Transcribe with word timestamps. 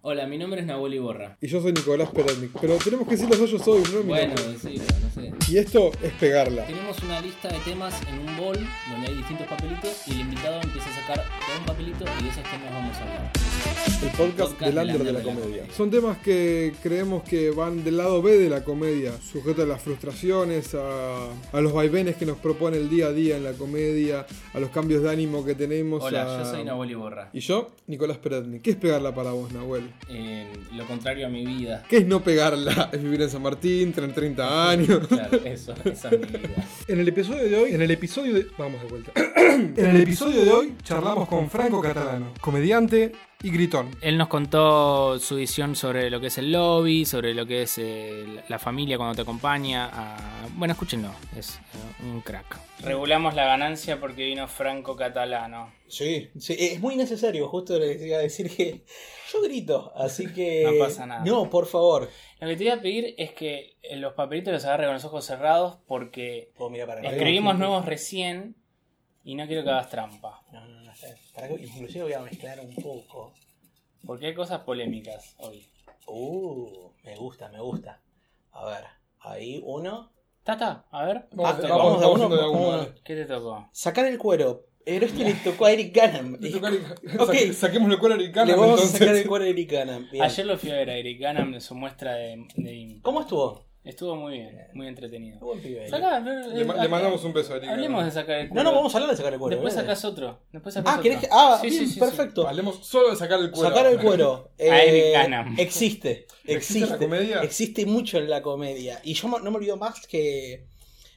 Hola, 0.00 0.28
mi 0.28 0.38
nombre 0.38 0.60
es 0.60 0.66
Nahuel 0.66 0.94
Iborra. 0.94 1.36
Y 1.40 1.48
yo 1.48 1.60
soy 1.60 1.72
Nicolás 1.72 2.10
Peretnik. 2.10 2.52
Pero 2.60 2.76
tenemos 2.76 3.08
que 3.08 3.16
decir 3.16 3.28
los 3.28 3.36
dos 3.36 3.50
yo 3.50 3.58
soy, 3.58 3.82
no 3.92 3.98
mi 4.00 4.08
Bueno, 4.10 4.34
no 4.34 5.07
Y 5.48 5.56
esto 5.58 5.90
es 6.02 6.12
pegarla. 6.14 6.64
Tenemos 6.66 6.98
una 7.02 7.20
lista 7.20 7.48
de 7.48 7.58
temas 7.60 7.94
en 8.08 8.18
un 8.18 8.36
bol 8.36 8.58
donde 8.90 9.08
hay 9.08 9.14
distintos 9.16 9.46
papelitos 9.46 10.02
y 10.06 10.12
el 10.12 10.20
invitado 10.20 10.60
empieza 10.62 10.88
a 10.90 10.94
sacar 10.94 11.16
todo 11.46 11.58
un 11.60 11.64
papelito 11.66 12.04
y 12.18 12.22
de 12.24 12.28
esos 12.30 12.42
temas 12.44 12.70
vamos 12.72 12.96
a 12.96 13.02
hablar. 13.02 13.32
El 14.02 14.10
podcast 14.10 14.60
del 14.60 14.78
under 14.78 15.04
de 15.04 15.12
la 15.12 15.22
comedia. 15.22 15.62
Son 15.76 15.90
temas 15.90 16.18
que 16.18 16.72
creemos 16.82 17.22
que 17.24 17.50
van 17.50 17.82
del 17.84 17.96
lado 17.96 18.22
B 18.22 18.38
de 18.38 18.48
la 18.48 18.62
comedia, 18.64 19.12
sujetos 19.20 19.64
a 19.64 19.68
las 19.68 19.82
frustraciones, 19.82 20.74
a, 20.74 21.28
a 21.52 21.60
los 21.60 21.72
vaivenes 21.72 22.16
que 22.16 22.26
nos 22.26 22.38
propone 22.38 22.76
el 22.76 22.88
día 22.88 23.06
a 23.06 23.12
día 23.12 23.36
en 23.36 23.44
la 23.44 23.52
comedia, 23.52 24.26
a 24.54 24.60
los 24.60 24.70
cambios 24.70 25.02
de 25.02 25.10
ánimo 25.10 25.44
que 25.44 25.54
tenemos. 25.54 26.02
Hola, 26.04 26.36
a- 26.40 26.44
yo 26.44 26.50
soy 26.50 26.64
Nahuel 26.64 26.90
Iborra. 26.92 27.30
Y 27.32 27.40
yo, 27.40 27.70
Nicolás 27.86 28.18
Peretnik. 28.18 28.62
¿Qué 28.62 28.70
es 28.70 28.76
pegarla 28.76 29.14
para 29.14 29.32
vos, 29.32 29.50
Nahuel? 29.52 29.90
Eh, 30.08 30.46
lo 30.74 30.86
contrario 30.86 31.26
a 31.26 31.28
mi 31.30 31.44
vida. 31.44 31.84
¿Qué 31.88 31.98
es 31.98 32.06
no 32.06 32.22
pegarla? 32.22 32.90
Es 32.98 33.02
vivir 33.02 33.22
en 33.22 33.30
San 33.30 33.42
Martín, 33.42 33.92
tener 33.92 34.12
30 34.14 34.70
años. 34.70 35.07
Claro, 35.08 35.40
eso, 35.44 35.74
esa. 35.84 36.10
En 36.88 37.00
el 37.00 37.08
episodio 37.08 37.48
de 37.48 37.56
hoy, 37.56 37.74
en 37.74 37.82
el 37.82 37.90
episodio 37.90 38.34
de. 38.34 38.46
Vamos 38.56 38.82
de 38.82 38.88
vuelta. 38.88 39.12
En 39.58 39.74
el 39.96 40.00
episodio 40.02 40.44
de 40.44 40.50
hoy 40.52 40.76
charlamos 40.84 41.28
con 41.28 41.50
Franco 41.50 41.80
Catalano, 41.80 42.32
comediante 42.40 43.12
y 43.42 43.50
gritón. 43.50 43.90
Él 44.00 44.16
nos 44.16 44.28
contó 44.28 45.18
su 45.18 45.36
visión 45.36 45.74
sobre 45.74 46.10
lo 46.10 46.20
que 46.20 46.28
es 46.28 46.38
el 46.38 46.52
lobby, 46.52 47.04
sobre 47.04 47.34
lo 47.34 47.44
que 47.46 47.62
es 47.62 47.76
eh, 47.78 48.24
la 48.48 48.58
familia 48.60 48.96
cuando 48.96 49.16
te 49.16 49.22
acompaña. 49.22 49.88
a- 49.92 50.46
Bueno, 50.56 50.72
escúchenlo, 50.72 51.10
es 51.36 51.56
eh, 51.56 52.04
un 52.04 52.20
crack. 52.20 52.58
Regulamos 52.80 53.34
la 53.34 53.44
ganancia 53.46 53.98
porque 53.98 54.26
vino 54.26 54.46
Franco 54.46 54.94
Catalano. 54.96 55.72
Sí, 55.88 56.28
sí, 56.38 56.54
es 56.58 56.80
muy 56.80 56.94
necesario, 56.96 57.48
justo 57.48 57.78
les 57.78 58.00
iba 58.02 58.18
a 58.18 58.20
decir 58.20 58.48
que 58.54 58.84
yo 59.32 59.42
grito, 59.42 59.92
así 59.96 60.26
que... 60.32 60.64
No 60.64 60.84
pasa 60.84 61.06
nada. 61.06 61.24
No, 61.24 61.50
por 61.50 61.66
favor. 61.66 62.08
Lo 62.40 62.46
que 62.48 62.56
te 62.56 62.64
voy 62.64 62.72
a 62.72 62.80
pedir 62.80 63.14
es 63.18 63.32
que 63.32 63.76
eh, 63.82 63.96
los 63.96 64.12
papelitos 64.14 64.52
los 64.52 64.64
agarre 64.64 64.84
con 64.84 64.94
los 64.94 65.04
ojos 65.04 65.24
cerrados 65.24 65.78
porque 65.88 66.52
Puedo 66.56 66.70
mirar 66.70 66.86
para 66.88 67.00
acá. 67.00 67.10
escribimos 67.10 67.58
nuevos 67.58 67.84
recién 67.84 68.54
y 69.24 69.34
no 69.34 69.46
quiero 69.46 69.62
que 69.64 69.70
hagas 69.70 69.90
trampa. 69.90 70.42
No, 70.52 70.66
no, 70.66 70.80
no, 70.82 70.92
para 71.34 71.48
que 71.48 71.54
inclusive 71.64 72.04
voy 72.04 72.12
a 72.12 72.20
mezclar 72.20 72.60
un 72.60 72.74
poco. 72.74 73.32
Porque 74.06 74.26
hay 74.26 74.34
cosas 74.34 74.60
polémicas 74.62 75.34
hoy. 75.38 75.66
Uh, 76.06 76.90
me 77.04 77.16
gusta, 77.16 77.48
me 77.50 77.60
gusta. 77.60 78.00
A 78.52 78.64
ver, 78.66 78.84
ahí 79.20 79.60
uno. 79.64 80.10
Tata, 80.42 80.86
a 80.90 81.04
ver, 81.04 81.28
Ah, 81.32 81.58
Vamos, 81.68 82.00
vamos 82.00 82.20
uno, 82.20 82.28
vamos. 82.30 82.88
¿qué 83.04 83.14
te 83.14 83.26
tocó? 83.26 83.68
Sacar 83.72 84.06
el 84.06 84.16
cuero. 84.18 84.64
Pero 84.86 85.04
este 85.04 85.22
le 85.22 85.34
tocó 85.34 85.66
a 85.66 85.72
Eric 85.72 85.94
Ganam. 85.94 86.38
Le 86.40 86.48
toca 86.50 86.68
a 86.68 86.70
Eric- 86.70 87.20
Ok. 87.20 87.28
Saque- 87.34 87.52
Saquemos 87.52 87.90
el 87.92 87.98
cuero 87.98 88.14
a 88.14 88.18
Eric 88.18 88.28
Le 88.28 88.32
Ganam, 88.32 88.58
vamos 88.60 88.82
a 88.82 88.86
sacar 88.86 89.14
el 89.14 89.28
cuero 89.28 89.44
a 89.44 89.48
Eric 89.48 89.70
Ganam. 89.70 90.08
Bien. 90.10 90.24
Ayer 90.24 90.46
lo 90.46 90.56
fui 90.56 90.70
a 90.70 90.76
ver 90.76 90.88
a 90.88 90.96
Eric 90.96 91.20
Ganam 91.20 91.52
en 91.52 91.60
su 91.60 91.74
muestra 91.74 92.14
de, 92.14 92.46
de- 92.56 92.98
¿Cómo 93.02 93.20
estuvo? 93.20 93.66
Estuvo 93.88 94.16
muy 94.16 94.34
bien, 94.34 94.66
muy 94.74 94.86
entretenido. 94.86 95.38
Buen 95.40 95.60
pibe. 95.62 95.86
eh. 95.86 95.88
Sacá, 95.88 96.20
Le, 96.20 96.58
le 96.58 96.64
mandamos 96.88 97.24
un 97.24 97.32
beso 97.32 97.54
a 97.54 97.56
Eric 97.56 97.70
Hablemos 97.70 98.04
de 98.04 98.10
sacar 98.10 98.38
el 98.40 98.48
No, 98.48 98.52
cuero. 98.54 98.70
no, 98.70 98.76
vamos 98.76 98.94
a 98.94 98.98
hablar 98.98 99.10
de 99.12 99.16
sacar 99.16 99.32
el 99.32 99.38
cuero. 99.38 99.56
Después 99.56 99.72
¿eh? 99.72 99.76
sacás 99.78 100.04
otro. 100.04 100.40
Después 100.52 100.74
sacás 100.74 100.90
Ah, 100.92 100.98
otro. 100.98 101.02
¿querés 101.04 101.18
que.? 101.20 101.28
Ah, 101.30 101.58
Sí, 101.62 101.70
bien, 101.70 101.80
sí, 101.80 101.86
sí, 101.88 101.94
sí. 101.94 102.00
perfecto. 102.00 102.46
Hablemos 102.46 102.86
solo 102.86 103.08
de 103.10 103.16
sacar 103.16 103.40
el 103.40 103.50
cuero. 103.50 103.68
Sacar 103.70 103.86
el 103.90 103.98
cuero. 103.98 104.50
A 104.60 104.82
Eric 104.82 105.04
eh, 105.04 105.12
Ganam. 105.12 105.54
existe. 105.58 106.26
¿Existe 106.44 106.52
Existe. 106.52 106.84
en 106.84 106.90
la 106.90 106.98
comedia? 106.98 107.42
Existe 107.42 107.86
mucho 107.86 108.18
en 108.18 108.28
la 108.28 108.42
comedia. 108.42 109.00
Y 109.04 109.14
yo 109.14 109.26
no 109.28 109.50
me 109.50 109.56
olvido 109.56 109.78
más 109.78 110.06
que 110.06 110.66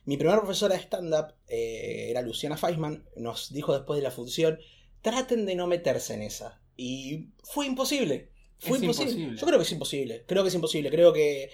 mi 0.06 0.16
primera 0.16 0.40
profesora 0.40 0.74
de 0.76 0.82
stand-up 0.82 1.34
eh, 1.50 2.08
era 2.10 2.22
Luciana 2.22 2.56
Feisman. 2.56 3.04
Nos 3.18 3.52
dijo 3.52 3.74
después 3.74 3.98
de 3.98 4.04
la 4.04 4.12
función: 4.12 4.60
traten 5.02 5.46
de 5.46 5.56
no 5.56 5.68
meterse 5.68 6.14
en 6.14 6.22
esa. 6.22 6.62
Y 6.78 7.32
fue 7.44 7.66
imposible. 7.66 8.30
Fue 8.60 8.78
Es 8.78 8.84
imposible. 8.84 9.12
imposible. 9.12 9.38
Yo 9.42 9.46
creo 9.46 9.60
que 9.60 9.64
es 9.66 9.72
imposible. 9.74 10.24
Creo 10.26 10.44
que 10.44 10.48
es 10.50 10.56
imposible. 10.56 10.90
Creo 10.90 11.12
que. 11.12 11.50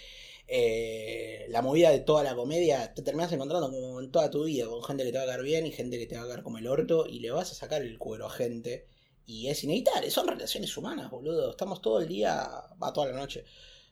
Eh, 0.47 1.45
la 1.49 1.61
movida 1.61 1.89
de 1.91 1.99
toda 1.99 2.23
la 2.23 2.35
comedia 2.35 2.93
te 2.93 3.01
terminas 3.01 3.31
encontrando 3.31 3.69
como 3.71 3.99
en 3.99 4.11
toda 4.11 4.29
tu 4.31 4.45
vida 4.45 4.67
con 4.67 4.83
gente 4.83 5.03
que 5.03 5.11
te 5.11 5.17
va 5.17 5.23
a 5.25 5.27
caer 5.27 5.43
bien 5.43 5.65
y 5.65 5.71
gente 5.71 5.97
que 5.99 6.07
te 6.07 6.17
va 6.17 6.23
a 6.23 6.27
caer 6.27 6.43
como 6.43 6.57
el 6.57 6.67
orto 6.67 7.05
y 7.07 7.19
le 7.19 7.31
vas 7.31 7.51
a 7.51 7.55
sacar 7.55 7.81
el 7.81 7.97
cuero 7.97 8.25
a 8.27 8.29
gente 8.29 8.87
y 9.25 9.47
es 9.47 9.63
inevitable, 9.63 10.09
son 10.09 10.27
relaciones 10.27 10.75
humanas, 10.77 11.09
boludo. 11.11 11.51
Estamos 11.51 11.81
todo 11.81 11.99
el 11.99 12.07
día, 12.07 12.47
va 12.81 12.93
toda 12.93 13.07
la 13.11 13.17
noche, 13.17 13.43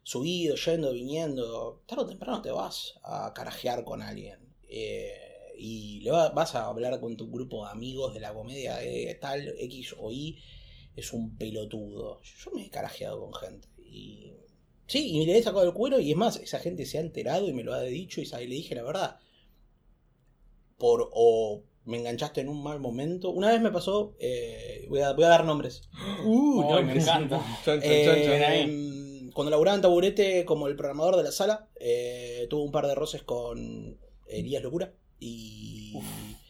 subido, 0.03 0.55
yendo, 0.55 0.93
viniendo. 0.93 1.83
Tarde 1.85 2.03
o 2.03 2.07
temprano 2.07 2.41
te 2.41 2.51
vas 2.51 2.95
a 3.03 3.33
carajear 3.33 3.83
con 3.83 4.01
alguien. 4.01 4.39
Eh, 4.69 5.11
y 5.57 5.99
le 6.01 6.11
va- 6.11 6.29
vas 6.29 6.55
a 6.55 6.65
hablar 6.67 6.99
con 7.01 7.17
tu 7.17 7.29
grupo 7.31 7.65
de 7.65 7.71
amigos 7.71 8.13
de 8.13 8.19
la 8.21 8.33
comedia 8.33 8.77
de 8.77 9.17
tal 9.21 9.53
X 9.59 9.95
o 9.99 10.11
Y. 10.11 10.41
Es 10.95 11.11
un 11.13 11.37
pelotudo. 11.37 12.21
Yo 12.21 12.51
me 12.51 12.65
he 12.65 12.69
carajeado 12.69 13.19
con 13.19 13.33
gente. 13.33 13.67
Y. 13.77 14.31
Sí, 14.87 15.17
y 15.17 15.25
le 15.25 15.37
he 15.37 15.43
sacado 15.43 15.63
el 15.63 15.73
cuero 15.73 15.99
y 15.99 16.11
es 16.11 16.17
más, 16.17 16.37
esa 16.37 16.59
gente 16.59 16.85
se 16.85 16.97
ha 16.97 17.01
enterado 17.01 17.47
y 17.47 17.53
me 17.53 17.63
lo 17.63 17.73
ha 17.73 17.81
dicho 17.81 18.21
y 18.21 18.25
sabe, 18.25 18.47
le 18.47 18.55
dije 18.55 18.75
la 18.75 18.83
verdad. 18.83 19.17
Por 20.77 21.09
o 21.13 21.63
me 21.85 21.97
enganchaste 21.97 22.41
en 22.41 22.49
un 22.49 22.61
mal 22.61 22.79
momento. 22.79 23.29
Una 23.31 23.51
vez 23.51 23.61
me 23.61 23.71
pasó, 23.71 24.15
eh, 24.19 24.85
voy, 24.89 25.01
a, 25.01 25.13
voy 25.13 25.23
a 25.23 25.29
dar 25.29 25.45
nombres. 25.45 25.83
Uh, 26.23 26.73
Ay, 26.73 26.83
me 26.83 26.93
encanta. 26.93 27.39
Eh, 27.81 28.61
em, 28.63 29.31
cuando 29.31 29.51
laburaba 29.51 29.75
en 29.75 29.81
Taburete 29.81 30.45
como 30.45 30.67
el 30.67 30.75
programador 30.75 31.15
de 31.17 31.23
la 31.23 31.31
sala, 31.31 31.67
eh, 31.79 32.47
tuve 32.49 32.63
un 32.63 32.71
par 32.71 32.87
de 32.87 32.95
roces 32.95 33.23
con 33.23 33.97
Elías 34.27 34.61
Locura. 34.63 34.93
Y. 35.19 35.93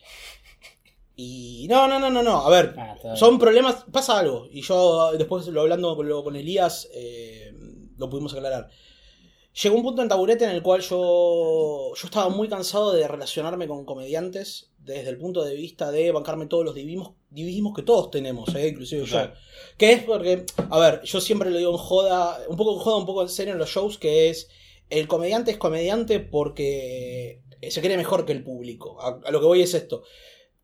Y. 1.18 1.68
No, 1.70 1.88
no, 1.88 1.98
no, 1.98 2.10
no, 2.10 2.22
no. 2.22 2.46
A 2.46 2.50
ver, 2.50 2.76
Ah, 2.78 3.16
son 3.16 3.40
problemas. 3.40 3.86
Pasa 3.90 4.20
algo. 4.20 4.48
Y 4.52 4.62
yo 4.62 5.14
después 5.18 5.48
lo 5.48 5.62
hablando 5.62 5.96
con, 5.96 6.10
lo- 6.10 6.24
con 6.26 6.36
Elías, 6.36 6.90
eh, 6.94 7.55
lo 7.98 8.10
pudimos 8.10 8.34
aclarar. 8.34 8.70
Llegó 9.64 9.78
un 9.78 9.84
punto 9.84 10.02
en 10.02 10.10
Taburete 10.10 10.44
en 10.44 10.52
el 10.52 10.62
cual 10.62 10.82
yo, 10.82 11.94
yo 11.96 12.06
estaba 12.08 12.28
muy 12.30 12.50
cansado 12.50 12.92
de 12.92 13.08
relacionarme 13.08 13.68
con 13.68 13.86
comediantes 13.86 14.72
desde 14.80 15.10
el 15.10 15.18
punto 15.18 15.44
de 15.44 15.56
vista 15.56 15.92
de 15.92 16.12
bancarme 16.12 16.46
todos 16.48 16.66
los 16.66 16.76
divismos, 16.76 17.14
divismos 17.30 17.74
que 17.74 17.82
todos 17.82 18.12
tenemos, 18.12 18.54
eh, 18.54 18.68
inclusive 18.68 19.06
yo. 19.06 19.18
Que 19.78 19.94
es 19.94 20.04
porque, 20.04 20.46
a 20.70 20.80
ver, 20.80 21.02
yo 21.04 21.22
siempre 21.22 21.50
lo 21.50 21.58
digo 21.58 21.72
en 21.72 21.78
joda, 21.78 22.40
un 22.50 22.58
poco 22.58 22.74
en 22.74 22.80
joda, 22.80 22.98
un 22.98 23.06
poco 23.06 23.22
en 23.22 23.30
serio 23.30 23.54
en 23.54 23.60
los 23.60 23.70
shows, 23.70 23.98
que 23.98 24.30
es, 24.30 24.50
el 24.90 25.08
comediante 25.08 25.52
es 25.52 25.58
comediante 25.58 26.20
porque 26.20 27.42
se 27.70 27.82
cree 27.82 27.98
mejor 27.98 28.26
que 28.26 28.34
el 28.34 28.44
público. 28.44 29.02
A, 29.02 29.22
a 29.26 29.32
lo 29.32 29.40
que 29.40 29.46
voy 29.48 29.62
es 29.62 29.74
esto. 29.74 30.04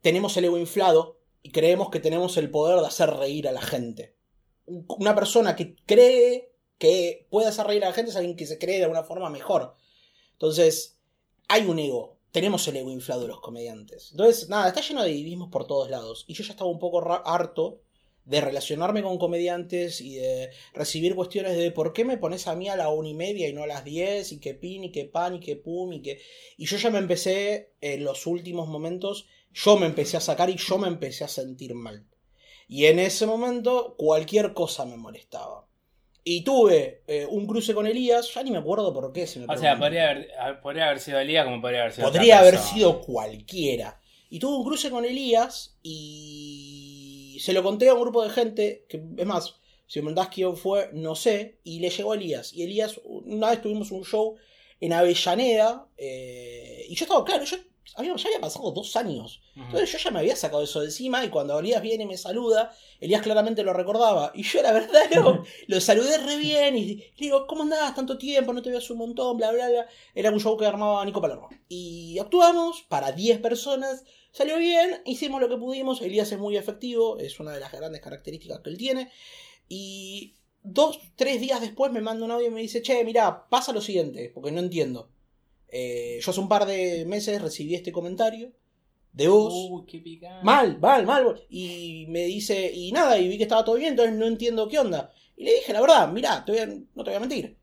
Tenemos 0.02 0.36
el 0.36 0.44
ego 0.44 0.58
inflado 0.58 1.18
y 1.42 1.50
creemos 1.50 1.88
que 1.88 1.98
tenemos 1.98 2.36
el 2.36 2.50
poder 2.50 2.78
de 2.78 2.86
hacer 2.86 3.10
reír 3.10 3.48
a 3.48 3.52
la 3.52 3.62
gente. 3.62 4.14
Un- 4.66 4.84
Una 4.98 5.14
persona 5.14 5.56
que 5.56 5.74
cree 5.86 6.51
que 6.82 7.28
puede 7.30 7.46
hacer 7.46 7.64
reír 7.64 7.84
a 7.84 7.90
la 7.90 7.94
gente 7.94 8.10
es 8.10 8.16
alguien 8.16 8.34
que 8.34 8.44
se 8.44 8.58
cree 8.58 8.78
de 8.78 8.82
alguna 8.82 9.04
forma 9.04 9.30
mejor. 9.30 9.76
Entonces, 10.32 10.98
hay 11.46 11.64
un 11.64 11.78
ego. 11.78 12.18
Tenemos 12.32 12.66
el 12.66 12.76
ego 12.76 12.90
inflado 12.90 13.20
de 13.20 13.28
los 13.28 13.40
comediantes. 13.40 14.08
Entonces, 14.10 14.48
nada, 14.48 14.66
está 14.66 14.80
lleno 14.80 15.04
de 15.04 15.10
divismos 15.10 15.48
por 15.48 15.68
todos 15.68 15.88
lados. 15.90 16.24
Y 16.26 16.34
yo 16.34 16.42
ya 16.42 16.54
estaba 16.54 16.68
un 16.68 16.80
poco 16.80 17.00
harto 17.24 17.82
de 18.24 18.40
relacionarme 18.40 19.00
con 19.04 19.16
comediantes 19.16 20.00
y 20.00 20.16
de 20.16 20.50
recibir 20.74 21.14
cuestiones 21.14 21.56
de 21.56 21.70
por 21.70 21.92
qué 21.92 22.04
me 22.04 22.18
pones 22.18 22.48
a 22.48 22.56
mí 22.56 22.68
a 22.68 22.74
la 22.74 22.88
una 22.88 23.10
y 23.10 23.14
media 23.14 23.48
y 23.48 23.52
no 23.52 23.62
a 23.62 23.68
las 23.68 23.84
diez, 23.84 24.32
y 24.32 24.40
que 24.40 24.54
pin, 24.54 24.82
y 24.82 24.90
que 24.90 25.04
pan, 25.04 25.36
y 25.36 25.40
que 25.40 25.54
pum, 25.54 25.92
y 25.92 26.02
que. 26.02 26.20
Y 26.56 26.66
yo 26.66 26.78
ya 26.78 26.90
me 26.90 26.98
empecé, 26.98 27.74
en 27.80 28.02
los 28.02 28.26
últimos 28.26 28.66
momentos, 28.66 29.28
yo 29.52 29.76
me 29.76 29.86
empecé 29.86 30.16
a 30.16 30.20
sacar 30.20 30.50
y 30.50 30.56
yo 30.56 30.78
me 30.78 30.88
empecé 30.88 31.22
a 31.22 31.28
sentir 31.28 31.76
mal. 31.76 32.08
Y 32.66 32.86
en 32.86 32.98
ese 32.98 33.24
momento, 33.24 33.94
cualquier 33.96 34.52
cosa 34.52 34.84
me 34.84 34.96
molestaba. 34.96 35.68
Y 36.24 36.44
tuve 36.44 37.02
eh, 37.08 37.26
un 37.28 37.46
cruce 37.46 37.74
con 37.74 37.86
Elías, 37.86 38.32
ya 38.32 38.42
ni 38.42 38.50
me 38.52 38.58
acuerdo 38.58 38.92
por 38.94 39.12
qué. 39.12 39.26
Si 39.26 39.40
me 39.40 39.46
O 39.52 39.56
sea, 39.56 39.76
podría 39.78 40.10
haber, 40.10 40.60
podría 40.62 40.86
haber 40.86 41.00
sido 41.00 41.18
Elías 41.18 41.44
como 41.44 41.60
podría 41.60 41.80
haber 41.80 41.92
sido 41.92 42.06
Podría 42.10 42.38
haber 42.38 42.54
persona. 42.54 42.74
sido 42.74 43.00
cualquiera. 43.00 44.00
Y 44.30 44.38
tuve 44.38 44.56
un 44.56 44.64
cruce 44.64 44.90
con 44.90 45.04
Elías 45.04 45.76
y 45.82 47.38
se 47.40 47.52
lo 47.52 47.62
conté 47.62 47.88
a 47.88 47.94
un 47.94 48.00
grupo 48.00 48.22
de 48.22 48.30
gente, 48.30 48.86
que 48.88 49.02
es 49.16 49.26
más, 49.26 49.56
si 49.86 49.98
me 49.98 50.04
preguntás 50.04 50.28
quién 50.34 50.56
fue, 50.56 50.90
no 50.92 51.14
sé, 51.14 51.58
y 51.64 51.80
le 51.80 51.90
llegó 51.90 52.12
a 52.12 52.16
Elías. 52.16 52.52
Y 52.52 52.62
Elías, 52.62 53.00
una 53.04 53.50
vez 53.50 53.60
tuvimos 53.60 53.90
un 53.90 54.04
show 54.04 54.36
en 54.80 54.92
Avellaneda, 54.92 55.86
eh, 55.96 56.86
y 56.88 56.94
yo 56.94 57.04
estaba, 57.04 57.24
claro, 57.24 57.44
yo 57.44 57.56
había, 57.96 58.16
ya 58.16 58.28
había 58.28 58.40
pasado 58.40 58.70
dos 58.70 58.96
años. 58.96 59.40
Entonces 59.54 59.92
yo 59.92 59.98
ya 59.98 60.10
me 60.10 60.20
había 60.20 60.36
sacado 60.36 60.62
eso 60.62 60.80
de 60.80 60.86
encima 60.86 61.24
y 61.24 61.28
cuando 61.28 61.58
Elías 61.58 61.82
viene 61.82 62.04
y 62.04 62.06
me 62.06 62.16
saluda, 62.16 62.74
Elías 63.00 63.22
claramente 63.22 63.62
lo 63.62 63.72
recordaba. 63.72 64.32
Y 64.34 64.42
yo 64.42 64.62
la 64.62 64.72
verdad 64.72 65.02
no, 65.14 65.44
lo 65.66 65.80
saludé 65.80 66.18
re 66.18 66.36
bien 66.36 66.76
y 66.76 66.96
le 66.96 67.12
digo, 67.16 67.46
¿cómo 67.46 67.62
andás? 67.62 67.94
Tanto 67.94 68.18
tiempo, 68.18 68.52
no 68.52 68.62
te 68.62 68.70
veo 68.70 68.78
hace 68.78 68.92
un 68.92 69.00
montón, 69.00 69.36
bla, 69.36 69.50
bla, 69.52 69.68
bla. 69.68 69.86
Era 70.14 70.30
un 70.30 70.40
show 70.40 70.56
que 70.56 70.66
armaba 70.66 71.04
Nico 71.04 71.20
Palermo. 71.20 71.48
Y 71.68 72.18
actuamos 72.18 72.82
para 72.88 73.12
10 73.12 73.40
personas, 73.40 74.04
salió 74.32 74.56
bien, 74.58 75.02
hicimos 75.04 75.40
lo 75.40 75.48
que 75.48 75.56
pudimos, 75.56 76.00
Elías 76.00 76.32
es 76.32 76.38
muy 76.38 76.56
efectivo, 76.56 77.18
es 77.18 77.38
una 77.40 77.52
de 77.52 77.60
las 77.60 77.72
grandes 77.72 78.00
características 78.00 78.60
que 78.60 78.70
él 78.70 78.78
tiene. 78.78 79.10
Y 79.68 80.34
dos, 80.62 81.00
tres 81.16 81.40
días 81.40 81.60
después 81.60 81.92
me 81.92 82.00
manda 82.00 82.24
un 82.24 82.30
audio 82.30 82.48
y 82.48 82.50
me 82.50 82.60
dice, 82.60 82.82
che, 82.82 83.04
mirá, 83.04 83.48
pasa 83.48 83.72
lo 83.72 83.80
siguiente, 83.80 84.30
porque 84.34 84.52
no 84.52 84.60
entiendo. 84.60 85.10
Eh, 85.72 86.20
yo 86.22 86.30
hace 86.30 86.40
un 86.40 86.48
par 86.48 86.66
de 86.66 87.06
meses 87.06 87.40
recibí 87.40 87.74
este 87.74 87.90
comentario 87.90 88.52
de 89.12 89.28
vos. 89.28 89.52
Uy, 89.52 89.84
qué 89.86 89.98
picante. 89.98 90.44
Mal, 90.44 90.78
mal, 90.78 91.06
mal. 91.06 91.46
Y 91.48 92.04
me 92.08 92.26
dice, 92.26 92.70
y 92.72 92.92
nada, 92.92 93.18
y 93.18 93.26
vi 93.26 93.38
que 93.38 93.44
estaba 93.44 93.64
todo 93.64 93.76
bien, 93.76 93.90
entonces 93.90 94.14
no 94.14 94.26
entiendo 94.26 94.68
qué 94.68 94.78
onda. 94.78 95.10
Y 95.34 95.44
le 95.44 95.54
dije, 95.54 95.72
la 95.72 95.80
verdad, 95.80 96.12
mirá, 96.12 96.44
te 96.44 96.66
no 96.66 97.02
te 97.02 97.10
voy 97.10 97.14
a 97.14 97.20
mentir. 97.20 97.58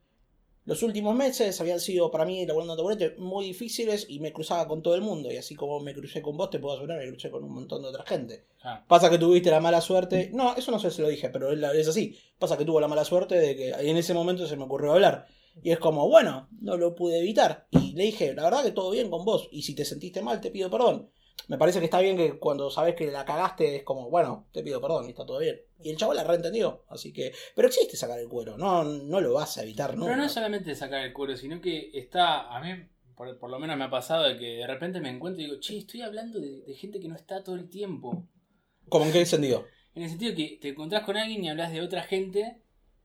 Los 0.65 0.83
últimos 0.83 1.15
meses 1.15 1.59
habían 1.61 1.79
sido 1.79 2.11
para 2.11 2.25
mí, 2.25 2.45
laburando 2.45 2.75
taburete, 2.75 3.15
muy 3.17 3.45
difíciles 3.45 4.05
y 4.07 4.19
me 4.19 4.31
cruzaba 4.31 4.67
con 4.67 4.83
todo 4.83 4.93
el 4.93 5.01
mundo. 5.01 5.31
Y 5.31 5.37
así 5.37 5.55
como 5.55 5.79
me 5.79 5.95
crucé 5.95 6.21
con 6.21 6.37
vos, 6.37 6.49
te 6.51 6.59
puedo 6.59 6.75
asegurar, 6.75 6.99
me 6.99 7.09
crucé 7.09 7.31
con 7.31 7.43
un 7.43 7.53
montón 7.53 7.81
de 7.81 7.89
otra 7.89 8.05
gente. 8.05 8.45
Ah. 8.63 8.85
Pasa 8.87 9.09
que 9.09 9.17
tuviste 9.17 9.49
la 9.49 9.61
mala 9.61 9.81
suerte. 9.81 10.29
No, 10.33 10.55
eso 10.55 10.71
no 10.71 10.77
sé 10.77 10.91
si 10.91 11.01
lo 11.01 11.07
dije, 11.07 11.29
pero 11.29 11.51
es 11.51 11.87
así. 11.87 12.15
Pasa 12.37 12.55
que 12.55 12.65
tuvo 12.65 12.79
la 12.79 12.87
mala 12.87 13.03
suerte 13.03 13.35
de 13.35 13.55
que 13.55 13.69
en 13.69 13.97
ese 13.97 14.13
momento 14.13 14.45
se 14.45 14.57
me 14.57 14.65
ocurrió 14.65 14.91
hablar. 14.93 15.27
Y 15.63 15.71
es 15.71 15.79
como, 15.79 16.07
bueno, 16.07 16.47
no 16.61 16.77
lo 16.77 16.95
pude 16.95 17.19
evitar. 17.19 17.67
Y 17.71 17.93
le 17.93 18.03
dije, 18.03 18.33
la 18.33 18.43
verdad 18.43 18.63
que 18.63 18.71
todo 18.71 18.91
bien 18.91 19.09
con 19.09 19.25
vos. 19.25 19.47
Y 19.51 19.63
si 19.63 19.75
te 19.75 19.85
sentiste 19.85 20.21
mal, 20.21 20.41
te 20.41 20.51
pido 20.51 20.69
perdón 20.69 21.11
me 21.47 21.57
parece 21.57 21.79
que 21.79 21.85
está 21.85 21.99
bien 21.99 22.17
que 22.17 22.37
cuando 22.37 22.69
sabes 22.69 22.95
que 22.95 23.09
la 23.11 23.25
cagaste 23.25 23.77
es 23.77 23.83
como, 23.83 24.09
bueno, 24.09 24.47
te 24.51 24.61
pido 24.61 24.81
perdón 24.81 25.05
y 25.05 25.09
está 25.09 25.25
todo 25.25 25.39
bien. 25.39 25.59
Y 25.81 25.89
el 25.89 25.97
chaval 25.97 26.17
la 26.17 26.23
reentendió, 26.23 26.85
así 26.89 27.13
que... 27.13 27.33
Pero 27.55 27.67
existe 27.67 27.97
sacar 27.97 28.19
el 28.19 28.27
cuero, 28.27 28.57
no, 28.57 28.83
no 28.83 29.21
lo 29.21 29.33
vas 29.33 29.57
a 29.57 29.63
evitar, 29.63 29.97
¿no? 29.97 30.05
Pero 30.05 30.17
no 30.17 30.25
es 30.25 30.31
solamente 30.31 30.75
sacar 30.75 31.05
el 31.05 31.13
cuero, 31.13 31.37
sino 31.37 31.61
que 31.61 31.89
está, 31.93 32.55
a 32.55 32.61
mí 32.61 32.69
por, 33.15 33.49
lo 33.49 33.59
menos 33.59 33.77
me 33.77 33.85
ha 33.85 33.89
pasado 33.89 34.25
de 34.25 34.37
que 34.37 34.45
de 34.57 34.67
repente 34.67 35.01
me 35.01 35.09
encuentro 35.09 35.41
y 35.41 35.45
digo, 35.45 35.59
che, 35.59 35.77
estoy 35.77 36.01
hablando 36.01 36.39
de, 36.39 36.63
gente 36.75 36.99
que 36.99 37.07
no 37.07 37.15
está 37.15 37.43
todo 37.43 37.55
el 37.55 37.67
tiempo. 37.67 38.27
¿Cómo 38.87 39.05
en 39.05 39.11
qué 39.11 39.25
sentido? 39.25 39.65
En 39.95 40.03
el 40.03 40.09
sentido 40.09 40.35
que 40.35 40.59
te 40.61 40.69
encontrás 40.69 41.03
con 41.03 41.17
alguien 41.17 41.43
y 41.43 41.49
hablas 41.49 41.71
de 41.71 41.81
otra 41.81 42.03
gente, 42.03 42.61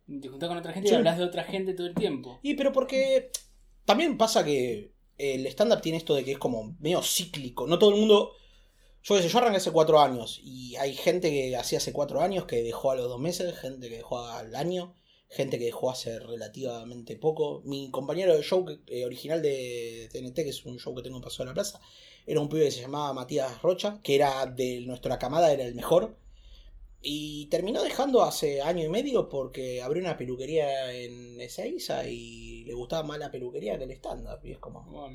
te 0.07 0.29
juntás 0.29 0.49
con 0.49 0.59
otra 0.59 0.73
gente 0.73 0.91
y 0.91 0.95
hablas 0.95 1.19
de 1.19 1.25
otra 1.25 1.45
gente 1.45 1.75
todo 1.75 1.87
el 1.87 1.95
tiempo. 1.95 2.39
Y 2.43 2.55
pero 2.55 2.73
porque 2.73 3.31
también 3.85 4.19
pasa 4.19 4.45
que 4.45 4.93
el 5.19 5.47
stand-up 5.47 5.81
tiene 5.81 5.99
esto 5.99 6.15
de 6.15 6.25
que 6.25 6.33
es 6.33 6.39
como 6.39 6.77
medio 6.81 7.03
cíclico. 7.03 7.67
No 7.67 7.79
todo 7.79 7.91
el 7.91 8.01
mundo. 8.01 8.33
Yo, 9.03 9.21
yo 9.21 9.39
arranqué 9.39 9.59
hace 9.59 9.71
cuatro 9.71 10.01
años 10.01 10.41
y 10.43 10.77
hay 10.77 10.95
gente 10.95 11.31
que 11.31 11.55
hacía 11.57 11.79
hace 11.79 11.93
cuatro 11.93 12.23
años 12.23 12.47
que 12.47 12.63
dejó 12.63 12.91
a 12.91 12.97
los 12.97 13.09
dos 13.09 13.21
meses, 13.21 13.59
gente 13.59 13.91
que 13.91 13.97
dejó 13.97 14.19
al 14.27 14.55
año, 14.57 14.95
gente 15.29 15.59
que 15.59 15.67
dejó 15.67 15.91
hace 15.91 16.19
relativamente 16.19 17.17
poco. 17.17 17.61
Mi 17.65 17.91
compañero 17.91 18.35
de 18.35 18.43
show 18.43 18.65
eh, 18.87 19.05
original 19.05 19.43
de 19.43 20.09
TNT, 20.11 20.37
que 20.37 20.49
es 20.49 20.65
un 20.65 20.79
show 20.79 20.95
que 20.95 21.03
tengo 21.03 21.17
en 21.17 21.23
Paso 21.23 21.43
de 21.43 21.49
la 21.49 21.55
Plaza, 21.55 21.81
era 22.27 22.41
un 22.41 22.49
pibe 22.49 22.65
que 22.65 22.71
se 22.71 22.81
llamaba 22.81 23.13
Matías 23.13 23.61
Rocha, 23.61 24.01
que 24.03 24.15
era 24.15 24.47
de 24.47 24.81
nuestra 24.87 25.19
camada, 25.19 25.53
era 25.53 25.65
el 25.65 25.75
mejor. 25.75 26.17
Y 27.07 27.47
terminó 27.47 27.83
dejando 27.83 28.23
hace 28.23 28.63
año 28.63 28.83
y 28.83 28.89
medio 28.89 29.29
porque 29.29 29.83
abrió 29.83 30.03
una 30.03 30.17
peluquería 30.17 30.91
en 30.93 31.39
Ezeiza 31.39 32.09
y 32.09 32.65
le 32.65 32.73
gustaba 32.73 33.03
más 33.03 33.19
la 33.19 33.31
peluquería 33.31 33.77
que 33.77 33.85
el 33.85 33.91
stand-up. 33.91 34.41
Y 34.43 34.53
es 34.53 34.59
como. 34.59 34.81
Oh, 34.81 35.11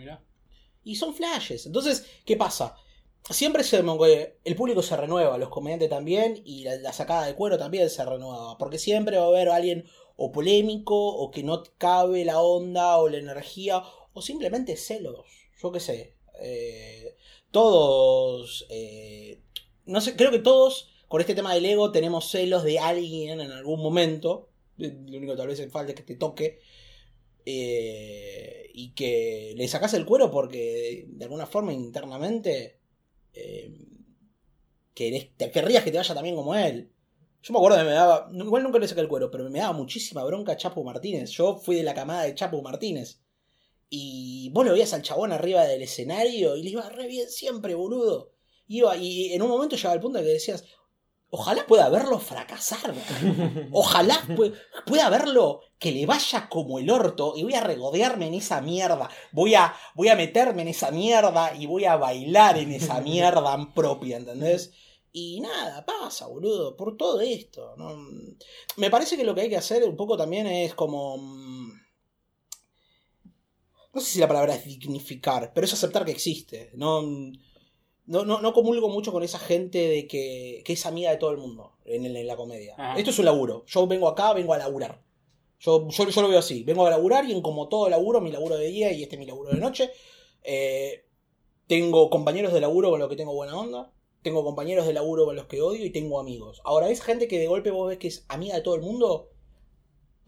y 0.83 0.95
son 0.95 1.13
flashes. 1.13 1.65
Entonces, 1.65 2.06
¿qué 2.25 2.38
pasa? 2.38 2.75
Siempre 3.30 3.63
se, 3.63 3.77
el 3.77 4.56
público 4.56 4.81
se 4.81 4.95
renueva, 4.95 5.38
los 5.38 5.50
comediantes 5.50 5.89
también, 5.89 6.41
y 6.45 6.63
la, 6.63 6.94
sacada 6.94 7.25
de 7.25 7.36
cuero 7.36 7.57
también 7.57 7.89
se 7.89 8.06
renueva. 8.06 8.57
Porque 8.57 8.80
siempre 8.80 9.18
va 9.18 9.25
a 9.25 9.27
haber 9.27 9.50
alguien 9.50 9.86
o 10.15 10.31
polémico, 10.31 10.95
o 10.95 11.31
que 11.31 11.44
no 11.44 11.63
cabe 11.77 12.25
la 12.25 12.41
onda, 12.41 12.97
o 12.97 13.09
la 13.09 13.18
energía, 13.18 13.83
o 14.13 14.21
simplemente 14.21 14.77
celos. 14.77 15.25
Yo 15.62 15.71
qué 15.71 15.80
sé. 15.80 16.15
Eh, 16.41 17.15
todos. 17.51 18.65
Eh, 18.69 19.41
no 19.86 20.01
sé, 20.01 20.15
creo 20.15 20.31
que 20.31 20.39
todos 20.39 20.89
con 21.09 21.19
este 21.19 21.35
tema 21.35 21.53
del 21.53 21.65
ego 21.65 21.91
tenemos 21.91 22.29
celos 22.29 22.63
de 22.63 22.79
alguien 22.79 23.41
en 23.41 23.51
algún 23.51 23.81
momento. 23.81 24.51
Lo 24.77 25.17
único 25.17 25.33
que 25.33 25.38
tal 25.38 25.47
vez 25.47 25.71
falta 25.71 25.91
es 25.91 25.95
que 25.95 26.03
te 26.03 26.15
toque. 26.15 26.59
Eh, 27.45 28.69
y 28.73 28.94
que 28.94 29.53
le 29.57 29.67
sacas 29.67 29.94
el 29.95 30.06
cuero 30.06 30.29
porque 30.29 31.06
de 31.07 31.25
alguna 31.25 31.47
forma 31.47 31.73
internamente 31.73 32.79
eh, 33.33 33.73
te 34.94 35.51
querrías 35.51 35.83
que 35.83 35.91
te 35.91 35.97
vaya 35.97 36.13
también 36.13 36.35
como 36.35 36.53
él. 36.56 36.91
Yo 37.41 37.53
me 37.53 37.59
acuerdo 37.59 37.77
que 37.77 37.85
me 37.85 37.91
daba, 37.91 38.29
igual 38.31 38.63
nunca 38.63 38.79
le 38.79 38.88
saqué 38.88 39.01
el 39.01 39.07
cuero, 39.07 39.31
pero 39.31 39.50
me 39.50 39.59
daba 39.59 39.73
muchísima 39.73 40.23
bronca 40.23 40.57
Chapo 40.57 40.83
Martínez. 40.83 41.31
Yo 41.31 41.57
fui 41.57 41.75
de 41.75 41.83
la 41.83 41.94
camada 41.94 42.23
de 42.23 42.35
Chapo 42.35 42.62
Martínez. 42.62 43.21
Y 43.89 44.51
vos 44.51 44.65
lo 44.65 44.73
veías 44.73 44.94
al 44.94 45.01
chabón 45.01 45.31
arriba 45.31 45.65
del 45.65 45.81
escenario 45.81 46.55
y 46.55 46.63
le 46.63 46.69
iba 46.69 46.88
re 46.89 47.07
bien 47.07 47.29
siempre, 47.29 47.73
boludo. 47.73 48.33
Iba, 48.67 48.95
y 48.97 49.33
en 49.33 49.41
un 49.41 49.50
momento 49.50 49.75
llegaba 49.75 49.94
al 49.94 50.01
punto 50.01 50.19
de 50.19 50.25
que 50.25 50.31
decías, 50.33 50.63
Ojalá 51.31 51.65
pueda 51.67 51.89
verlo 51.89 52.19
fracasar. 52.19 52.93
Ojalá 53.71 54.19
pueda 54.85 55.09
verlo 55.09 55.61
que 55.77 55.91
le 55.91 56.07
vaya 56.07 56.49
como 56.49 56.79
el 56.79 56.89
orto 56.89 57.33
y 57.35 57.43
voy 57.43 57.53
a 57.53 57.61
regodearme 57.61 58.27
en 58.27 58.33
esa 58.33 58.61
mierda. 58.61 59.09
Voy 59.31 59.53
a, 59.53 59.75
voy 59.93 60.07
a 60.07 60.15
meterme 60.15 60.63
en 60.63 60.69
esa 60.69 60.89
mierda 60.89 61.53
y 61.55 61.67
voy 61.67 61.85
a 61.85 61.97
bailar 61.97 62.57
en 62.57 62.71
esa 62.71 62.99
mierda 63.01 63.73
propia, 63.75 64.17
¿entendés? 64.17 64.71
Y 65.11 65.39
nada, 65.41 65.85
pasa, 65.85 66.25
boludo, 66.25 66.75
por 66.75 66.97
todo 66.97 67.21
esto. 67.21 67.75
¿no? 67.77 67.95
Me 68.77 68.89
parece 68.89 69.15
que 69.15 69.23
lo 69.23 69.35
que 69.35 69.41
hay 69.41 69.49
que 69.49 69.57
hacer 69.57 69.83
un 69.83 69.95
poco 69.95 70.17
también 70.17 70.47
es 70.47 70.73
como... 70.73 71.17
Mm, 71.17 71.79
no 73.93 74.01
sé 74.01 74.11
si 74.11 74.19
la 74.19 74.27
palabra 74.27 74.55
es 74.55 74.65
dignificar, 74.65 75.51
pero 75.53 75.65
es 75.65 75.73
aceptar 75.73 76.05
que 76.05 76.11
existe. 76.11 76.71
No 76.73 77.01
no, 78.09 78.25
no, 78.25 78.41
no 78.41 78.53
comulgo 78.53 78.89
mucho 78.89 79.11
con 79.11 79.21
esa 79.21 79.38
gente 79.38 79.77
de 79.77 80.07
que, 80.07 80.63
que 80.65 80.73
es 80.73 80.85
amiga 80.88 81.11
de 81.11 81.17
todo 81.17 81.29
el 81.29 81.38
mundo 81.38 81.73
en, 81.85 82.25
la 82.25 82.35
comedia. 82.35 82.75
Esto 82.97 83.11
es 83.11 83.19
un 83.19 83.25
laburo. 83.25 83.63
Yo 83.67 83.85
vengo 83.85 84.07
acá, 84.07 84.33
vengo 84.33 84.51
a 84.56 84.57
laburar. 84.57 85.00
Yo, 85.59 85.88
yo, 85.89 86.21
lo 86.21 86.27
veo 86.27 86.39
así. 86.39 86.63
Vengo 86.63 86.88
a 86.88 86.89
laburar 86.89 87.25
y 87.25 87.33
en 87.33 87.44
como 87.44 87.69
todo 87.69 87.88
laburo, 87.88 88.19
mi 88.19 88.31
laburo 88.31 88.57
de 88.57 88.65
día 88.65 88.91
y 88.91 89.03
este 89.03 89.15
es 89.15 89.19
mi 89.19 89.27
laburo 89.27 89.51
de 89.51 89.59
noche. 89.59 89.91
Eh, 90.41 91.06
tengo 91.67 92.09
compañeros 92.09 92.51
de 92.51 92.61
laburo 92.61 92.89
con 92.89 93.00
los 93.00 93.09
que 93.09 93.15
tengo 93.15 93.33
buena 93.33 93.56
onda. 93.56 93.94
Tengo 94.23 94.44
compañeros 94.44 94.88
de 94.88 94.94
laburo 94.94 95.25
con 95.25 95.35
los 95.35 95.45
que 95.45 95.62
odio 95.62 95.85
y 95.85 95.91
tengo 95.91 96.19
amigos. 96.19 96.62
Ahora, 96.65 96.89
es 96.89 97.03
gente 97.03 97.27
que 97.27 97.38
de 97.38 97.45
golpe 97.45 97.69
vos 97.69 97.89
ves 97.89 98.00
que 98.00 98.07
es 98.07 98.25
amiga 98.27 98.55
de 98.55 98.62
todo 98.62 98.73
el 98.73 98.81
mundo. 98.81 99.29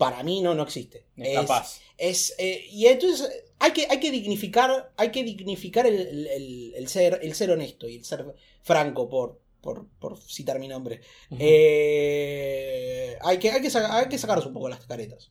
Para 0.02 0.24
mí 0.24 0.42
no, 0.42 0.56
no 0.56 0.64
existe. 0.64 1.06
Es, 1.16 1.36
capaz. 1.36 1.80
Es, 1.96 2.34
eh, 2.40 2.66
y 2.72 2.88
entonces 2.88 3.30
hay 3.60 3.72
que, 3.72 3.86
hay 3.88 4.00
que 4.00 4.10
dignificar, 4.10 4.92
hay 4.98 5.12
que 5.12 5.24
dignificar 5.24 5.86
el, 5.86 6.88
ser, 6.88 7.20
el 7.22 7.36
ser 7.36 7.52
honesto 7.52 7.88
y 7.88 7.98
el 7.98 8.04
ser 8.04 8.34
franco, 8.64 9.08
por, 9.08 9.40
por, 9.62 10.18
citar 10.18 10.58
mi 10.58 10.68
nombre. 10.68 11.02
Eh, 11.38 13.16
hay, 13.22 13.38
que, 13.38 13.52
hay, 13.52 13.62
que 13.62 13.78
hay 13.78 14.10
que 14.10 14.18
sacaros 14.18 14.48
un 14.48 14.54
poco 14.54 14.70
las 14.70 14.84
caretas. 14.88 15.30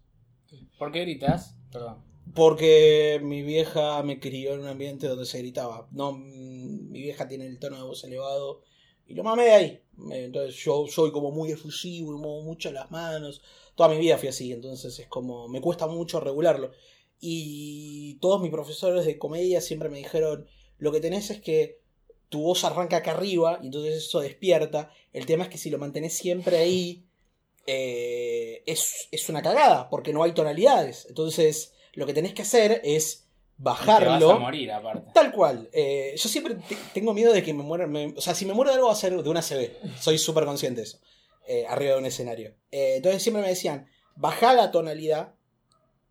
¿Por 0.79 0.93
qué 0.93 1.01
gritas? 1.01 1.57
Perdón. 1.73 2.05
Porque 2.33 3.19
mi 3.25 3.43
vieja 3.43 4.01
me 4.05 4.21
crió 4.21 4.55
en 4.55 4.61
un 4.61 4.69
ambiente 4.69 5.09
donde 5.09 5.27
se 5.27 5.39
gritaba. 5.39 5.89
No, 5.91 6.13
mi 6.13 7.03
vieja 7.03 7.27
tiene 7.27 7.47
el 7.47 7.59
tono 7.59 7.77
de 7.77 7.83
voz 7.83 8.05
elevado. 8.05 8.63
Y 9.09 9.15
lo 9.15 9.25
mamé 9.25 9.47
de 9.47 9.51
ahí. 9.51 9.83
Entonces 10.13 10.55
yo 10.55 10.87
soy 10.87 11.11
como 11.11 11.33
muy 11.33 11.51
efusivo 11.51 12.15
y 12.15 12.17
muevo 12.17 12.43
mucho 12.43 12.71
las 12.71 12.93
manos. 12.93 13.43
Toda 13.81 13.95
mi 13.95 13.99
vida 13.99 14.19
fui 14.19 14.29
así. 14.29 14.53
Entonces 14.53 14.99
es 14.99 15.07
como. 15.07 15.49
Me 15.49 15.63
cuesta 15.63 15.87
mucho 15.87 16.21
regularlo. 16.21 16.71
Y 17.19 18.19
todos 18.21 18.43
mis 18.43 18.51
profesores 18.51 19.07
de 19.07 19.17
comedia 19.17 19.63
siempre 19.63 19.89
me 19.89 19.97
dijeron, 19.97 20.47
lo 20.77 20.93
que 20.93 21.01
tenés 21.01 21.31
es 21.31 21.41
que 21.41 21.81
tu 22.29 22.43
voz 22.43 22.63
arranca 22.65 22.99
acá 22.99 23.13
arriba 23.13 23.59
y 23.63 23.69
entonces 23.69 23.97
eso 23.97 24.21
despierta. 24.21 24.91
El 25.15 25.25
tema 25.25 25.45
es 25.45 25.49
que 25.49 25.57
si 25.57 25.71
lo 25.71 25.79
mantenés 25.79 26.13
siempre 26.13 26.59
ahí, 26.59 27.07
eh, 27.67 28.63
es, 28.67 29.09
una 29.31 29.41
cagada, 29.41 29.89
porque 29.89 30.13
no 30.13 30.25
hay 30.25 30.33
tonalidades. 30.33 31.07
Entonces, 31.09 31.73
lo 31.95 32.05
que 32.05 32.13
tenés 32.13 32.35
que 32.35 32.43
hacer 32.43 32.83
es 32.85 33.31
bajarlo. 33.57 34.19
Te 34.19 34.25
vas 34.27 34.37
a 34.37 34.41
morir, 34.41 34.73
aparte. 34.73 35.11
Tal 35.15 35.33
cual. 35.33 35.71
Eh, 35.73 36.13
yo 36.19 36.29
siempre 36.29 36.59
tengo 36.93 37.15
miedo 37.15 37.33
de 37.33 37.43
que 37.43 37.55
me 37.55 37.63
muera. 37.63 37.89
o 38.15 38.21
sea, 38.21 38.35
si 38.35 38.45
me 38.45 38.53
muero 38.53 38.73
de 38.73 38.75
algo 38.75 38.89
va 38.89 38.93
a 38.93 38.97
ser 38.97 39.23
de 39.23 39.31
una 39.31 39.41
CB. 39.41 39.71
Soy 39.99 40.19
súper 40.19 40.45
consciente 40.45 40.83
de 40.83 40.87
eso. 40.87 40.99
Eh, 41.53 41.67
arriba 41.67 41.95
de 41.95 41.99
un 41.99 42.07
escenario. 42.07 42.55
entonces 42.71 43.25
siempre 43.25 43.43
me 43.43 43.49
decían, 43.49 43.89
baja 44.15 44.55
la 44.55 44.71
tonalidad 44.71 45.35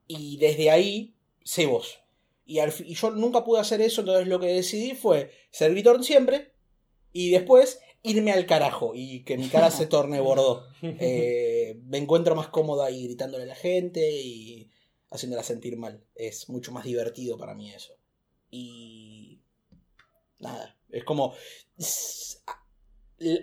y 0.06 0.36
desde 0.36 0.70
ahí 0.70 1.16
sé 1.46 1.66
vos. 1.66 2.02
Y, 2.46 2.60
yo 2.94 3.12
nunca 3.12 3.46
pude 3.46 3.62
hacer 3.62 3.80
eso, 3.80 4.02
entonces 4.02 4.28
lo 4.28 4.42
que 4.42 4.48
decidí 4.48 4.96
fue 4.96 5.32
ser 5.50 5.72
gritón 5.72 6.04
siempre 6.04 6.52
y 7.14 7.30
después 7.30 7.80
irme 8.04 8.34
al 8.34 8.46
carajo 8.48 8.92
y 8.94 9.24
que 9.24 9.38
mi 9.38 9.48
cara 9.48 9.72
se 9.72 9.88
torne 9.88 10.20
bordo. 10.20 10.68
Eh, 10.82 11.80
me 11.86 12.00
encuentro 12.00 12.36
más 12.36 12.50
cómodo 12.50 12.84
ahí 12.84 13.06
gritándole 13.06 13.44
a 13.44 13.48
la 13.48 13.56
gente 13.56 14.12
y 14.12 14.70
haciéndola 15.10 15.44
sentir 15.44 15.78
mal. 15.78 16.04
Es 16.16 16.50
mucho 16.50 16.74
más 16.74 16.84
divertido 16.84 17.38
para 17.38 17.54
mí 17.54 17.72
eso. 17.72 17.94
Y 18.52 19.40
nada, 20.40 20.76
es 20.90 21.06
como... 21.06 21.34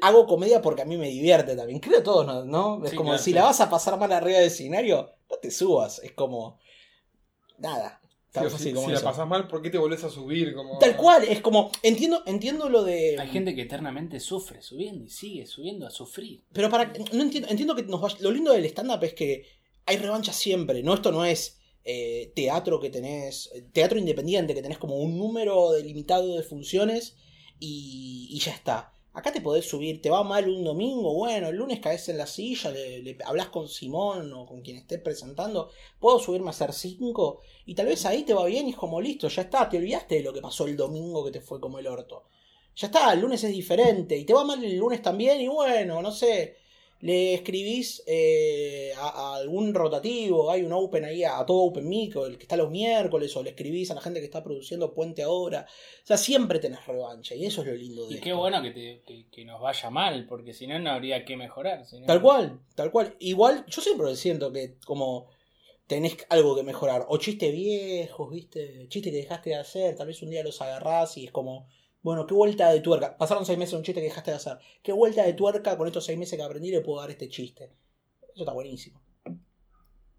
hago 0.00 0.26
comedia 0.26 0.62
porque 0.62 0.82
a 0.82 0.84
mí 0.84 0.96
me 0.96 1.08
divierte 1.08 1.56
también. 1.56 1.80
Creo 1.80 2.02
todo, 2.02 2.44
¿no? 2.44 2.84
Es 2.84 2.94
como 2.94 3.16
si 3.18 3.32
la 3.32 3.44
vas 3.44 3.60
a 3.60 3.70
pasar 3.70 3.98
mal 3.98 4.12
arriba 4.12 4.38
del 4.38 4.48
escenario, 4.48 5.14
no 5.30 5.36
te 5.36 5.50
subas. 5.50 6.00
Es 6.00 6.12
como. 6.12 6.58
Nada. 7.58 8.00
si, 8.58 8.72
la 8.72 9.00
pasas 9.00 9.26
mal, 9.26 9.48
¿por 9.48 9.62
qué 9.62 9.70
te 9.70 9.78
volvés 9.78 10.04
a 10.04 10.10
subir? 10.10 10.54
Como... 10.54 10.78
Tal 10.78 10.96
cual, 10.96 11.24
es 11.24 11.40
como. 11.40 11.70
Entiendo, 11.82 12.22
entiendo 12.26 12.68
lo 12.68 12.84
de. 12.84 13.16
Hay 13.18 13.28
gente 13.28 13.54
que 13.54 13.62
eternamente 13.62 14.20
sufre 14.20 14.62
subiendo 14.62 15.04
y 15.04 15.10
sigue 15.10 15.46
subiendo 15.46 15.86
a 15.86 15.90
sufrir. 15.90 16.44
Pero 16.52 16.70
para. 16.70 16.92
No 17.12 17.22
entiendo, 17.22 17.48
entiendo 17.48 17.74
que 17.74 17.82
nos 17.82 18.20
Lo 18.20 18.30
lindo 18.30 18.52
del 18.52 18.64
stand-up 18.66 19.02
es 19.04 19.14
que 19.14 19.46
hay 19.84 19.96
revancha 19.96 20.32
siempre. 20.32 20.82
No, 20.82 20.94
esto 20.94 21.12
no 21.12 21.24
es. 21.24 21.58
Eh, 21.88 22.32
teatro 22.34 22.80
que 22.80 22.90
tenés, 22.90 23.48
teatro 23.72 23.96
independiente, 23.96 24.54
que 24.54 24.62
tenés 24.62 24.76
como 24.76 24.96
un 24.96 25.16
número 25.16 25.70
delimitado 25.70 26.34
de 26.34 26.42
funciones 26.42 27.14
y, 27.60 28.26
y 28.28 28.40
ya 28.40 28.50
está 28.50 28.95
Acá 29.16 29.32
te 29.32 29.40
podés 29.40 29.66
subir, 29.66 30.02
te 30.02 30.10
va 30.10 30.22
mal 30.24 30.46
un 30.46 30.62
domingo, 30.62 31.14
bueno, 31.14 31.48
el 31.48 31.56
lunes 31.56 31.80
caes 31.80 32.06
en 32.10 32.18
la 32.18 32.26
silla, 32.26 32.70
le, 32.70 33.16
hablas 33.24 33.48
con 33.48 33.66
Simón 33.66 34.30
o 34.34 34.44
con 34.44 34.60
quien 34.60 34.76
esté 34.76 34.98
presentando, 34.98 35.70
puedo 35.98 36.18
subirme 36.18 36.48
a 36.48 36.50
hacer 36.50 36.74
cinco 36.74 37.40
y 37.64 37.74
tal 37.74 37.86
vez 37.86 38.04
ahí 38.04 38.24
te 38.24 38.34
va 38.34 38.44
bien 38.44 38.66
y 38.66 38.72
es 38.72 38.76
como 38.76 39.00
listo, 39.00 39.28
ya 39.28 39.40
está, 39.40 39.70
te 39.70 39.78
olvidaste 39.78 40.16
de 40.16 40.22
lo 40.22 40.34
que 40.34 40.42
pasó 40.42 40.66
el 40.66 40.76
domingo 40.76 41.24
que 41.24 41.30
te 41.30 41.40
fue 41.40 41.62
como 41.62 41.78
el 41.78 41.86
orto. 41.86 42.24
Ya 42.76 42.88
está, 42.88 43.10
el 43.14 43.20
lunes 43.20 43.42
es 43.42 43.52
diferente 43.52 44.18
y 44.18 44.26
te 44.26 44.34
va 44.34 44.44
mal 44.44 44.62
el 44.62 44.76
lunes 44.76 45.00
también 45.00 45.40
y 45.40 45.48
bueno, 45.48 46.02
no 46.02 46.12
sé, 46.12 46.58
le 47.00 47.34
escribís 47.34 48.02
eh, 48.06 48.92
a, 48.96 49.36
algún 49.36 49.74
rotativo, 49.74 50.50
hay 50.50 50.62
un 50.62 50.72
open 50.72 51.04
ahí, 51.04 51.24
a, 51.24 51.44
todo 51.44 51.64
Open 51.64 51.88
Mic, 51.88 52.16
el 52.16 52.38
que 52.38 52.44
está 52.44 52.56
los 52.56 52.70
miércoles, 52.70 53.36
o 53.36 53.42
le 53.42 53.50
escribís 53.50 53.90
a 53.90 53.94
la 53.94 54.00
gente 54.00 54.20
que 54.20 54.26
está 54.26 54.42
produciendo 54.42 54.94
Puente 54.94 55.22
ahora. 55.22 55.66
O 55.68 56.06
sea, 56.06 56.16
siempre 56.16 56.58
tenés 56.58 56.86
revancha, 56.86 57.34
y 57.34 57.44
eso 57.44 57.60
es 57.62 57.68
lo 57.68 57.74
lindo 57.74 58.06
de 58.06 58.16
Y 58.16 58.20
qué 58.20 58.32
bueno 58.32 58.62
que, 58.62 59.02
que, 59.30 59.44
nos 59.44 59.60
vaya 59.60 59.90
mal, 59.90 60.26
porque 60.26 60.54
si 60.54 60.66
no, 60.66 60.78
no 60.78 60.90
habría 60.90 61.24
que 61.24 61.36
mejorar. 61.36 61.84
Tal 62.06 62.22
cual, 62.22 62.60
tal 62.74 62.90
cual. 62.90 63.14
Igual, 63.18 63.66
yo 63.68 63.82
siempre 63.82 64.14
siento 64.16 64.52
que 64.52 64.76
como 64.84 65.28
tenés 65.86 66.16
algo 66.30 66.56
que 66.56 66.62
mejorar, 66.62 67.04
o 67.08 67.18
chistes 67.18 67.52
viejos, 67.52 68.30
¿viste? 68.30 68.88
Chistes 68.88 69.12
que 69.12 69.18
dejaste 69.18 69.50
de 69.50 69.56
hacer, 69.56 69.96
tal 69.96 70.06
vez 70.06 70.22
un 70.22 70.30
día 70.30 70.42
los 70.42 70.60
agarrás 70.62 71.16
y 71.18 71.26
es 71.26 71.30
como 71.30 71.68
bueno, 72.06 72.24
qué 72.24 72.34
vuelta 72.34 72.70
de 72.70 72.78
tuerca. 72.78 73.16
Pasaron 73.16 73.44
seis 73.44 73.58
meses 73.58 73.74
un 73.74 73.82
chiste 73.82 74.00
que 74.00 74.06
dejaste 74.06 74.30
de 74.30 74.36
hacer. 74.36 74.58
¿Qué 74.80 74.92
vuelta 74.92 75.24
de 75.24 75.32
tuerca 75.32 75.76
con 75.76 75.88
estos 75.88 76.04
seis 76.04 76.16
meses 76.16 76.38
que 76.38 76.44
aprendí 76.44 76.70
le 76.70 76.80
puedo 76.80 77.00
dar 77.00 77.10
este 77.10 77.28
chiste? 77.28 77.72
Eso 78.32 78.44
está 78.44 78.52
buenísimo. 78.52 79.02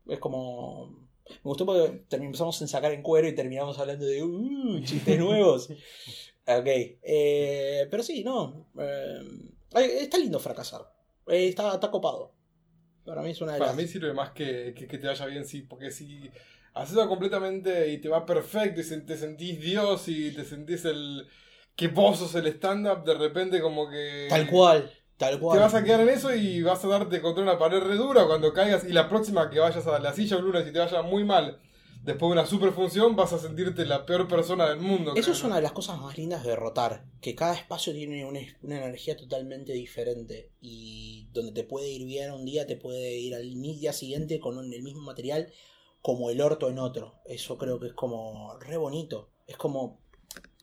Es 0.05 0.19
como. 0.19 1.07
Me 1.29 1.43
gustó 1.43 1.65
porque 1.65 2.03
empezamos 2.11 2.61
en 2.61 2.67
sacar 2.67 2.91
en 2.91 3.01
cuero 3.01 3.29
y 3.29 3.35
terminamos 3.35 3.79
hablando 3.79 4.05
de 4.05 4.21
uh, 4.21 4.81
chistes 4.83 5.17
nuevos. 5.19 5.69
ok. 6.45 6.67
Eh, 6.67 7.87
pero 7.89 8.03
sí, 8.03 8.21
no. 8.21 8.67
Eh, 8.77 9.47
está 10.01 10.17
lindo 10.17 10.41
fracasar. 10.41 10.81
Eh, 11.29 11.47
está, 11.47 11.75
está, 11.75 11.89
copado. 11.89 12.33
Para 13.05 13.21
mí 13.21 13.29
es 13.29 13.39
una 13.39 13.53
de 13.53 13.59
Para 13.59 13.71
mí 13.71 13.87
sirve 13.87 14.13
más 14.13 14.31
que, 14.31 14.73
que, 14.75 14.97
te 14.97 15.07
vaya 15.07 15.25
bien, 15.25 15.45
sí. 15.45 15.61
Porque 15.61 15.91
si 15.91 16.29
haces 16.73 16.97
completamente 17.07 17.93
y 17.93 17.99
te 17.99 18.09
va 18.09 18.25
perfecto 18.25 18.81
y 18.81 19.05
te 19.05 19.15
sentís 19.15 19.61
Dios 19.61 20.09
y 20.09 20.31
te 20.33 20.43
sentís 20.43 20.83
el 20.83 21.25
que 21.77 21.87
vos 21.87 22.17
sos 22.17 22.33
el 22.35 22.47
stand-up, 22.47 23.05
de 23.05 23.13
repente 23.13 23.61
como 23.61 23.87
que... 23.87 24.25
Tal 24.27 24.49
cual, 24.49 24.91
tal 25.15 25.39
cual. 25.39 25.57
Te 25.57 25.63
vas 25.63 25.75
a 25.75 25.83
quedar 25.83 26.01
en 26.01 26.09
eso 26.09 26.33
y 26.33 26.63
vas 26.63 26.83
a 26.83 26.87
darte 26.87 27.21
contra 27.21 27.43
una 27.43 27.59
pared 27.59 27.79
re 27.79 27.95
dura 27.95 28.25
cuando 28.25 28.51
caigas 28.51 28.83
y 28.83 28.91
la 28.91 29.07
próxima 29.07 29.49
que 29.51 29.59
vayas 29.59 29.85
a 29.85 29.99
la 29.99 30.11
silla 30.11 30.37
un 30.37 30.45
lunes 30.45 30.67
y 30.67 30.73
te 30.73 30.79
vaya 30.79 31.03
muy 31.03 31.23
mal, 31.23 31.59
después 32.03 32.29
de 32.29 32.33
una 32.33 32.47
super 32.47 32.71
función 32.71 33.15
vas 33.15 33.31
a 33.31 33.37
sentirte 33.37 33.85
la 33.85 34.07
peor 34.07 34.27
persona 34.27 34.67
del 34.67 34.79
mundo. 34.79 35.13
Eso 35.15 35.31
es 35.31 35.43
una 35.43 35.57
de 35.57 35.61
las 35.61 35.71
cosas 35.71 36.01
más 36.01 36.17
lindas 36.17 36.43
de 36.43 36.49
derrotar, 36.49 37.05
que 37.21 37.35
cada 37.35 37.53
espacio 37.53 37.93
tiene 37.93 38.25
una, 38.25 38.39
energía 38.63 39.15
totalmente 39.15 39.73
diferente 39.73 40.49
y 40.59 41.29
donde 41.31 41.51
te 41.51 41.63
puede 41.63 41.89
ir 41.89 42.07
bien 42.07 42.31
un 42.31 42.43
día, 42.43 42.65
te 42.65 42.75
puede 42.75 43.19
ir 43.19 43.35
al 43.35 43.53
día 43.53 43.93
siguiente 43.93 44.39
con 44.39 44.57
el 44.57 44.81
mismo 44.81 45.01
material 45.01 45.53
como 46.01 46.31
el 46.31 46.41
orto 46.41 46.71
en 46.71 46.79
otro. 46.79 47.19
Eso 47.25 47.59
creo 47.59 47.79
que 47.79 47.87
es 47.87 47.93
como 47.93 48.57
re 48.59 48.77
bonito. 48.77 49.29
Es 49.45 49.57
como 49.57 49.99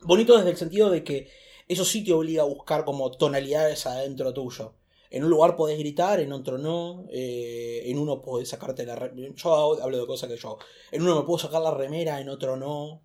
Bonito 0.04 0.36
desde 0.36 0.50
el 0.50 0.56
sentido 0.56 0.90
de 0.90 1.02
que 1.02 1.28
eso 1.66 1.84
sí 1.84 2.04
te 2.04 2.12
obliga 2.12 2.42
a 2.42 2.46
buscar 2.46 2.84
como 2.84 3.10
tonalidades 3.10 3.86
adentro 3.86 4.34
tuyo. 4.34 4.74
En 5.10 5.24
un 5.24 5.30
lugar 5.30 5.56
podés 5.56 5.78
gritar, 5.78 6.20
en 6.20 6.32
otro 6.32 6.58
no. 6.58 7.06
Eh, 7.10 7.82
en 7.86 7.98
uno 7.98 8.20
podés 8.20 8.48
sacarte 8.50 8.84
la 8.84 8.96
remera. 8.96 9.32
Yo 9.34 9.82
hablo 9.82 9.98
de 9.98 10.06
cosas 10.06 10.28
que 10.28 10.36
yo. 10.36 10.58
En 10.90 11.02
uno 11.02 11.16
me 11.16 11.26
puedo 11.26 11.38
sacar 11.38 11.62
la 11.62 11.70
remera, 11.70 12.20
en 12.20 12.28
otro 12.28 12.56
no. 12.56 13.02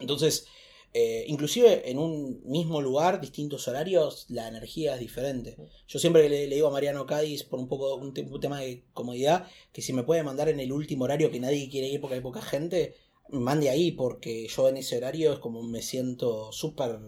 Entonces, 0.00 0.46
eh, 0.92 1.24
inclusive 1.28 1.88
en 1.88 1.98
un 1.98 2.40
mismo 2.44 2.80
lugar, 2.80 3.20
distintos 3.20 3.68
horarios, 3.68 4.26
la 4.28 4.48
energía 4.48 4.94
es 4.94 5.00
diferente. 5.00 5.56
Yo 5.86 5.98
siempre 5.98 6.28
le, 6.28 6.46
digo 6.46 6.68
a 6.68 6.70
Mariano 6.72 7.06
Cádiz, 7.06 7.44
por 7.44 7.60
un 7.60 7.68
poco 7.68 7.94
un, 7.94 8.14
un, 8.16 8.40
tema 8.40 8.60
de 8.60 8.84
comodidad, 8.92 9.46
que 9.72 9.82
si 9.82 9.92
me 9.92 10.02
puede 10.02 10.22
mandar 10.22 10.48
en 10.48 10.60
el 10.60 10.72
último 10.72 11.04
horario 11.04 11.30
que 11.30 11.40
nadie 11.40 11.68
quiere 11.68 11.88
ir 11.88 12.00
porque 12.00 12.14
hay 12.14 12.20
poca 12.22 12.42
gente, 12.42 12.96
mande 13.30 13.70
ahí 13.70 13.92
porque 13.92 14.48
yo 14.48 14.68
en 14.68 14.78
ese 14.78 14.96
horario 14.96 15.32
es 15.32 15.38
como 15.38 15.62
me 15.62 15.82
siento 15.82 16.52
súper 16.52 16.98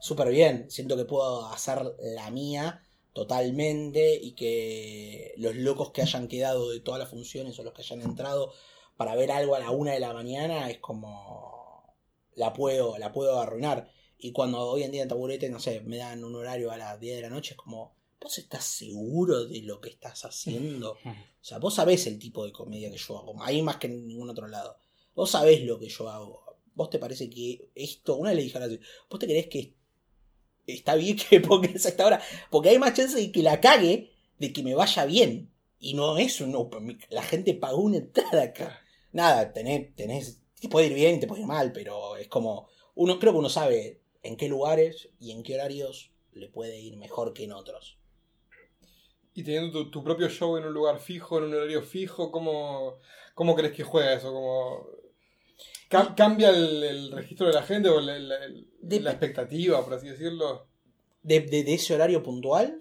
súper 0.00 0.30
bien, 0.30 0.70
siento 0.70 0.96
que 0.96 1.04
puedo 1.04 1.46
hacer 1.46 1.94
la 2.00 2.30
mía 2.30 2.84
totalmente 3.12 4.14
y 4.14 4.32
que 4.32 5.34
los 5.38 5.56
locos 5.56 5.90
que 5.90 6.02
hayan 6.02 6.28
quedado 6.28 6.70
de 6.70 6.80
todas 6.80 7.00
las 7.00 7.10
funciones 7.10 7.58
o 7.58 7.64
los 7.64 7.72
que 7.72 7.82
hayan 7.82 8.02
entrado 8.02 8.52
para 8.96 9.14
ver 9.16 9.30
algo 9.32 9.54
a 9.54 9.60
la 9.60 9.70
una 9.70 9.92
de 9.92 10.00
la 10.00 10.12
mañana 10.12 10.70
es 10.70 10.78
como 10.78 11.96
la 12.34 12.52
puedo 12.52 12.98
la 12.98 13.12
puedo 13.12 13.40
arruinar. 13.40 13.90
Y 14.18 14.32
cuando 14.32 14.60
hoy 14.60 14.82
en 14.82 14.92
día 14.92 15.02
en 15.02 15.08
taburete 15.08 15.48
no 15.48 15.60
sé 15.60 15.80
me 15.80 15.96
dan 15.96 16.24
un 16.24 16.34
horario 16.34 16.70
a 16.70 16.76
las 16.76 16.98
10 16.98 17.16
de 17.16 17.22
la 17.22 17.30
noche 17.30 17.54
es 17.54 17.56
como 17.56 17.94
vos 18.20 18.38
estás 18.38 18.64
seguro 18.64 19.46
de 19.46 19.62
lo 19.62 19.80
que 19.80 19.90
estás 19.90 20.24
haciendo 20.24 20.92
o 21.04 21.14
sea 21.40 21.58
vos 21.58 21.74
sabés 21.74 22.06
el 22.08 22.18
tipo 22.18 22.44
de 22.44 22.52
comedia 22.52 22.90
que 22.90 22.96
yo 22.96 23.18
hago 23.18 23.40
ahí 23.42 23.62
más 23.62 23.76
que 23.76 23.86
en 23.86 24.08
ningún 24.08 24.28
otro 24.30 24.48
lado 24.48 24.76
Vos 25.18 25.32
sabés 25.32 25.64
lo 25.64 25.80
que 25.80 25.88
yo 25.88 26.08
hago. 26.08 26.44
¿Vos 26.76 26.90
te 26.90 27.00
parece 27.00 27.28
que 27.28 27.72
esto, 27.74 28.14
una 28.14 28.30
vez 28.30 28.36
le 28.36 28.44
dijeron 28.44 28.68
así, 28.68 28.78
¿vos 29.10 29.18
te 29.18 29.26
crees 29.26 29.48
que 29.48 29.74
está 30.64 30.94
bien 30.94 31.16
que 31.28 31.40
pongas 31.40 31.86
a 31.86 31.88
esta 31.88 32.06
hora? 32.06 32.22
Porque 32.52 32.68
hay 32.68 32.78
más 32.78 32.94
chance 32.94 33.18
de 33.18 33.32
que 33.32 33.42
la 33.42 33.60
cague 33.60 34.12
de 34.38 34.52
que 34.52 34.62
me 34.62 34.76
vaya 34.76 35.06
bien. 35.06 35.52
Y 35.80 35.94
no 35.94 36.18
es 36.18 36.40
un 36.40 36.54
open 36.54 37.00
La 37.10 37.24
gente 37.24 37.52
pagó 37.54 37.78
una 37.78 37.96
entrada 37.96 38.44
acá. 38.44 38.80
Nada, 39.10 39.52
tenés, 39.52 39.92
tenés, 39.96 40.40
te 40.60 40.68
puede 40.68 40.86
ir 40.86 40.94
bien 40.94 41.18
te 41.18 41.26
puede 41.26 41.40
ir 41.40 41.48
mal, 41.48 41.72
pero 41.72 42.14
es 42.14 42.28
como, 42.28 42.68
uno 42.94 43.18
creo 43.18 43.32
que 43.32 43.40
uno 43.40 43.48
sabe 43.48 44.00
en 44.22 44.36
qué 44.36 44.46
lugares 44.46 45.08
y 45.18 45.32
en 45.32 45.42
qué 45.42 45.56
horarios 45.56 46.12
le 46.32 46.48
puede 46.48 46.78
ir 46.78 46.96
mejor 46.96 47.32
que 47.32 47.42
en 47.42 47.54
otros. 47.54 47.98
Y 49.34 49.42
teniendo 49.42 49.90
tu, 49.90 50.04
propio 50.04 50.28
show 50.28 50.56
en 50.56 50.64
un 50.64 50.74
lugar 50.74 51.00
fijo, 51.00 51.38
en 51.38 51.44
un 51.44 51.54
horario 51.54 51.82
fijo, 51.82 52.30
¿cómo, 52.30 52.98
cómo 53.34 53.56
crees 53.56 53.72
que 53.72 53.82
juega 53.82 54.12
eso? 54.12 54.32
Como 54.32 55.07
¿Cambia 55.88 56.50
el, 56.50 57.10
registro 57.12 57.46
de 57.46 57.54
la 57.54 57.62
gente 57.62 57.88
o 57.88 58.00
la, 58.00 58.18
la, 58.18 59.10
expectativa, 59.10 59.82
por 59.82 59.94
así 59.94 60.08
decirlo? 60.08 60.66
¿De, 61.22 61.40
de, 61.40 61.74
ese 61.74 61.94
horario 61.94 62.22
puntual? 62.22 62.78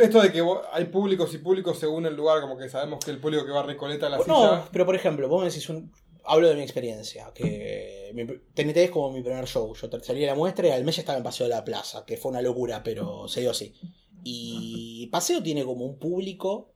esto 0.00 0.20
de 0.20 0.32
que 0.32 0.42
hay 0.72 0.84
públicos 0.86 1.32
y 1.34 1.38
públicos 1.38 1.78
según 1.78 2.04
el 2.04 2.14
lugar, 2.14 2.40
como 2.40 2.58
que 2.58 2.68
sabemos 2.68 3.02
que 3.04 3.12
el 3.12 3.20
público 3.20 3.46
que 3.46 3.52
va 3.52 3.60
a 3.60 3.62
Recoleta 3.62 4.08
la 4.08 4.18
silla... 4.18 4.26
No, 4.26 4.68
pero 4.70 4.84
por 4.84 4.94
ejemplo, 4.94 5.28
vos 5.28 5.40
me 5.40 5.48
decís 5.48 5.68
un... 5.68 5.92
Hablo 6.24 6.48
de 6.48 6.54
mi 6.54 6.62
experiencia, 6.62 7.32
que 7.34 8.12
TNT 8.54 8.76
es 8.76 8.90
como 8.92 9.10
mi 9.10 9.22
primer 9.22 9.46
show. 9.46 9.74
Yo 9.74 9.88
salí 10.02 10.22
a 10.22 10.28
la 10.28 10.34
muestra 10.36 10.68
y 10.68 10.70
al 10.70 10.84
mes 10.84 10.96
ya 10.96 11.02
estaba 11.02 11.18
en 11.18 11.24
Paseo 11.24 11.48
de 11.48 11.54
la 11.54 11.64
Plaza, 11.64 12.04
que 12.06 12.16
fue 12.16 12.30
una 12.30 12.40
locura, 12.40 12.82
pero 12.84 13.26
se 13.26 13.40
dio 13.40 13.50
así. 13.50 13.74
Y 14.22 15.08
Paseo 15.10 15.42
tiene 15.42 15.64
como 15.64 15.84
un 15.84 15.98
público 15.98 16.74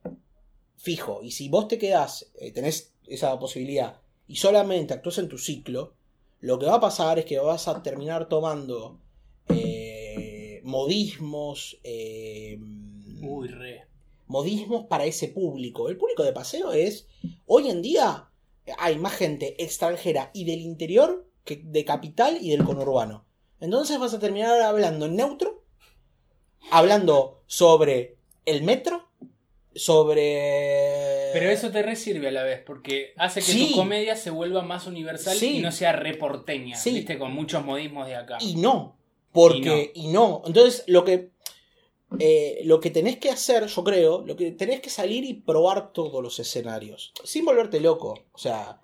fijo. 0.75 1.21
Y 1.23 1.31
si 1.31 1.47
vos 1.47 1.69
te 1.69 1.77
quedás, 1.77 2.29
eh, 2.39 2.51
tenés 2.51 2.93
esa 3.05 3.39
posibilidad 3.39 4.01
y 4.27 4.35
solamente 4.35 4.93
actúas 4.93 5.17
en 5.17 5.29
tu 5.29 5.37
ciclo, 5.37 5.93
lo 6.39 6.59
que 6.59 6.65
va 6.65 6.75
a 6.75 6.81
pasar 6.81 7.19
es 7.19 7.25
que 7.25 7.39
vas 7.39 7.67
a 7.67 7.81
terminar 7.81 8.27
tomando 8.29 8.99
eh, 9.49 10.61
modismos. 10.63 11.79
Eh, 11.83 12.59
modismos 14.27 14.85
para 14.85 15.05
ese 15.05 15.29
público. 15.29 15.89
El 15.89 15.97
público 15.97 16.23
de 16.23 16.33
paseo 16.33 16.73
es. 16.73 17.07
Hoy 17.45 17.69
en 17.69 17.81
día 17.81 18.29
hay 18.77 18.97
más 18.97 19.13
gente 19.13 19.61
extranjera 19.63 20.31
y 20.33 20.43
del 20.43 20.59
interior 20.59 21.27
que 21.45 21.61
de 21.63 21.85
capital 21.85 22.37
y 22.41 22.51
del 22.51 22.65
conurbano. 22.65 23.25
Entonces 23.59 23.97
vas 23.99 24.13
a 24.13 24.19
terminar 24.19 24.61
hablando 24.61 25.05
en 25.05 25.15
neutro, 25.15 25.63
hablando 26.69 27.41
sobre 27.47 28.17
el 28.45 28.61
metro 28.63 29.09
sobre... 29.77 31.29
Pero 31.33 31.49
eso 31.49 31.71
te 31.71 31.83
resirve 31.83 32.27
a 32.29 32.31
la 32.31 32.43
vez, 32.43 32.61
porque 32.65 33.13
hace 33.17 33.41
que 33.41 33.67
tu 33.67 33.75
comedia 33.75 34.15
se 34.15 34.29
vuelva 34.29 34.61
más 34.61 34.87
universal 34.87 35.41
y 35.41 35.59
no 35.59 35.71
sea 35.71 35.93
reporteña, 35.93 36.77
¿viste? 36.83 37.17
Con 37.17 37.33
muchos 37.33 37.63
modismos 37.63 38.07
de 38.07 38.15
acá. 38.15 38.37
Y 38.41 38.55
no, 38.55 38.97
porque... 39.31 39.91
Y 39.93 40.07
no. 40.07 40.41
Entonces, 40.45 40.83
lo 40.87 41.03
que... 41.03 41.31
Eh, 42.19 42.61
lo 42.63 42.79
que 42.79 42.89
tenés 42.89 43.17
que 43.17 43.29
hacer, 43.29 43.65
yo 43.67 43.83
creo, 43.83 44.25
lo 44.25 44.37
que 44.37 44.51
tenés 44.51 44.79
que 44.79 44.89
salir 44.89 45.25
y 45.25 45.33
probar 45.33 45.91
todos 45.91 46.23
los 46.23 46.39
escenarios. 46.39 47.11
Sin 47.25 47.43
volverte 47.43 47.81
loco. 47.81 48.17
O 48.31 48.37
sea, 48.37 48.79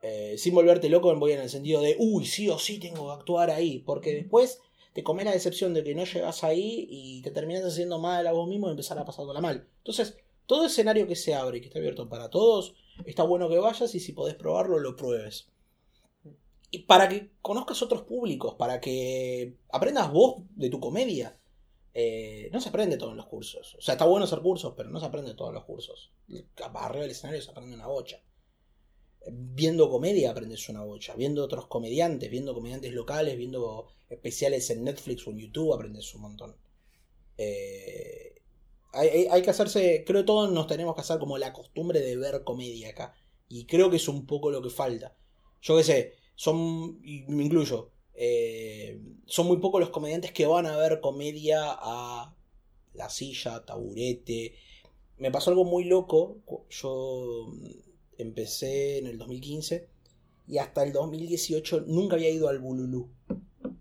eh, 0.00 0.36
sin 0.38 0.54
volverte 0.54 0.88
loco 0.88 1.12
voy 1.16 1.32
en 1.32 1.40
el 1.40 1.50
sentido 1.50 1.80
de, 1.80 1.96
uy, 1.98 2.24
sí 2.24 2.48
o 2.48 2.56
sí 2.56 2.78
tengo 2.78 3.06
que 3.06 3.20
actuar 3.20 3.50
ahí. 3.50 3.80
Porque 3.80 4.14
después 4.14 4.60
te 4.92 5.02
comes 5.02 5.24
la 5.24 5.32
decepción 5.32 5.74
de 5.74 5.82
que 5.82 5.94
no 5.94 6.04
llegas 6.04 6.44
ahí 6.44 6.86
y 6.88 7.22
te 7.22 7.30
terminas 7.30 7.64
haciendo 7.64 7.98
mal 7.98 8.26
a 8.26 8.32
vos 8.32 8.48
mismo 8.48 8.68
y 8.68 8.70
empezar 8.70 8.98
a 8.98 9.04
pasártela 9.04 9.40
mal. 9.40 9.66
Entonces, 9.78 10.16
todo 10.48 10.64
escenario 10.64 11.06
que 11.06 11.14
se 11.14 11.34
abre 11.34 11.58
y 11.58 11.60
que 11.60 11.66
está 11.66 11.78
abierto 11.78 12.08
para 12.08 12.30
todos, 12.30 12.74
está 13.04 13.22
bueno 13.22 13.50
que 13.50 13.58
vayas 13.58 13.94
y 13.94 14.00
si 14.00 14.12
podés 14.12 14.34
probarlo, 14.34 14.78
lo 14.78 14.96
pruebes. 14.96 15.46
Y 16.70 16.80
para 16.80 17.06
que 17.06 17.32
conozcas 17.42 17.82
otros 17.82 18.02
públicos, 18.02 18.54
para 18.54 18.80
que 18.80 19.58
aprendas 19.70 20.10
vos 20.10 20.42
de 20.56 20.70
tu 20.70 20.80
comedia. 20.80 21.38
Eh, 21.92 22.48
no 22.50 22.60
se 22.62 22.70
aprende 22.70 22.96
todo 22.96 23.10
en 23.10 23.18
los 23.18 23.26
cursos. 23.26 23.74
O 23.74 23.82
sea, 23.82 23.94
está 23.94 24.06
bueno 24.06 24.24
hacer 24.24 24.40
cursos, 24.40 24.72
pero 24.74 24.88
no 24.88 24.98
se 25.00 25.06
aprende 25.06 25.34
todos 25.34 25.52
los 25.52 25.64
cursos. 25.64 26.12
Arriba 26.74 27.02
del 27.02 27.10
escenario 27.10 27.42
se 27.42 27.50
aprende 27.50 27.74
una 27.74 27.86
bocha. 27.86 28.22
Viendo 29.30 29.90
comedia 29.90 30.30
aprendes 30.30 30.66
una 30.70 30.82
bocha. 30.82 31.14
Viendo 31.14 31.44
otros 31.44 31.66
comediantes, 31.66 32.30
viendo 32.30 32.54
comediantes 32.54 32.92
locales, 32.94 33.36
viendo 33.36 33.88
especiales 34.08 34.70
en 34.70 34.84
Netflix 34.84 35.26
o 35.26 35.30
en 35.30 35.40
YouTube 35.40 35.74
aprendes 35.74 36.14
un 36.14 36.22
montón. 36.22 36.56
Eh, 37.36 38.37
hay, 38.92 39.42
que 39.42 39.50
hacerse, 39.50 40.04
creo 40.06 40.24
todos 40.24 40.50
nos 40.50 40.66
tenemos 40.66 40.94
que 40.94 41.02
hacer 41.02 41.18
como 41.18 41.38
la 41.38 41.52
costumbre 41.52 42.00
de 42.00 42.16
ver 42.16 42.44
comedia 42.44 42.90
acá. 42.90 43.14
Y 43.48 43.66
creo 43.66 43.90
que 43.90 43.96
es 43.96 44.08
un 44.08 44.26
poco 44.26 44.50
lo 44.50 44.62
que 44.62 44.70
falta. 44.70 45.16
Yo 45.62 45.76
qué 45.76 45.84
sé, 45.84 46.12
son, 46.34 47.00
y 47.02 47.24
me 47.28 47.44
incluyo, 47.44 47.90
eh, 48.14 49.00
son 49.26 49.46
muy 49.46 49.58
pocos 49.58 49.80
los 49.80 49.90
comediantes 49.90 50.32
que 50.32 50.46
van 50.46 50.66
a 50.66 50.76
ver 50.76 51.00
comedia 51.00 51.60
a 51.64 52.34
la 52.94 53.10
silla, 53.10 53.64
taburete. 53.64 54.54
Me 55.18 55.30
pasó 55.30 55.50
algo 55.50 55.64
muy 55.64 55.84
loco. 55.84 56.38
Yo 56.70 57.52
empecé 58.18 58.98
en 58.98 59.06
el 59.06 59.18
2015 59.18 59.88
y 60.48 60.58
hasta 60.58 60.82
el 60.82 60.92
2018 60.92 61.84
nunca 61.86 62.16
había 62.16 62.30
ido 62.30 62.48
al 62.48 62.58
Bululú. 62.58 63.10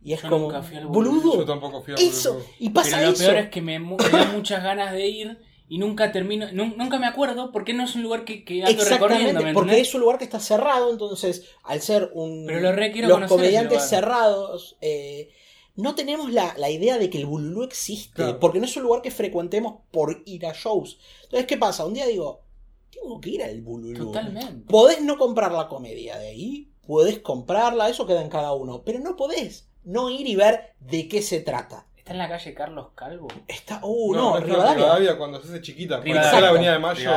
Y 0.08 0.14
es 0.14 0.22
como. 0.22 0.38
Nunca 0.38 0.64
fui 0.64 0.78
al 0.78 0.88
Bululú. 0.88 1.36
Yo 1.36 1.46
tampoco 1.46 1.82
fui 1.82 1.94
al. 1.94 2.00
Eso. 2.00 2.42
Y 2.60 2.70
pasa 2.70 2.96
Pero 3.00 3.12
lo 3.12 3.18
peor 3.18 3.36
es 3.36 3.50
que 3.50 3.62
me, 3.62 3.78
me 3.78 3.98
da 3.98 4.32
muchas 4.34 4.64
ganas 4.64 4.94
de 4.94 5.06
ir 5.06 5.38
y 5.68 5.80
nunca 5.80 6.14
termino, 6.14 6.50
nunca 6.54 6.98
me 6.98 7.08
acuerdo 7.08 7.52
porque 7.52 7.74
no 7.74 7.84
es 7.84 7.94
un 7.94 8.04
lugar 8.04 8.24
que, 8.24 8.46
que 8.46 8.64
ando 8.64 8.86
recorriendo. 8.86 9.42
porque 9.54 9.82
es 9.82 9.94
un 9.94 10.00
lugar 10.00 10.18
que 10.18 10.24
está 10.24 10.40
cerrado, 10.40 10.92
entonces 10.92 11.44
al 11.66 11.82
ser 11.82 12.10
un 12.14 12.46
Pero 12.48 12.62
lo 12.62 13.20
los 13.20 13.30
comediantes 13.30 13.84
cerrados, 13.84 14.78
eh, 14.80 15.30
no 15.76 15.94
tenemos 15.94 16.32
la, 16.32 16.70
idea 16.70 16.98
de 16.98 17.10
que 17.10 17.18
el 17.18 17.26
Bululú 17.26 17.64
existe, 17.64 18.36
porque 18.36 18.60
no 18.60 18.66
es 18.66 18.78
un 18.78 18.84
lugar 18.84 19.02
que 19.02 19.12
frecuentemos 19.12 19.82
por 19.92 20.24
ir 20.26 20.46
a 20.46 20.54
shows. 20.54 21.00
Entonces, 21.24 21.48
¿qué 21.48 21.58
pasa? 21.58 21.86
Un 21.86 21.96
día 21.96 22.08
digo, 22.08 22.46
tengo 22.90 23.20
que 23.20 23.32
ir 23.32 23.44
al 23.44 23.62
Bululú. 23.62 24.06
Totalmente. 24.06 24.72
Podés 24.72 25.02
no 25.02 25.18
comprar 25.18 25.52
la 25.52 25.68
comedia 25.68 26.18
de 26.18 26.30
ahí, 26.30 26.72
podés 26.88 27.20
comprarla, 27.20 27.90
eso 27.90 28.08
queda 28.08 28.22
en 28.22 28.30
cada 28.30 28.54
uno, 28.54 28.84
pero 28.86 29.00
no 29.00 29.18
podés 29.18 29.68
no 29.88 30.10
ir 30.10 30.28
y 30.28 30.36
ver 30.36 30.74
de 30.80 31.08
qué 31.08 31.22
se 31.22 31.40
trata. 31.40 31.88
¿Está 31.96 32.12
en 32.12 32.20
la 32.20 32.30
calle 32.30 32.54
Carlos 32.54 32.90
Calvo? 32.94 33.28
Está, 33.48 33.80
uh, 33.84 34.14
no, 34.14 34.40
no 34.40 34.46
Rivadavia. 34.46 35.18
cuando 35.18 35.42
se 35.42 35.50
hace 35.50 35.62
chiquita. 35.62 36.02
Está 36.06 36.42
la 36.42 36.50
avenida 36.50 36.74
de 36.74 36.80
Mayo. 36.80 37.10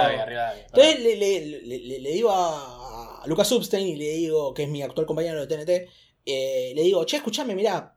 Entonces 0.67 1.01
le, 1.01 1.17
le, 1.17 1.99
le, 2.01 2.11
digo 2.11 2.31
a, 2.33 3.23
Lucas 3.27 3.49
Substein 3.49 3.87
y 3.89 3.97
le 3.97 4.11
digo, 4.13 4.55
que 4.55 4.65
es 4.65 4.69
mi 4.69 4.83
actual 4.83 5.07
compañero 5.07 5.45
de 5.45 5.47
TNT, 5.47 5.91
eh, 6.27 6.73
le 6.75 6.83
digo, 6.83 7.05
che, 7.05 7.17
escúchame, 7.17 7.55
mira, 7.55 7.97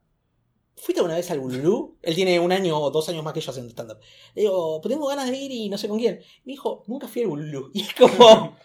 ¿fuiste 0.76 1.02
una 1.02 1.16
vez 1.16 1.30
al 1.30 1.40
Bululú? 1.40 1.98
Él 2.02 2.16
tiene 2.16 2.40
un 2.40 2.52
año 2.52 2.80
o 2.80 2.90
dos 2.90 3.08
años 3.10 3.24
más 3.24 3.34
que 3.34 3.42
yo 3.42 3.52
haciendo 3.52 3.72
stand-up. 3.72 4.00
Le 4.34 4.44
digo, 4.44 4.82
pues 4.82 4.94
tengo 4.94 5.08
ganas 5.08 5.30
de 5.30 5.38
ir 5.38 5.52
y 5.52 5.70
no 5.70 5.78
sé 5.78 5.88
con 5.88 6.00
quién. 6.00 6.20
Me 6.46 6.54
dijo, 6.54 6.84
nunca 6.88 7.08
fui 7.08 7.22
al 7.22 7.28
Bululú. 7.28 7.72
Y 7.74 7.82
es 7.82 7.94
como, 7.94 8.58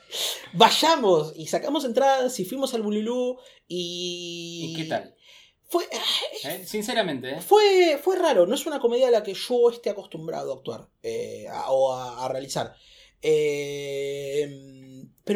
vayamos. 0.54 1.34
Y 1.36 1.46
sacamos 1.46 1.84
entradas 1.84 2.38
y 2.40 2.44
fuimos 2.44 2.72
al 2.72 2.82
Bululú 2.82 3.38
y... 3.66 4.72
¿Y 4.72 4.76
qué 4.76 4.84
tal? 4.84 5.14
Fue. 5.68 5.84
Eh, 6.44 6.64
sinceramente. 6.64 7.30
¿eh? 7.30 7.40
Fue, 7.42 8.00
fue 8.02 8.16
raro. 8.16 8.46
No 8.46 8.54
es 8.54 8.64
una 8.66 8.80
comedia 8.80 9.08
a 9.08 9.10
la 9.10 9.22
que 9.22 9.34
yo 9.34 9.68
esté 9.70 9.90
acostumbrado 9.90 10.52
a 10.52 10.56
actuar 10.56 10.88
eh, 11.02 11.46
o 11.68 11.94
a, 11.94 12.26
realizar. 12.28 12.74
pero 13.20 14.50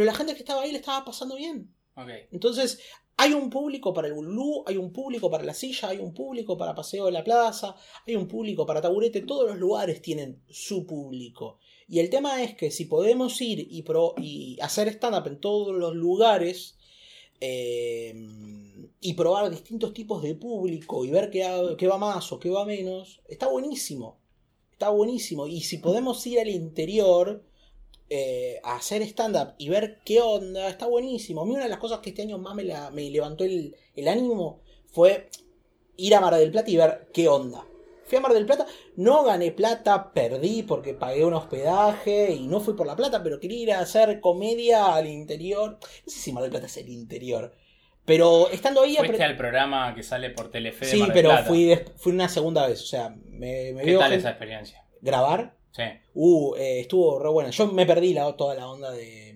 la 0.05 0.15
gente 0.15 0.33
que 0.35 0.41
estaba 0.41 0.63
ahí 0.63 0.73
le 0.73 0.79
estaba 0.79 1.05
pasando 1.05 1.37
bien. 1.37 1.75
Entonces, 2.31 2.81
hay 3.19 3.35
un 3.35 3.51
público 3.51 3.93
para 3.93 4.09
el 4.09 4.15
bulú, 4.15 4.65
hay 4.67 4.79
un 4.79 4.93
público 4.93 5.31
para 5.31 5.45
la 5.45 5.53
silla, 5.53 5.91
hay 5.91 5.99
un 5.99 6.15
público 6.15 6.57
para 6.57 6.75
paseo 6.75 7.05
de 7.05 7.13
la 7.13 7.23
plaza, 7.23 7.77
hay 8.07 8.17
un 8.17 8.27
público 8.27 8.65
para 8.65 8.81
taburete. 8.81 9.21
Todos 9.21 9.51
los 9.51 9.59
lugares 9.59 10.01
tienen 10.01 10.43
su 10.49 10.87
público. 10.87 11.59
Y 11.87 11.99
el 11.99 12.09
tema 12.09 12.43
es 12.43 12.55
que 12.55 12.71
si 12.71 12.87
podemos 12.87 13.39
ir 13.43 13.67
y, 13.71 13.83
pro, 13.83 14.15
y 14.17 14.59
hacer 14.63 14.89
stand-up 14.89 15.27
en 15.27 15.41
todos 15.41 15.77
los 15.77 15.95
lugares 15.95 16.79
eh, 17.45 18.15
y 19.01 19.15
probar 19.15 19.51
distintos 19.51 19.93
tipos 19.93 20.23
de 20.23 20.37
público 20.37 21.05
y 21.05 21.11
ver 21.11 21.29
qué, 21.29 21.89
va 21.89 21.99
más 21.99 22.31
o 22.31 22.39
qué 22.39 22.51
va 22.51 22.65
menos, 22.65 23.21
está 23.27 23.49
buenísimo. 23.49 24.21
Está 24.71 24.91
buenísimo. 24.91 25.49
Y 25.49 25.63
si 25.63 25.79
podemos 25.79 26.25
ir 26.25 26.39
al 26.39 26.49
interior 26.49 27.43
eh, 28.11 28.61
a 28.63 28.77
hacer 28.77 29.03
stand-up 29.03 29.55
y 29.59 29.71
ver 29.71 29.99
qué 30.05 30.21
onda, 30.21 30.69
está 30.69 30.87
buenísimo. 30.87 31.43
A 31.43 31.45
mí 31.45 31.51
una 31.51 31.65
de 31.65 31.71
las 31.71 31.81
cosas 31.81 31.99
que 31.99 32.11
este 32.11 32.23
año 32.23 32.39
más 32.39 32.55
me, 32.55 32.65
me 32.93 33.11
levantó 33.11 33.43
el, 33.43 33.75
el 33.97 34.07
ánimo 34.07 34.61
fue 34.93 35.29
ir 35.97 36.15
a 36.15 36.21
Mar 36.21 36.37
del 36.37 36.53
Plata 36.53 36.71
y 36.71 36.77
ver 36.77 37.09
qué 37.13 37.27
onda. 37.27 37.67
Fui 38.13 38.19
a 38.19 38.21
Mar 38.21 38.35
del 38.35 38.45
Plata, 38.45 38.67
no 38.97 39.25
gané 39.25 39.53
plata, 39.53 40.13
perdí 40.13 40.65
porque 40.65 40.93
pagué 40.93 41.25
un 41.25 41.33
hospedaje 41.33 42.31
y 42.31 42.47
no 42.47 42.61
fui 42.61 42.75
por 42.75 42.87
la 42.87 42.95
plata, 42.95 43.23
pero 43.23 43.41
quería 43.41 43.63
ir 43.63 43.73
a 43.73 43.81
hacer 43.81 44.21
comedia 44.21 44.95
al 44.95 45.07
interior. 45.07 45.79
No 45.81 46.13
sé 46.13 46.19
si 46.19 46.31
Mar 46.31 46.43
del 46.43 46.51
Plata 46.51 46.67
es 46.67 46.77
el 46.77 46.91
interior. 46.91 47.55
Pero 48.05 48.51
estando 48.51 48.83
ahí... 48.83 48.97
Fuiste 48.97 49.25
al 49.25 49.39
programa 49.39 49.95
que 49.95 50.03
sale 50.03 50.29
por 50.29 50.51
Telefe 50.51 50.85
Sí, 50.85 51.03
pero 51.11 51.35
Fui, 51.45 51.75
fui 51.97 52.13
una 52.13 52.29
segunda 52.29 52.67
vez, 52.69 52.83
o 52.83 52.87
sea, 52.87 53.17
me, 53.31 53.75
¿Qué 53.83 53.97
tal 53.97 54.13
esa 54.13 54.29
experiencia? 54.29 54.85
¿Grabar? 55.01 55.57
Sí. 55.71 55.85
Uh, 56.13 56.55
eh, 56.57 56.81
estuvo 56.81 57.19
re 57.19 57.31
buena. 57.31 57.49
Yo 57.49 57.67
me 57.69 57.87
perdí 57.87 58.13
la, 58.13 58.31
toda 58.37 58.55
la 58.55 58.69
onda 58.69 58.91
de, 58.91 59.35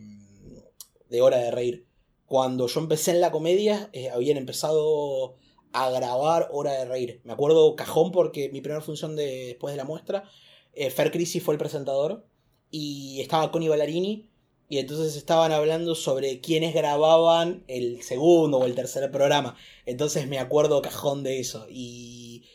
de 1.09 1.23
Hora 1.23 1.39
de 1.39 1.51
Reír. 1.51 1.87
Cuando 2.27 2.67
yo 2.67 2.81
empecé 2.81 3.12
en 3.12 3.23
la 3.23 3.31
comedia, 3.31 3.89
eh, 3.95 4.11
habían 4.11 4.37
empezado 4.37 5.39
a 5.77 5.91
grabar 5.91 6.49
Hora 6.53 6.73
de 6.73 6.87
Reír. 6.87 7.21
Me 7.25 7.35
acuerdo 7.35 7.77
cajón 7.77 8.11
porque 8.11 8.49
mi 8.49 8.62
primera 8.62 8.81
función 8.81 9.15
de, 9.15 9.49
después 9.49 9.75
de 9.75 9.77
la 9.77 9.85
muestra, 9.85 10.25
eh, 10.73 10.89
Fer 10.89 11.11
Crisi 11.11 11.39
fue 11.39 11.53
el 11.53 11.59
presentador 11.59 12.27
y 12.71 13.21
estaba 13.21 13.53
Connie 13.53 13.69
Ballarini 13.69 14.31
y 14.71 14.79
entonces 14.79 15.17
estaban 15.17 15.53
hablando 15.53 15.95
sobre 15.95 16.41
quiénes 16.41 16.73
grababan 16.73 17.62
el 17.69 18.03
segundo 18.03 18.57
o 18.57 18.65
el 18.65 18.75
tercer 18.75 19.11
programa. 19.11 19.55
Entonces 19.85 20.27
me 20.29 20.39
acuerdo 20.39 20.81
cajón 20.81 21.23
de 21.23 21.41
eso 21.41 21.67
y 21.69 22.47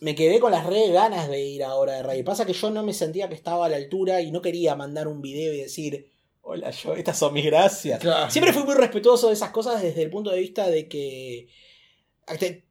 me 0.00 0.16
quedé 0.16 0.40
con 0.40 0.50
las 0.50 0.66
re 0.66 0.90
ganas 0.90 1.28
de 1.28 1.44
ir 1.44 1.62
a 1.62 1.76
Hora 1.76 1.92
de 1.92 2.02
Reír. 2.02 2.24
Pasa 2.24 2.44
que 2.44 2.54
yo 2.54 2.70
no 2.70 2.82
me 2.82 2.92
sentía 2.92 3.28
que 3.28 3.36
estaba 3.36 3.66
a 3.66 3.68
la 3.68 3.76
altura 3.76 4.20
y 4.20 4.32
no 4.32 4.42
quería 4.42 4.74
mandar 4.74 5.06
un 5.06 5.22
video 5.22 5.54
y 5.54 5.58
decir... 5.58 6.10
Hola, 6.46 6.72
yo, 6.72 6.94
estas 6.94 7.16
son 7.16 7.32
mis 7.32 7.46
gracias. 7.46 8.02
Siempre 8.28 8.52
fui 8.52 8.64
muy 8.64 8.74
respetuoso 8.74 9.28
de 9.28 9.32
esas 9.32 9.50
cosas 9.50 9.80
desde 9.80 10.02
el 10.02 10.10
punto 10.10 10.30
de 10.30 10.40
vista 10.40 10.68
de 10.68 10.88
que 10.88 11.48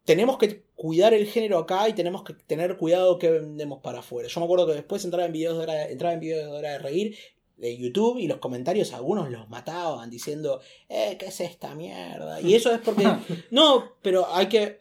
tenemos 0.06 0.38
que 0.38 0.64
cuidar 0.76 1.14
el 1.14 1.28
género 1.28 1.58
acá 1.60 1.88
y 1.90 1.94
tenemos 1.94 2.24
que 2.24 2.34
tener 2.34 2.78
cuidado 2.78 3.20
que 3.20 3.30
vendemos 3.30 3.80
para 3.82 4.00
afuera. 4.00 4.28
Yo 4.28 4.40
me 4.40 4.46
acuerdo 4.46 4.68
que 4.68 4.74
después 4.74 5.04
entraba 5.06 5.26
en 5.26 5.34
videos 5.34 5.58
de 5.58 5.64
hora, 5.64 5.86
entraba 5.86 6.14
en 6.14 6.20
videos 6.20 6.52
de 6.52 6.58
hora 6.58 6.72
de 6.72 6.80
reír 6.80 7.18
de 7.58 7.78
YouTube 7.78 8.18
y 8.18 8.28
los 8.28 8.40
comentarios 8.40 8.94
algunos 8.94 9.30
los 9.30 9.50
mataban 9.50 10.10
diciendo, 10.10 10.60
eh, 10.90 11.16
¿qué 11.20 11.28
es 11.28 11.40
esta 11.40 11.76
mierda? 11.76 12.42
Y 12.42 12.56
eso 12.56 12.72
es 12.72 12.80
porque, 12.80 13.08
no, 13.52 13.94
pero 14.02 14.28
hay 14.34 14.48
que, 14.48 14.80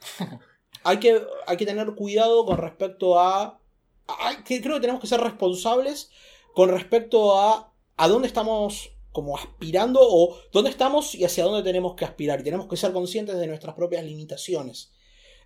hay 0.82 0.98
que, 0.98 1.22
hay 1.46 1.56
que 1.56 1.66
tener 1.66 1.94
cuidado 1.94 2.44
con 2.46 2.58
respecto 2.58 3.20
a, 3.20 3.60
que 4.44 4.60
creo 4.60 4.76
que 4.76 4.80
tenemos 4.80 5.00
que 5.00 5.06
ser 5.06 5.20
responsables 5.20 6.10
con 6.54 6.68
respecto 6.68 7.38
a 7.38 7.72
a 7.96 8.08
dónde 8.08 8.26
estamos 8.26 8.90
como 9.12 9.36
aspirando 9.36 10.00
o 10.02 10.38
dónde 10.52 10.70
estamos 10.70 11.14
y 11.14 11.24
hacia 11.24 11.44
dónde 11.44 11.62
tenemos 11.62 11.94
que 11.94 12.04
aspirar. 12.04 12.40
Y 12.40 12.44
tenemos 12.44 12.66
que 12.66 12.76
ser 12.76 12.92
conscientes 12.92 13.36
de 13.36 13.46
nuestras 13.46 13.74
propias 13.74 14.04
limitaciones. 14.04 14.90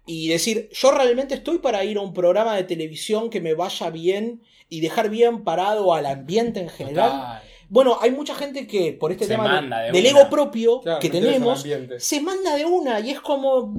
Y 0.06 0.28
decir, 0.28 0.70
yo 0.72 0.92
realmente 0.92 1.34
estoy 1.34 1.58
para 1.58 1.84
ir 1.84 1.98
a 1.98 2.00
un 2.00 2.14
programa 2.14 2.54
de 2.54 2.62
televisión 2.62 3.28
que 3.28 3.40
me 3.40 3.54
vaya 3.54 3.90
bien 3.90 4.42
y 4.68 4.80
dejar 4.80 5.10
bien 5.10 5.42
parado 5.42 5.92
al 5.92 6.06
ambiente 6.06 6.60
en 6.60 6.68
general. 6.68 7.42
Bueno, 7.68 7.98
hay 8.00 8.12
mucha 8.12 8.34
gente 8.36 8.68
que 8.68 8.92
por 8.92 9.10
este 9.10 9.26
tema 9.26 9.60
del 9.92 10.06
ego 10.06 10.30
propio 10.30 10.80
que 11.00 11.10
tenemos, 11.10 11.64
se 11.98 12.20
manda 12.20 12.54
de 12.54 12.64
una 12.64 13.00
y 13.00 13.10
es 13.10 13.20
como, 13.20 13.74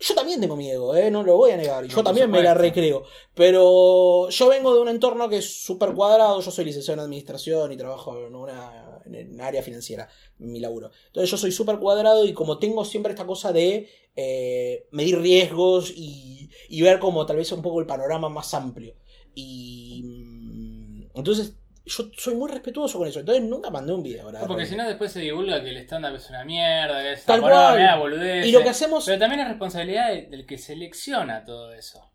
yo 0.00 0.14
también 0.16 0.40
tengo 0.40 0.56
miedo, 0.56 0.96
¿eh? 0.96 1.12
no 1.12 1.22
lo 1.22 1.36
voy 1.36 1.52
a 1.52 1.56
negar. 1.56 1.86
Yo 1.86 2.02
también 2.02 2.28
me 2.28 2.42
la 2.42 2.54
recreo. 2.54 3.04
Pero 3.34 4.28
yo 4.28 4.48
vengo 4.48 4.74
de 4.74 4.80
un 4.80 4.88
entorno 4.88 5.28
que 5.28 5.38
es 5.38 5.62
súper 5.64 5.92
cuadrado. 5.92 6.40
Yo 6.40 6.50
soy 6.50 6.64
licenciado 6.64 7.00
en 7.00 7.04
administración 7.04 7.70
y 7.70 7.76
trabajo 7.76 8.18
en 8.26 8.34
una 8.34 8.81
en 9.06 9.40
área 9.40 9.62
financiera, 9.62 10.08
en 10.38 10.52
mi 10.52 10.60
laburo. 10.60 10.90
Entonces 11.06 11.30
yo 11.30 11.36
soy 11.36 11.52
súper 11.52 11.78
cuadrado 11.78 12.24
y 12.24 12.32
como 12.32 12.58
tengo 12.58 12.84
siempre 12.84 13.12
esta 13.12 13.26
cosa 13.26 13.52
de 13.52 13.88
eh, 14.16 14.86
medir 14.90 15.20
riesgos 15.20 15.92
y, 15.94 16.50
y 16.68 16.82
ver 16.82 16.98
como 16.98 17.24
tal 17.26 17.36
vez 17.36 17.50
un 17.52 17.62
poco 17.62 17.80
el 17.80 17.86
panorama 17.86 18.28
más 18.28 18.52
amplio. 18.54 18.94
Y 19.34 20.02
mm, 20.04 21.02
entonces 21.14 21.56
yo 21.84 22.04
soy 22.16 22.34
muy 22.36 22.50
respetuoso 22.50 22.98
con 22.98 23.08
eso, 23.08 23.20
entonces 23.20 23.42
nunca 23.42 23.70
mandé 23.70 23.92
un 23.92 24.02
video. 24.02 24.30
porque 24.46 24.66
si 24.66 24.76
no, 24.76 24.86
después 24.86 25.10
se 25.12 25.20
divulga 25.20 25.62
que 25.62 25.70
el 25.70 25.78
stand-up 25.78 26.14
es 26.14 26.28
una 26.30 26.44
mierda, 26.44 27.02
que 27.02 27.12
es 27.12 27.24
Tal 27.24 27.40
cual. 27.40 27.98
boludez. 27.98 28.46
Y 28.46 28.52
lo 28.52 28.62
que 28.62 28.68
hacemos. 28.68 29.04
Pero 29.04 29.18
también 29.18 29.40
es 29.40 29.48
responsabilidad 29.48 30.12
del 30.12 30.46
que 30.46 30.58
selecciona 30.58 31.44
todo 31.44 31.72
eso. 31.72 32.08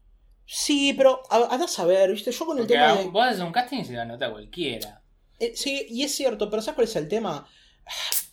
Sí, 0.45 0.93
pero 0.93 1.21
a, 1.29 1.55
a 1.55 1.67
saber, 1.67 2.09
¿viste? 2.11 2.31
Yo 2.31 2.45
con 2.45 2.57
el 2.57 2.67
tema. 2.67 2.95
De... 2.95 3.05
Vos 3.09 3.27
haces 3.27 3.41
un 3.41 3.51
casting 3.51 3.79
y 3.79 3.85
se 3.85 3.93
la 3.93 4.05
nota 4.05 4.31
cualquiera. 4.31 5.01
Eh, 5.39 5.53
sí, 5.55 5.85
y 5.89 6.03
es 6.03 6.15
cierto, 6.15 6.49
pero 6.49 6.61
¿sabes 6.61 6.75
cuál 6.75 6.87
es 6.87 6.95
el 6.95 7.07
tema? 7.07 7.47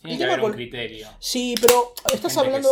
Tiene 0.01 0.17
que 0.17 0.23
haber 0.25 0.45
un 0.45 0.51
criterio. 0.51 1.07
Sí, 1.19 1.55
pero 1.59 1.93
estás 2.13 2.37
hablando. 2.37 2.69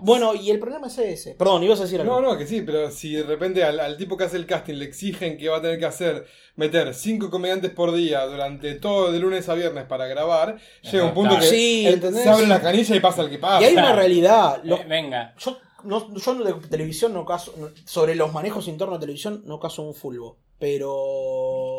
Bueno, 0.00 0.34
y 0.34 0.50
el 0.50 0.58
problema 0.58 0.88
es 0.88 0.98
ese. 0.98 1.34
Perdón, 1.34 1.62
ibas 1.62 1.80
a 1.80 1.84
decir 1.84 2.00
algo. 2.00 2.20
No, 2.20 2.28
no, 2.32 2.38
que 2.38 2.46
sí, 2.46 2.62
pero 2.62 2.90
si 2.90 3.14
de 3.14 3.22
repente 3.22 3.64
al, 3.64 3.96
tipo 3.96 4.16
que 4.16 4.24
hace 4.24 4.36
el 4.36 4.46
casting 4.46 4.74
le 4.74 4.84
exigen 4.84 5.38
que 5.38 5.48
va 5.48 5.58
a 5.58 5.62
tener 5.62 5.78
que 5.78 5.86
hacer, 5.86 6.26
meter 6.56 6.94
cinco 6.94 7.30
comediantes 7.30 7.70
por 7.70 7.94
día 7.94 8.24
durante 8.26 8.74
todo 8.74 9.10
de 9.12 9.18
lunes 9.18 9.48
a 9.48 9.54
viernes 9.54 9.84
para 9.84 10.06
grabar, 10.06 10.58
llega 10.82 11.04
un 11.04 11.14
punto 11.14 11.36
que 11.38 11.46
se 11.46 12.28
abre 12.28 12.46
la 12.46 12.60
canilla 12.60 12.96
y 12.96 13.00
pasa 13.00 13.22
el 13.22 13.30
que 13.30 13.38
pasa. 13.38 13.62
Y 13.62 13.66
hay 13.66 13.72
una 13.74 13.94
realidad. 13.94 14.60
Eh, 14.64 14.84
venga. 14.86 15.34
Yo, 15.38 15.58
no, 15.84 16.14
yo 16.14 16.34
de 16.34 16.68
televisión 16.68 17.14
no 17.14 17.24
caso. 17.24 17.54
sobre 17.84 18.14
los 18.14 18.32
manejos 18.32 18.68
internos 18.68 18.98
de 18.98 19.06
televisión 19.06 19.42
no 19.46 19.58
caso 19.58 19.82
un 19.82 19.94
fulbo. 19.94 20.36
Pero. 20.58 21.77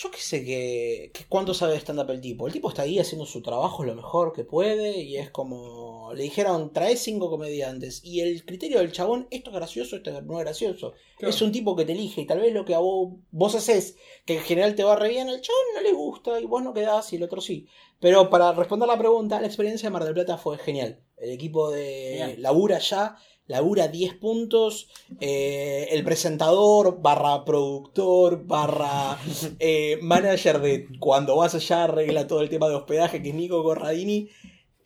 Yo 0.00 0.12
qué 0.12 0.20
sé 0.20 0.44
que, 0.44 1.10
que 1.12 1.24
cuánto 1.28 1.54
sabe 1.54 1.72
de 1.72 1.80
stand-up 1.80 2.08
el 2.10 2.20
tipo. 2.20 2.46
El 2.46 2.52
tipo 2.52 2.68
está 2.68 2.82
ahí 2.82 3.00
haciendo 3.00 3.26
su 3.26 3.42
trabajo 3.42 3.82
lo 3.82 3.96
mejor 3.96 4.32
que 4.32 4.44
puede 4.44 5.02
y 5.02 5.16
es 5.16 5.28
como. 5.30 6.12
Le 6.14 6.22
dijeron, 6.22 6.72
trae 6.72 6.96
cinco 6.96 7.28
comediantes. 7.28 8.04
Y 8.04 8.20
el 8.20 8.44
criterio 8.44 8.78
del 8.78 8.92
chabón, 8.92 9.26
esto 9.32 9.50
es 9.50 9.56
gracioso, 9.56 9.96
esto 9.96 10.22
no 10.22 10.38
es 10.38 10.44
gracioso. 10.44 10.92
Claro. 11.16 11.30
Es 11.34 11.42
un 11.42 11.50
tipo 11.50 11.74
que 11.74 11.84
te 11.84 11.94
elige 11.94 12.20
y 12.20 12.26
tal 12.26 12.38
vez 12.38 12.54
lo 12.54 12.64
que 12.64 12.76
a 12.76 12.78
vos, 12.78 13.14
vos 13.32 13.56
haces, 13.56 13.96
que 14.24 14.36
en 14.36 14.42
general 14.42 14.76
te 14.76 14.84
va 14.84 14.94
re 14.94 15.08
bien, 15.08 15.28
al 15.28 15.40
chabón 15.40 15.64
no 15.74 15.80
le 15.80 15.92
gusta 15.92 16.40
y 16.40 16.46
vos 16.46 16.62
no 16.62 16.72
quedás 16.72 17.12
y 17.12 17.16
el 17.16 17.24
otro 17.24 17.40
sí. 17.40 17.66
Pero 17.98 18.30
para 18.30 18.52
responder 18.52 18.86
la 18.86 18.98
pregunta, 18.98 19.40
la 19.40 19.48
experiencia 19.48 19.88
de 19.88 19.92
Mar 19.92 20.04
del 20.04 20.14
Plata 20.14 20.38
fue 20.38 20.58
genial. 20.58 21.02
El 21.16 21.30
equipo 21.32 21.72
de 21.72 22.12
Bien. 22.14 22.42
labura 22.42 22.78
ya, 22.78 23.16
labura 23.48 23.88
10 23.88 24.14
puntos. 24.14 24.88
eh, 25.20 25.88
el 25.90 26.04
presentador, 26.04 27.00
barra 27.02 27.44
productor, 27.44 28.44
barra 28.46 29.18
eh, 29.58 29.98
manager 30.02 30.60
de 30.60 30.86
cuando 31.00 31.36
vas 31.36 31.54
allá 31.56 31.84
arregla 31.84 32.26
todo 32.28 32.40
el 32.42 32.48
tema 32.48 32.68
de 32.68 32.76
hospedaje, 32.76 33.20
que 33.22 33.30
es 33.30 33.34
Nico 33.34 33.62
Corradini. 33.64 34.28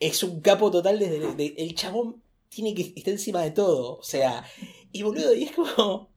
Es 0.00 0.22
un 0.22 0.40
capo 0.40 0.70
total 0.70 0.98
desde 0.98 1.16
el, 1.18 1.36
de- 1.36 1.54
el 1.58 1.74
chabón 1.74 2.22
tiene 2.48 2.74
que 2.74 2.92
estar 2.96 3.12
encima 3.12 3.42
de 3.42 3.50
todo. 3.50 3.98
O 3.98 4.02
sea, 4.02 4.44
y 4.92 5.02
boludo, 5.02 5.34
y 5.34 5.44
es 5.44 5.52
como. 5.52 6.10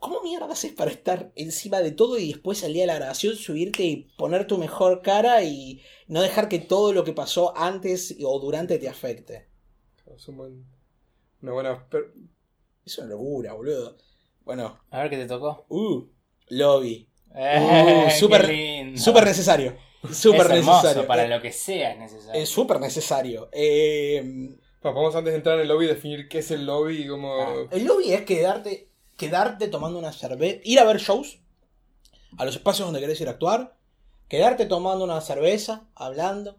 ¿Cómo 0.00 0.22
mierda 0.22 0.46
haces 0.52 0.72
para 0.72 0.92
estar 0.92 1.32
encima 1.34 1.80
de 1.80 1.90
todo 1.90 2.18
y 2.18 2.28
después 2.28 2.62
al 2.62 2.72
día 2.72 2.84
de 2.84 2.86
la 2.86 2.94
grabación 2.94 3.34
subirte 3.34 3.82
y 3.82 3.96
poner 4.16 4.46
tu 4.46 4.56
mejor 4.56 5.02
cara 5.02 5.42
y 5.42 5.80
no 6.06 6.22
dejar 6.22 6.48
que 6.48 6.60
todo 6.60 6.92
lo 6.92 7.02
que 7.02 7.12
pasó 7.12 7.52
antes 7.56 8.16
o 8.24 8.38
durante 8.38 8.78
te 8.78 8.88
afecte? 8.88 9.48
Es 10.16 10.28
un 10.28 10.36
buen- 10.36 10.77
una 11.42 11.52
buena. 11.52 11.86
Es 12.84 12.98
una 12.98 13.08
locura, 13.08 13.52
boludo. 13.52 13.96
Bueno, 14.44 14.80
A 14.90 15.00
ver 15.02 15.10
qué 15.10 15.16
te 15.18 15.26
tocó. 15.26 15.66
uh, 15.68 16.04
lobby. 16.48 17.08
Eh, 17.34 18.04
qué 18.08 18.14
súper- 18.16 18.48
lindo. 18.48 19.00
Súper 19.00 19.24
necesario. 19.24 19.76
Súper 20.12 20.42
es 20.52 20.64
necesario. 20.64 21.06
para 21.06 21.24
Eh, 21.24 21.28
lo 21.28 21.42
que 21.42 21.52
sea 21.52 21.92
es 21.92 21.98
necesario. 21.98 22.40
Es 22.40 22.48
súper 22.48 22.80
necesario. 22.80 23.48
Eh, 23.52 24.22
Bueno, 24.80 24.96
vamos 24.96 25.14
antes 25.16 25.32
de 25.32 25.36
entrar 25.38 25.56
en 25.56 25.62
el 25.62 25.68
lobby 25.68 25.86
definir 25.86 26.28
qué 26.28 26.38
es 26.38 26.50
el 26.52 26.64
lobby 26.64 27.02
y 27.02 27.08
cómo. 27.08 27.34
Ah. 27.42 27.54
el 27.72 27.84
lobby 27.84 28.12
es 28.12 28.22
quedarte, 28.22 28.88
quedarte 29.16 29.66
tomando 29.68 29.98
una 29.98 30.12
cerveza, 30.12 30.60
ir 30.64 30.78
a 30.78 30.84
ver 30.84 30.98
shows, 30.98 31.40
a 32.38 32.44
los 32.44 32.54
espacios 32.54 32.86
donde 32.86 33.00
querés 33.00 33.20
ir 33.20 33.26
a 33.26 33.32
actuar, 33.32 33.76
quedarte 34.28 34.66
tomando 34.66 35.02
una 35.04 35.20
cerveza, 35.20 35.88
hablando, 35.96 36.58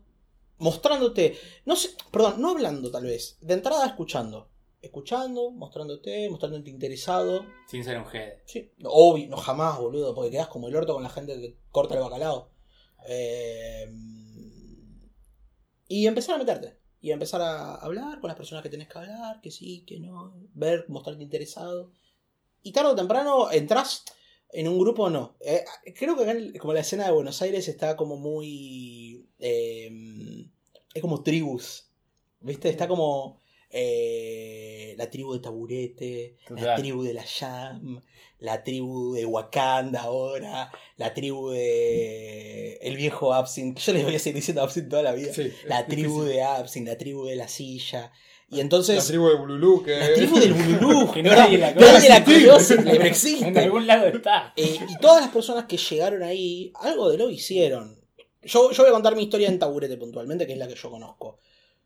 mostrándote, 0.57 1.37
no 1.65 1.77
sé, 1.77 1.91
perdón, 2.11 2.41
no 2.41 2.49
hablando 2.51 2.91
tal 2.91 3.05
vez, 3.05 3.37
de 3.39 3.53
entrada 3.53 3.85
escuchando, 3.85 4.48
escuchando, 4.81 5.51
mostrándote, 5.51 6.29
mostrándote 6.29 6.69
interesado, 6.69 7.45
Sin 7.67 7.83
ser 7.83 7.97
un 7.97 8.05
jede. 8.05 8.41
sí, 8.45 8.71
no, 8.77 8.89
obvio, 8.91 9.27
no 9.27 9.37
jamás, 9.37 9.77
boludo, 9.79 10.15
porque 10.15 10.31
quedás 10.31 10.47
como 10.47 10.67
el 10.67 10.75
orto 10.75 10.93
con 10.93 11.03
la 11.03 11.09
gente 11.09 11.39
que 11.39 11.57
corta 11.71 11.95
el 11.95 12.01
bacalao. 12.01 12.49
Eh, 13.07 13.89
y 15.87 16.07
empezar 16.07 16.35
a 16.35 16.37
meterte. 16.39 16.77
Y 17.01 17.11
empezar 17.11 17.41
a 17.41 17.75
hablar 17.75 18.19
con 18.19 18.27
las 18.27 18.37
personas 18.37 18.61
que 18.61 18.69
tenés 18.69 18.87
que 18.89 18.97
hablar, 18.97 19.39
que 19.41 19.51
sí, 19.51 19.83
que 19.87 19.99
no, 19.99 20.33
ver, 20.53 20.85
mostrarte 20.89 21.23
interesado. 21.23 21.91
Y 22.61 22.71
tarde 22.73 22.91
o 22.91 22.95
temprano 22.95 23.49
entras 23.51 24.03
en 24.51 24.67
un 24.67 24.77
grupo 24.79 25.03
o 25.03 25.09
no. 25.09 25.35
Eh, 25.39 25.63
creo 25.97 26.15
que 26.17 26.23
acá, 26.23 26.31
en- 26.33 26.57
como 26.57 26.73
la 26.73 26.81
escena 26.81 27.05
de 27.05 27.11
Buenos 27.13 27.41
Aires 27.41 27.67
está 27.67 27.95
como 27.95 28.17
muy... 28.17 29.29
eh, 29.39 29.89
es 30.93 31.01
como 31.01 31.23
tribus. 31.23 31.85
¿Viste? 32.41 32.69
Está 32.69 32.87
como 32.87 33.38
eh, 33.71 34.95
la 34.97 35.10
tribu 35.10 35.34
de 35.34 35.39
Taburete, 35.39 36.36
la 36.49 36.55
Total. 36.55 36.75
tribu 36.82 37.03
de 37.03 37.13
la 37.13 37.23
Jam, 37.23 38.01
la 38.39 38.63
tribu 38.63 39.13
de 39.13 39.25
Wakanda 39.25 40.01
ahora, 40.01 40.71
la 40.97 41.13
tribu 41.13 41.49
de 41.51 42.73
el 42.82 42.95
viejo 42.97 43.34
Absinthe, 43.34 43.79
que 43.79 43.86
yo 43.88 43.93
les 43.93 44.03
voy 44.05 44.15
a 44.15 44.19
seguir 44.19 44.36
diciendo 44.36 44.62
Absinthe 44.62 44.89
toda 44.89 45.03
la 45.03 45.13
vida. 45.13 45.34
Sí, 45.34 45.51
La 45.65 45.86
tribu 45.86 46.21
difícil. 46.23 46.36
de 46.38 46.43
Absinthe, 46.43 46.91
la 46.91 46.97
tribu 46.97 47.25
de 47.25 47.36
la 47.36 47.47
silla. 47.47 48.12
Y 48.51 48.55
La 48.55 48.62
entonces... 48.62 49.05
tribu 49.05 49.27
de 49.29 49.36
Bululú, 49.36 49.84
que. 49.84 49.91
La 49.97 50.13
tribu 50.13 50.39
del 50.39 50.53
Bululú. 50.53 51.12
Que 51.13 51.21
¿no? 51.21 51.29
nadie 51.36 51.58
la 51.60 51.71
Nadie 51.73 52.10
la 52.10 52.23
conoce. 52.23 52.47
conoce, 52.47 52.75
pero 52.77 52.91
En 53.01 53.05
existe. 53.05 53.60
algún 53.60 53.86
lado 53.86 54.08
está. 54.08 54.53
Eh, 54.55 54.79
y 54.89 54.97
todas 54.99 55.21
las 55.21 55.29
personas 55.32 55.65
que 55.65 55.77
llegaron 55.77 56.23
ahí, 56.23 56.71
algo 56.82 57.12
de 57.12 57.17
lo 57.19 57.29
hicieron. 57.29 57.99
Yo, 58.41 58.71
yo 58.71 58.84
voy 58.84 58.89
a 58.89 58.93
contar 58.93 59.15
mi 59.15 59.23
historia 59.23 59.49
en 59.49 59.60
Taburete 59.60 59.97
puntualmente, 59.97 60.47
que 60.47 60.53
es 60.53 60.58
la 60.60 60.67
que 60.67 60.73
yo 60.75 60.89
conozco. 60.89 61.38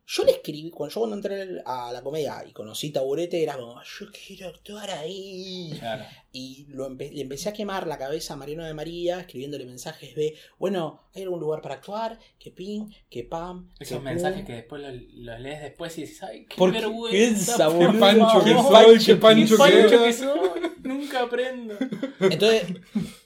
Yo 0.05 0.25
le 0.25 0.31
escribí, 0.31 0.69
cuando 0.69 0.93
yo 0.93 0.99
cuando 1.01 1.15
entré 1.15 1.61
a 1.65 1.91
la 1.93 2.01
comedia 2.01 2.43
y 2.45 2.51
conocí 2.51 2.91
Taburete, 2.91 3.41
era 3.41 3.55
como, 3.55 3.81
yo 3.81 4.05
quiero 4.11 4.49
actuar 4.49 4.89
ahí. 4.91 5.73
Claro. 5.79 6.03
Y 6.33 6.65
lo 6.69 6.89
empe- 6.89 7.11
le 7.13 7.21
empecé 7.21 7.47
a 7.49 7.53
quemar 7.53 7.87
la 7.87 7.97
cabeza 7.97 8.33
a 8.33 8.37
Mariano 8.37 8.65
de 8.65 8.73
María, 8.73 9.21
escribiéndole 9.21 9.65
mensajes 9.65 10.13
de, 10.13 10.35
bueno, 10.59 11.03
¿hay 11.15 11.21
algún 11.23 11.39
lugar 11.39 11.61
para 11.61 11.75
actuar? 11.75 12.19
Que 12.37 12.51
ping, 12.51 12.89
que 13.09 13.23
pam. 13.23 13.69
que 13.77 13.85
Esos 13.85 13.97
pum". 13.97 14.03
mensajes 14.05 14.43
que 14.45 14.53
después 14.53 14.81
los, 14.81 14.93
los 15.13 15.39
lees 15.39 15.61
después 15.61 15.97
y 15.97 16.01
dices, 16.01 16.21
ay, 16.23 16.45
qué 16.49 16.55
Porque 16.57 16.79
vergüenza. 16.79 17.67
boludo, 17.69 17.91
Qué 17.93 17.97
pancho 17.99 18.43
que 18.43 18.53
soy, 18.53 18.97
qué 18.99 19.05
qué 19.05 19.15
pancho 19.15 19.55
que 19.55 19.59
pancho 19.59 19.77
era. 19.77 20.03
que 20.05 20.13
soy. 20.13 20.61
Nunca 20.83 21.21
aprendo. 21.23 21.75
Entonces, 22.19 22.63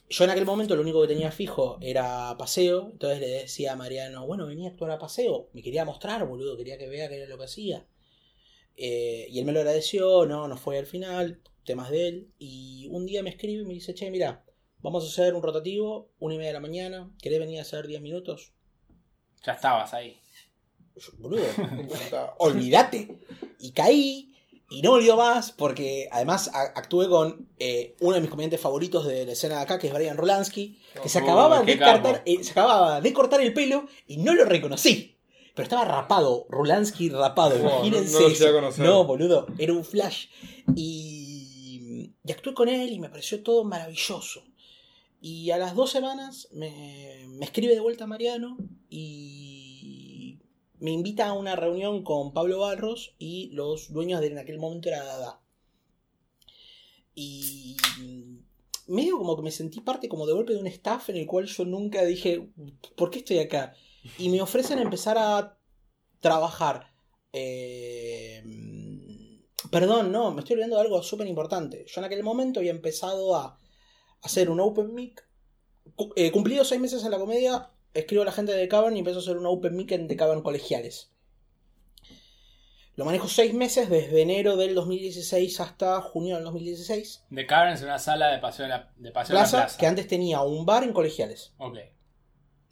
yo 0.10 0.24
en 0.24 0.30
aquel 0.30 0.46
momento 0.46 0.76
lo 0.76 0.82
único 0.82 1.02
que 1.02 1.08
tenía 1.10 1.32
fijo 1.32 1.78
era 1.82 2.36
paseo. 2.38 2.90
Entonces 2.92 3.20
le 3.20 3.28
decía 3.28 3.74
a 3.74 3.76
Mariano, 3.76 4.26
bueno, 4.26 4.48
venía 4.48 4.70
a 4.70 4.72
actuar 4.72 4.92
a 4.92 5.00
paseo. 5.00 5.50
Me 5.54 5.62
quería 5.62 5.86
mostrar, 5.86 6.26
boludo, 6.26 6.58
quería 6.58 6.78
que 6.78 6.88
vea 6.88 7.10
que 7.10 7.18
era 7.18 7.28
lo 7.28 7.38
que 7.38 7.44
hacía. 7.44 7.86
Eh, 8.76 9.28
y 9.30 9.40
él 9.40 9.46
me 9.46 9.52
lo 9.52 9.60
agradeció, 9.60 10.26
no, 10.26 10.48
no 10.48 10.56
fue 10.56 10.78
al 10.78 10.86
final, 10.86 11.42
temas 11.66 11.90
de 11.90 12.08
él. 12.08 12.32
Y 12.38 12.88
un 12.92 13.06
día 13.06 13.24
me 13.24 13.32
escribe 13.32 13.64
y 13.64 13.66
me 13.66 13.74
dice, 13.74 13.94
che, 13.94 14.10
mira, 14.10 14.46
vamos 14.80 15.04
a 15.04 15.08
hacer 15.08 15.34
un 15.34 15.44
rotativo, 15.44 16.12
una 16.20 16.36
y 16.36 16.38
media 16.38 16.50
de 16.50 16.54
la 16.54 16.60
mañana, 16.62 17.12
¿querés 17.22 17.40
venir 17.40 17.60
a 17.60 17.64
hacer 17.64 17.88
10 17.88 18.02
minutos? 18.02 18.54
Ya 19.44 19.54
estabas 19.54 19.94
ahí. 19.94 20.20
Yo, 20.96 21.12
boludo, 21.18 21.44
olvídate. 22.38 23.20
Y 23.60 23.72
caí 23.72 24.37
y 24.70 24.82
no 24.82 24.92
volvió 24.92 25.16
más 25.16 25.52
porque 25.52 26.10
además 26.12 26.52
actué 26.54 27.08
con 27.08 27.48
eh, 27.60 27.96
uno 28.02 28.16
de 28.16 28.22
mis 28.22 28.30
comediantes 28.30 28.60
favoritos 28.60 29.06
de 29.08 29.26
la 29.26 29.32
escena 29.32 29.56
de 29.58 29.62
acá, 29.62 29.80
que 29.80 29.88
es 29.88 29.94
Brian 29.94 30.18
Rolansky, 30.18 30.78
que 31.02 31.10
se 31.10 31.20
acababa, 31.20 31.62
de 31.64 31.78
cortar, 32.04 32.24
eh, 32.26 32.44
se 32.44 32.52
acababa 32.52 33.02
de 33.02 33.14
cortar 33.14 33.42
el 33.42 33.54
pelo 33.54 33.88
y 34.08 34.18
no 34.18 34.34
lo 34.36 34.44
reconocí. 34.46 35.14
Pero 35.56 35.64
estaba 35.64 35.86
rapado, 35.86 36.46
Rolansky 36.50 37.10
rapado, 37.10 37.58
No, 37.58 37.64
imagínense. 37.70 38.14
no- 38.14 38.20
no. 38.84 38.86
No, 38.86 39.04
boludo, 39.06 39.48
era 39.58 39.74
un 39.74 39.84
flash. 39.84 40.28
Y, 40.76 42.14
y 42.24 42.32
actué 42.32 42.54
con 42.54 42.70
él 42.70 42.92
y 42.92 43.00
me 43.00 43.10
pareció 43.10 43.42
todo 43.44 43.64
maravilloso. 43.64 44.44
Y 45.20 45.50
a 45.52 45.58
las 45.58 45.74
dos 45.76 45.90
semanas 45.90 46.48
me, 46.52 47.26
me 47.30 47.46
escribe 47.46 47.74
de 47.74 47.80
vuelta 47.80 48.06
Mariano 48.06 48.58
y 48.90 49.57
me 50.80 50.92
invita 50.92 51.28
a 51.28 51.34
una 51.34 51.56
reunión 51.56 52.04
con 52.04 52.34
Pablo 52.34 52.60
Barros 52.60 53.16
y 53.18 53.50
los 53.52 53.92
dueños 53.92 54.22
de 54.22 54.28
en 54.28 54.38
aquel 54.38 54.60
momento 54.60 54.90
era 54.90 55.04
Dada. 55.04 55.42
Y 57.16 57.78
medio 58.88 59.18
como 59.18 59.36
que 59.36 59.42
me 59.42 59.52
sentí 59.52 59.82
parte 59.82 60.08
como 60.08 60.28
de 60.28 60.34
golpe 60.34 60.54
de 60.54 60.60
un 60.60 60.68
staff 60.68 61.10
en 61.10 61.18
el 61.18 61.26
cual 61.26 61.46
yo 61.46 61.66
nunca 61.66 62.04
dije, 62.04 62.50
¿por 62.96 63.10
qué 63.10 63.20
estoy 63.20 63.40
acá? 63.40 63.74
Y 64.18 64.30
me 64.30 64.42
ofrecen 64.42 64.80
empezar 64.80 65.18
a 65.18 65.58
trabajar. 66.20 66.94
Eh, 67.34 68.44
perdón, 69.72 70.12
no, 70.12 70.32
me 70.32 70.42
estoy 70.42 70.56
olvidando 70.56 70.78
de 70.78 70.84
algo 70.84 71.04
súper 71.04 71.28
importante. 71.28 71.86
Yo 71.88 72.02
en 72.02 72.06
aquel 72.06 72.24
momento 72.24 72.60
había 72.60 72.72
empezado 72.72 73.36
a 73.36 73.60
hacer 74.22 74.50
un 74.50 74.60
open 74.60 74.94
mic. 74.94 75.28
Eh, 76.16 76.32
cumplido 76.32 76.64
seis 76.64 76.80
meses 76.80 77.04
en 77.04 77.12
la 77.12 77.20
comedia, 77.20 77.72
escribo 77.94 78.22
a 78.24 78.26
la 78.26 78.32
gente 78.32 78.52
de 78.54 78.68
Cavern 78.68 78.96
y 78.96 79.00
empiezo 79.00 79.20
a 79.20 79.22
hacer 79.22 79.38
un 79.38 79.46
open 79.46 79.76
mic 79.76 79.92
en 79.92 80.08
The 80.08 80.16
Cavern 80.16 80.42
colegiales. 80.42 81.12
Lo 82.96 83.06
manejo 83.06 83.28
seis 83.28 83.54
meses, 83.54 83.90
desde 83.92 84.22
enero 84.24 84.58
del 84.58 84.74
2016 84.74 85.60
hasta 85.60 86.02
junio 86.02 86.36
del 86.36 86.46
2016. 86.46 87.26
De 87.30 87.46
Cavern 87.46 87.74
es 87.74 87.84
una 87.84 88.00
sala 88.00 88.30
de 88.30 88.40
paseo 88.40 88.68
la, 88.68 88.92
de 88.98 89.12
paseo 89.12 89.36
la 89.36 89.42
Plaza, 89.42 89.58
plaza. 89.58 89.78
que 89.78 89.86
antes 89.86 90.08
tenía 90.08 90.42
un 90.42 90.66
bar 90.66 90.84
en 90.84 90.94
colegiales. 90.94 91.54
Ok. 91.60 91.78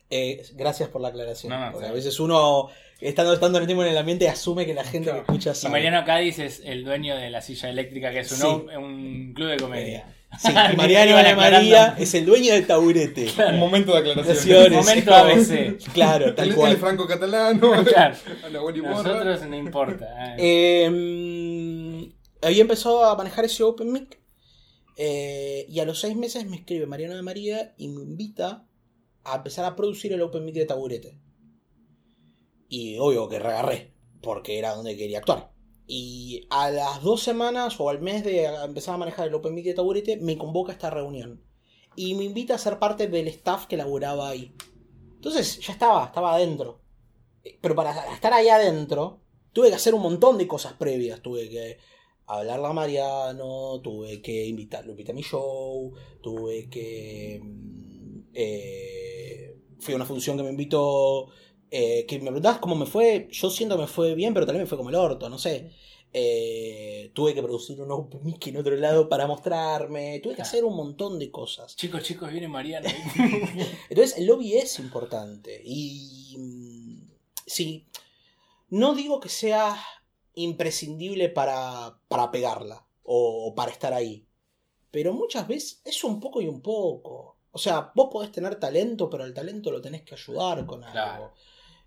Eh, 0.09 0.43
gracias 0.53 0.89
por 0.89 1.01
la 1.01 1.09
aclaración. 1.09 1.51
No, 1.51 1.59
no, 1.63 1.71
porque 1.71 1.85
sí. 1.87 1.91
a 1.91 1.93
veces 1.93 2.19
uno, 2.19 2.69
estando, 2.99 3.33
estando 3.33 3.59
en 3.59 3.63
el 3.63 3.67
tiempo 3.67 3.83
en 3.83 3.89
el 3.91 3.97
ambiente, 3.97 4.27
asume 4.27 4.65
que 4.65 4.73
la 4.73 4.83
gente 4.83 5.09
Claro. 5.11 5.25
que 5.25 5.31
escucha 5.31 5.51
Y 5.51 5.55
sabe. 5.55 5.71
Mariano 5.73 6.03
Cádiz 6.05 6.39
es 6.39 6.61
el 6.65 6.83
dueño 6.83 7.15
de 7.15 7.29
la 7.29 7.41
silla 7.41 7.69
eléctrica, 7.69 8.09
que 8.11 8.19
es 8.21 8.31
un, 8.31 8.37
Sí. 8.67 8.75
un 8.77 9.33
club 9.35 9.49
de 9.49 9.57
comedia. 9.57 10.14
Sí, 10.39 10.51
Mariano 10.77 11.17
aclarando. 11.17 11.41
María 11.41 11.95
es 11.97 12.13
el 12.13 12.25
dueño 12.25 12.53
del 12.53 12.67
taburete. 12.67 13.27
Un 13.51 13.59
momento 13.59 13.91
de 13.93 13.99
aclaración. 13.99 14.73
Aclaraciones. 14.73 14.85
Momento 14.85 15.13
ABC. 15.15 15.93
Claro, 15.93 16.33
tal 16.35 16.53
cual. 16.55 16.73
es 16.73 16.79
franco-catalano. 16.79 17.83
Claro. 17.85 18.15
Ana 18.45 18.63
Willy 18.63 18.79
Borra. 18.81 18.95
Nosotros 19.03 19.41
no 19.47 19.55
importa. 19.57 20.35
eh. 20.37 20.85
Eh, 20.87 22.11
había 22.41 22.61
empezado 22.61 23.05
a 23.05 23.15
manejar 23.15 23.45
ese 23.45 23.63
Open 23.63 23.91
Mic. 23.91 24.19
eh, 24.97 25.65
y 25.69 25.79
a 25.79 25.85
los 25.85 25.99
seis 25.99 26.15
meses 26.15 26.45
me 26.45 26.55
escribe 26.57 26.85
Mariano 26.85 27.15
de 27.15 27.21
María 27.21 27.73
y 27.77 27.87
me 27.89 28.01
invita 28.01 28.65
a 29.23 29.35
empezar 29.37 29.65
a 29.65 29.75
producir 29.75 30.13
el 30.13 30.21
Open 30.21 30.45
Mic 30.45 30.55
de 30.55 30.65
Taburete. 30.65 31.19
Y 32.69 32.97
obvio 32.99 33.27
que 33.29 33.39
reagarré, 33.39 33.93
porque 34.21 34.57
era 34.59 34.73
donde 34.75 34.95
quería 34.97 35.19
actuar. 35.19 35.51
Y 35.87 36.47
a 36.49 36.71
las 36.71 37.03
dos 37.03 37.21
semanas 37.21 37.79
o 37.79 37.89
al 37.89 38.01
mes 38.01 38.23
de 38.23 38.45
empezar 38.45 38.95
a 38.95 38.97
manejar 38.97 39.27
el 39.27 39.35
Open 39.35 39.53
Mic 39.53 39.65
de 39.65 39.73
Taburete, 39.73 40.17
me 40.17 40.37
convoca 40.37 40.71
a 40.71 40.75
esta 40.75 40.89
reunión. 40.89 41.43
Y 41.95 42.15
me 42.15 42.23
invita 42.23 42.55
a 42.55 42.59
ser 42.59 42.79
parte 42.79 43.07
del 43.07 43.27
staff 43.27 43.67
que 43.67 43.77
laboraba 43.77 44.29
ahí. 44.29 44.53
Entonces 45.15 45.59
ya 45.59 45.73
estaba, 45.73 46.05
estaba 46.05 46.33
adentro. 46.33 46.81
Pero 47.61 47.75
para 47.75 48.13
estar 48.13 48.33
ahí 48.33 48.49
adentro, 48.49 49.21
tuve 49.53 49.69
que 49.69 49.75
hacer 49.75 49.93
un 49.93 50.01
montón 50.01 50.37
de 50.37 50.47
cosas 50.47 50.73
previas. 50.73 51.21
Tuve 51.21 51.49
que 51.49 51.77
hablarle 52.27 52.67
a 52.67 52.73
Mariano, 52.73 53.79
tuve 53.81 54.21
que 54.21 54.45
invitarlo, 54.45 54.93
a 54.93 55.13
mi 55.13 55.21
show, 55.21 55.93
tuve 56.21 56.69
que... 56.69 57.39
Mm, 57.43 58.21
eh, 58.33 59.57
fui 59.79 59.93
a 59.93 59.97
una 59.97 60.05
función 60.05 60.35
que 60.35 60.43
me 60.43 60.49
invitó 60.49 61.27
eh, 61.77 62.05
que 62.05 62.19
me 62.19 62.27
preguntabas 62.27 62.59
cómo 62.59 62.73
me 62.73 62.85
fue, 62.85 63.27
yo 63.29 63.49
siento 63.49 63.75
que 63.75 63.81
me 63.81 63.87
fue 63.87 64.15
bien, 64.15 64.33
pero 64.33 64.45
también 64.45 64.63
me 64.63 64.65
fue 64.65 64.77
como 64.77 64.91
el 64.91 64.95
orto, 64.95 65.27
no 65.27 65.37
sé. 65.37 65.71
Eh, 66.13 67.11
tuve 67.13 67.33
que 67.33 67.43
producir 67.43 67.81
un 67.81 67.91
open 67.91 68.21
mic 68.23 68.47
en 68.47 68.55
otro 68.55 68.73
lado 68.77 69.09
para 69.09 69.27
mostrarme, 69.27 70.21
tuve 70.21 70.35
que 70.35 70.41
hacer 70.41 70.63
un 70.63 70.73
montón 70.73 71.19
de 71.19 71.29
cosas. 71.29 71.75
Chicos, 71.75 72.01
chicos, 72.03 72.31
viene 72.31 72.47
Mariano. 72.47 72.87
Entonces 73.89 74.17
el 74.17 74.25
lobby 74.25 74.53
es 74.53 74.79
importante 74.79 75.61
y 75.65 76.37
mm, 76.37 77.11
sí, 77.45 77.87
no 78.69 78.95
digo 78.95 79.19
que 79.19 79.27
sea 79.27 79.77
imprescindible 80.33 81.27
para, 81.27 81.99
para 82.07 82.31
pegarla 82.31 82.87
o, 83.03 83.53
para 83.53 83.73
estar 83.73 83.93
ahí, 83.93 84.25
pero 84.91 85.11
muchas 85.11 85.45
veces 85.45 85.81
es 85.83 86.01
un 86.05 86.21
poco 86.21 86.39
y 86.41 86.47
un 86.47 86.61
poco. 86.61 87.35
O 87.51 87.57
sea, 87.57 87.91
vos 87.93 88.07
podés 88.09 88.31
tener 88.31 88.55
talento, 88.61 89.09
pero 89.09 89.25
el 89.25 89.33
talento 89.33 89.71
lo 89.71 89.81
tenés 89.81 90.03
que 90.03 90.15
ayudar 90.15 90.65
con 90.65 90.85
algo. 90.85 91.33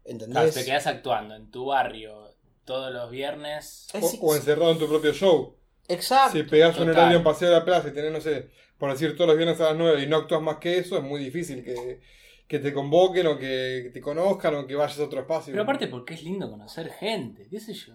¿Entendés? 0.09 0.55
te 0.55 0.65
quedas 0.65 0.87
actuando 0.87 1.35
en 1.35 1.51
tu 1.51 1.67
barrio 1.67 2.35
todos 2.65 2.93
los 2.93 3.11
viernes. 3.11 3.89
O, 4.21 4.35
encerrado 4.35 4.73
en 4.73 4.79
tu 4.79 4.89
propio 4.89 5.13
show. 5.13 5.57
Exacto. 5.89 6.37
Si 6.37 6.43
pegas 6.45 6.79
un 6.79 6.91
horario 6.91 7.19
en 7.19 7.25
Paseo 7.25 7.49
de 7.49 7.55
la 7.55 7.65
Plaza 7.65 7.89
y 7.89 7.93
tenés, 7.93 8.13
no 8.13 8.21
sé, 8.21 8.51
por 8.77 8.91
decir 8.91 9.15
todos 9.17 9.29
los 9.29 9.37
viernes 9.37 9.61
a 9.61 9.71
las 9.71 9.77
9 9.77 10.03
y 10.03 10.07
no 10.07 10.17
actúas 10.17 10.43
más 10.43 10.59
que 10.59 10.79
eso, 10.79 10.99
es 10.99 11.03
muy 11.03 11.23
difícil 11.23 11.65
que, 11.65 12.59
te 12.59 12.73
convoquen 12.73 13.27
o 13.27 13.39
que 13.39 13.91
te 13.93 14.01
conozcan 14.01 14.55
o 14.55 14.67
que 14.67 14.75
vayas 14.75 14.99
a 14.99 15.05
otro 15.05 15.21
espacio. 15.21 15.53
Pero 15.53 15.63
aparte 15.63 15.89
porque 15.89 16.15
es 16.15 16.23
lindo 16.23 16.51
conocer 16.51 16.91
gente, 16.91 17.49
qué 17.51 17.61
sé 17.61 17.73
yo. 17.73 17.95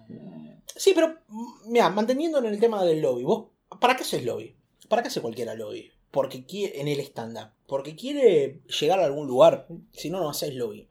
Sí, 0.76 0.94
pero 0.96 1.20
mira, 1.68 1.90
manteniendo 1.90 2.40
en 2.40 2.46
el 2.46 2.60
tema 2.60 2.84
del 2.84 3.02
lobby, 3.02 3.24
vos, 3.24 3.50
¿para 3.80 3.96
qué 3.96 4.04
haces 4.04 4.24
lobby? 4.24 4.56
¿Para 4.90 5.02
qué 5.02 5.08
hace 5.08 5.22
cualquiera 5.22 5.56
lobby? 5.56 5.92
Porque 6.12 6.46
quiere, 6.46 6.80
en 6.82 6.88
el 6.88 7.00
stand-up. 7.00 7.50
Porque 7.68 7.96
quiere 7.96 8.62
llegar 8.80 9.00
a 9.00 9.06
algún 9.06 9.28
lugar. 9.28 9.68
Si 9.92 10.10
no, 10.10 10.20
no 10.20 10.30
haces 10.30 10.54
lobby. 10.54 10.88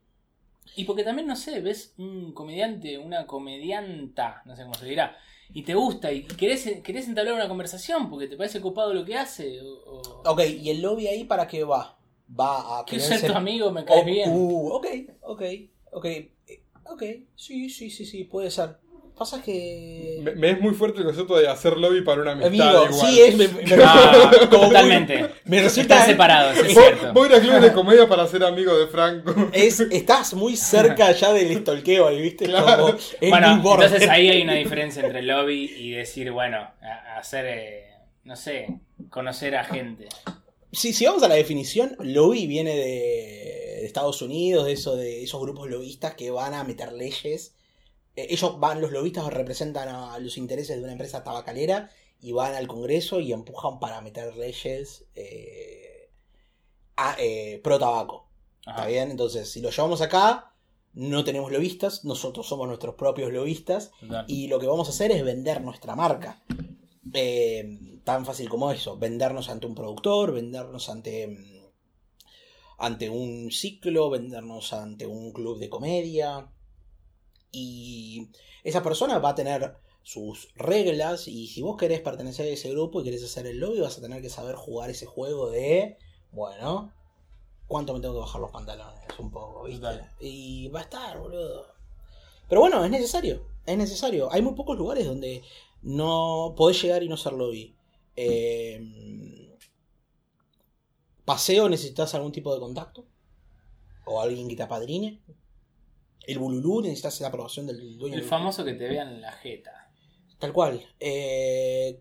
Y 0.75 0.85
porque 0.85 1.05
también, 1.05 1.27
no 1.27 1.37
sé, 1.37 1.61
ves 1.61 1.95
un 1.99 2.33
comediante, 2.33 2.99
una 2.99 3.27
comedianta, 3.27 4.43
no 4.47 4.57
sé 4.57 4.63
cómo 4.63 4.75
se 4.75 4.87
dirá, 4.87 5.17
y 5.53 5.63
te 5.63 5.75
gusta 5.75 6.13
y 6.13 6.23
querés, 6.23 6.81
querés 6.83 7.09
entablar 7.09 7.35
una 7.35 7.49
conversación 7.49 8.09
porque 8.09 8.27
te 8.27 8.37
parece 8.37 8.59
ocupado 8.59 8.95
lo 8.95 9.05
que 9.05 9.17
hace. 9.17 9.61
Ok, 10.25 10.41
¿y 10.61 10.71
el 10.71 10.81
lobby 10.81 11.09
ahí 11.09 11.25
para 11.25 11.47
qué 11.47 11.65
va? 11.65 11.99
Va 12.39 12.81
a... 12.81 12.85
Quiero 12.85 13.05
ser 13.05 13.31
tu 13.31 13.37
amigo, 13.37 13.71
me 13.71 13.85
caes 13.85 14.07
bien. 14.07 14.31
Uh, 14.33 14.69
ok, 14.69 14.87
ok, 15.21 15.43
ok. 15.93 16.05
Eh, 16.07 16.63
ok, 16.85 17.03
sí, 17.35 17.69
sí, 17.69 17.91
sí, 17.91 18.07
sí, 18.07 18.25
puede 18.25 18.51
ser. 18.51 18.79
Pasa 19.17 19.43
que. 19.43 20.23
Me, 20.37 20.51
es 20.51 20.61
muy 20.61 20.73
fuerte 20.75 20.99
el 20.99 21.05
concepto 21.05 21.37
de 21.37 21.47
hacer 21.47 21.77
lobby 21.77 22.01
para 22.01 22.23
una 22.23 22.33
amistad. 22.33 22.85
Amigo, 22.85 22.93
sí, 22.93 23.21
es. 23.21 23.37
Me, 23.37 23.47
totalmente. 24.51 25.31
Me 25.45 25.63
resulta. 25.63 25.95
Están 25.95 26.07
separados, 26.13 26.57
es 26.59 26.73
cierto. 26.73 27.13
Voy 27.13 27.29
a 27.29 27.37
ir 27.37 27.37
a 27.37 27.41
club 27.41 27.61
de 27.61 27.73
comedia 27.73 28.09
para 28.09 28.27
ser 28.27 28.43
amigo 28.43 28.77
de 28.77 28.87
Franco. 28.87 29.35
Es, 29.53 29.81
estás 29.81 30.33
muy 30.35 30.57
cerca 30.57 31.13
ya 31.13 31.33
del 31.33 31.51
estolqueo 31.51 32.09
ahí, 32.09 32.23
¿viste? 32.23 32.47
Claro. 32.47 32.97
bueno, 33.29 33.53
entonces 33.53 34.09
ahí 34.09 34.31
hay 34.31 34.43
una 34.43 34.55
diferencia 34.55 35.05
entre 35.05 35.23
lobby 35.23 35.73
y 35.77 35.91
decir, 35.93 36.31
bueno, 36.31 36.71
hacer. 37.17 37.45
Eh, 37.47 37.89
no 38.25 38.37
sé, 38.37 38.69
conocer 39.11 39.57
a 39.57 39.65
gente. 39.65 40.09
Sí, 40.73 40.93
si 40.93 41.05
vamos 41.05 41.23
a 41.23 41.29
la 41.29 41.35
definición, 41.35 41.97
lobby 42.01 42.47
viene 42.47 42.71
de, 42.71 43.79
de 43.81 43.87
Estados 43.87 44.23
Unidos, 44.23 44.65
de, 44.65 44.73
eso, 44.73 44.97
de 44.97 45.23
esos 45.23 45.41
grupos 45.41 45.69
lobistas 45.69 46.15
que 46.15 46.31
van 46.31 46.55
a 46.55 46.65
meter 46.65 46.93
leyes 46.93 47.55
ellos 48.17 48.61
van, 48.61 48.81
los 48.81 48.93
lobistas 48.93 49.27
representan 49.33 49.89
a 49.89 50.19
los 50.19 50.37
intereses 50.37 50.77
de 50.77 50.83
una 50.83 50.93
empresa 50.93 51.25
tabacalera 51.25 51.91
y 52.21 52.33
van 52.33 52.55
al 52.55 52.69
Congreso 52.69 53.21
y 53.21 53.33
empujan 53.33 53.81
para 53.81 54.01
meter 54.01 54.37
leyes 54.37 55.07
eh, 55.15 56.11
eh, 57.19 57.61
pro 57.65 57.79
tabaco. 57.79 58.29
¿Está 58.61 58.87
bien? 58.87 59.11
Entonces, 59.11 59.51
si 59.51 59.61
lo 59.61 59.71
llevamos 59.71 60.03
acá, 60.03 60.55
no 60.95 61.25
tenemos 61.25 61.51
lobistas, 61.51 62.05
nosotros 62.05 62.47
somos 62.47 62.69
nuestros 62.69 62.95
propios 62.95 63.33
lobistas 63.33 63.91
y 64.29 64.47
lo 64.47 64.61
que 64.61 64.67
vamos 64.67 64.89
a 64.89 64.93
hacer 64.93 65.11
es 65.11 65.25
vender 65.25 65.63
nuestra 65.63 65.97
marca. 65.97 66.43
tan 68.05 68.25
fácil 68.25 68.49
como 68.49 68.71
eso, 68.71 68.99
vendernos 68.99 69.49
ante 69.49 69.67
un 69.67 69.75
productor, 69.75 70.33
vendernos 70.33 70.89
ante, 70.91 71.73
ante 72.79 73.11
un 73.11 73.51
ciclo, 73.51 74.11
vendernos 74.11 74.73
ante 74.73 75.07
un 75.07 75.33
club 75.33 75.59
de 75.59 75.69
comedia. 75.69 76.53
Y 77.53 78.31
esa 78.65 78.83
persona 78.83 79.19
va 79.19 79.31
a 79.31 79.35
tener 79.35 79.77
sus 80.03 80.49
reglas 80.57 81.29
y 81.29 81.47
si 81.47 81.63
vos 81.63 81.77
querés 81.77 82.01
pertenecer 82.01 82.47
a 82.47 82.51
ese 82.51 82.71
grupo 82.71 83.01
y 83.01 83.05
querés 83.05 83.23
hacer 83.23 83.47
el 83.47 83.61
lobby 83.61 83.81
vas 83.81 83.99
a 83.99 84.01
tener 84.01 84.21
que 84.21 84.31
saber 84.31 84.57
jugar 84.57 84.91
ese 84.91 85.07
juego 85.07 85.49
de, 85.51 85.97
bueno, 86.33 86.93
¿cuánto 87.69 87.95
me 87.95 88.01
tengo 88.01 88.15
que 88.15 88.21
bajar 88.21 88.41
los 88.41 88.51
pantalones? 88.51 89.05
Un 89.19 89.31
poco, 89.31 89.65
¿viste? 89.65 89.87
Y 90.21 90.69
va 90.69 90.81
a 90.81 90.83
estar, 90.83 91.19
boludo. 91.19 91.67
Pero 92.49 92.61
bueno, 92.61 92.85
es 92.85 92.91
necesario, 92.91 93.47
es 93.65 93.79
necesario. 93.79 94.33
Hay 94.33 94.43
muy 94.43 94.55
pocos 94.55 94.77
lugares 94.77 95.07
donde 95.07 95.43
no 95.83 96.55
podés 96.57 96.83
llegar 96.83 97.03
y 97.03 97.09
no 97.09 97.17
ser 97.17 97.35
lobby. 97.35 97.75
Eh, 98.17 99.57
paseo, 101.25 101.69
necesitas 101.69 102.15
algún 102.15 102.33
tipo 102.33 102.53
de 102.53 102.61
contacto. 102.61 103.07
O 104.05 104.21
alguien 104.21 104.49
que 104.49 104.57
te 104.57 104.65
apadrine. 104.65 105.23
El 106.27 106.39
bululú 106.39 106.83
necesitas 106.83 107.21
la 107.21 107.29
aprobación 107.29 107.67
del 107.67 107.99
dueño. 107.99 108.17
El 108.17 108.25
famoso 108.25 108.65
que 108.65 108.75
te 108.75 108.89
vean 108.89 109.21
la 109.21 109.33
jeta. 109.33 109.91
Tal 110.39 110.53
cual. 110.53 110.85
Eh, 111.01 112.01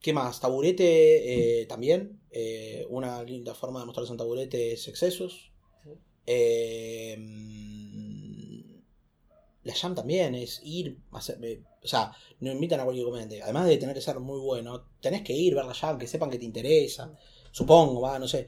¿Qué 0.00 0.12
más? 0.12 0.40
Taburete 0.40 1.60
eh, 1.62 1.66
también. 1.66 2.20
Eh, 2.30 2.86
una 2.88 3.22
linda 3.22 3.54
forma 3.54 3.80
de 3.80 3.86
mostrarse 3.86 4.12
un 4.12 4.18
taburete 4.18 4.72
es 4.72 4.86
excesos. 4.88 5.50
la 9.62 9.74
jam 9.74 9.94
también 9.94 10.34
es 10.34 10.60
ir. 10.62 10.98
o 11.10 11.20
sea, 11.88 12.12
no 12.40 12.52
invitan 12.52 12.80
a 12.80 12.84
cualquier 12.84 13.06
comediante. 13.06 13.42
Además 13.42 13.66
de 13.66 13.76
tener 13.76 13.94
que 13.94 14.00
ser 14.00 14.20
muy 14.20 14.40
bueno, 14.40 14.84
tenés 15.00 15.22
que 15.22 15.32
ir, 15.32 15.54
ver 15.54 15.64
la 15.64 15.74
jam, 15.74 15.98
que 15.98 16.06
sepan 16.06 16.30
que 16.30 16.38
te 16.38 16.44
interesa. 16.44 17.16
Supongo, 17.50 18.00
va, 18.00 18.18
no 18.18 18.28
sé 18.28 18.46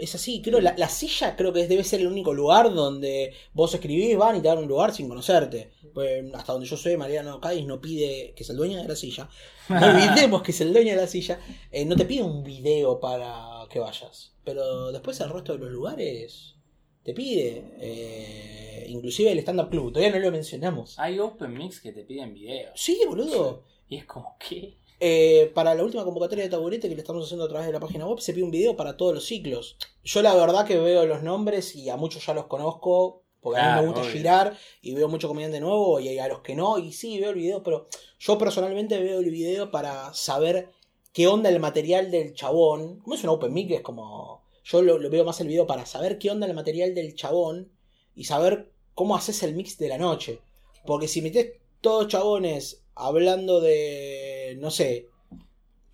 es 0.00 0.14
así, 0.14 0.42
creo, 0.42 0.60
la, 0.60 0.74
la, 0.76 0.88
silla 0.88 1.36
creo 1.36 1.52
que 1.52 1.66
debe 1.66 1.84
ser 1.84 2.00
el 2.00 2.06
único 2.06 2.32
lugar 2.32 2.72
donde 2.72 3.34
vos 3.52 3.74
escribís, 3.74 4.16
van 4.16 4.36
y 4.36 4.40
te 4.40 4.48
dan 4.48 4.58
un 4.58 4.68
lugar 4.68 4.94
sin 4.94 5.08
conocerte. 5.08 5.70
Pues, 5.94 6.24
hasta 6.34 6.52
donde 6.52 6.68
yo 6.68 6.76
sé, 6.76 6.96
Mariano 6.96 7.40
Cádiz 7.40 7.66
no 7.66 7.80
pide 7.80 8.32
que 8.34 8.42
es 8.42 8.50
el 8.50 8.56
dueño 8.56 8.78
de 8.78 8.88
la 8.88 8.96
silla. 8.96 9.28
No 9.68 9.86
olvidemos 9.90 10.42
que 10.42 10.52
es 10.52 10.60
el 10.60 10.72
dueño 10.72 10.90
de 10.90 11.00
la 11.00 11.06
silla. 11.06 11.40
Eh, 11.70 11.84
no 11.84 11.96
te 11.96 12.04
pide 12.04 12.22
un 12.22 12.42
video 12.42 13.00
para 13.00 13.66
que 13.70 13.78
vayas. 13.78 14.34
Pero 14.44 14.92
después 14.92 15.20
el 15.20 15.30
resto 15.30 15.52
de 15.52 15.58
los 15.58 15.70
lugares 15.70 16.54
te 17.02 17.14
pide. 17.14 17.64
Eh, 17.80 18.86
inclusive 18.88 19.32
el 19.32 19.38
stand-up 19.40 19.70
club, 19.70 19.92
todavía 19.92 20.16
no 20.16 20.24
lo 20.24 20.32
mencionamos. 20.32 20.98
Hay 20.98 21.18
open 21.18 21.52
mix 21.52 21.80
que 21.80 21.92
te 21.92 22.04
piden 22.04 22.32
video. 22.32 22.70
Sí, 22.74 23.00
boludo. 23.06 23.64
Y 23.88 23.96
es 23.96 24.04
como 24.04 24.36
que... 24.38 24.77
Eh, 25.00 25.52
para 25.54 25.74
la 25.76 25.84
última 25.84 26.04
convocatoria 26.04 26.44
de 26.44 26.50
taburete 26.50 26.88
que 26.88 26.94
le 26.94 27.00
estamos 27.00 27.24
haciendo 27.24 27.44
a 27.44 27.48
través 27.48 27.66
de 27.66 27.72
la 27.72 27.80
página 27.80 28.06
web, 28.06 28.18
se 28.18 28.32
pide 28.32 28.44
un 28.44 28.50
video 28.50 28.76
para 28.76 28.96
todos 28.96 29.14
los 29.14 29.24
ciclos. 29.24 29.76
Yo 30.02 30.22
la 30.22 30.34
verdad 30.34 30.66
que 30.66 30.78
veo 30.78 31.06
los 31.06 31.22
nombres 31.22 31.76
y 31.76 31.88
a 31.88 31.96
muchos 31.96 32.26
ya 32.26 32.34
los 32.34 32.46
conozco, 32.46 33.22
porque 33.40 33.60
a 33.60 33.76
mí 33.76 33.80
me 33.80 33.86
gusta 33.86 34.10
girar 34.10 34.58
y 34.82 34.94
veo 34.94 35.08
mucho 35.08 35.28
comediante 35.28 35.60
nuevo 35.60 36.00
y 36.00 36.18
a 36.18 36.26
los 36.26 36.40
que 36.40 36.56
no, 36.56 36.78
y 36.78 36.92
sí, 36.92 37.20
veo 37.20 37.30
el 37.30 37.36
video, 37.36 37.62
pero 37.62 37.86
yo 38.18 38.38
personalmente 38.38 38.98
veo 38.98 39.20
el 39.20 39.30
video 39.30 39.70
para 39.70 40.12
saber 40.14 40.70
qué 41.12 41.28
onda 41.28 41.48
el 41.48 41.60
material 41.60 42.10
del 42.10 42.34
chabón. 42.34 42.98
Como 43.00 43.14
es 43.14 43.22
un 43.22 43.30
open 43.30 43.52
mic, 43.52 43.70
es 43.70 43.82
como... 43.82 44.42
Yo 44.64 44.82
lo, 44.82 44.98
veo 45.08 45.24
más 45.24 45.40
el 45.40 45.48
video 45.48 45.66
para 45.66 45.86
saber 45.86 46.18
qué 46.18 46.30
onda 46.30 46.46
el 46.46 46.54
material 46.54 46.94
del 46.94 47.14
chabón 47.14 47.72
y 48.14 48.24
saber 48.24 48.70
cómo 48.94 49.16
haces 49.16 49.42
el 49.42 49.54
mix 49.54 49.78
de 49.78 49.88
la 49.88 49.96
noche. 49.96 50.40
Porque 50.84 51.08
si 51.08 51.22
metes 51.22 51.52
todos 51.80 52.08
chabones 52.08 52.82
hablando 52.94 53.60
de, 53.60 54.27
no 54.56 54.70
sé, 54.70 55.08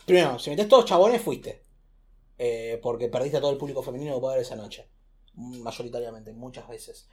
primero, 0.06 0.38
si 0.38 0.50
metes 0.50 0.68
todos 0.68 0.84
chabones, 0.84 1.22
fuiste. 1.22 1.62
Eh, 2.36 2.80
porque 2.82 3.08
perdiste 3.08 3.36
a 3.36 3.40
todo 3.40 3.52
el 3.52 3.58
público 3.58 3.82
femenino 3.82 4.14
que 4.14 4.20
puede 4.20 4.34
haber 4.34 4.46
esa 4.46 4.56
noche. 4.56 4.88
Mayoritariamente, 5.34 6.32
muchas 6.32 6.68
veces. 6.68 7.08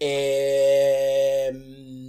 Eh, 0.00 1.48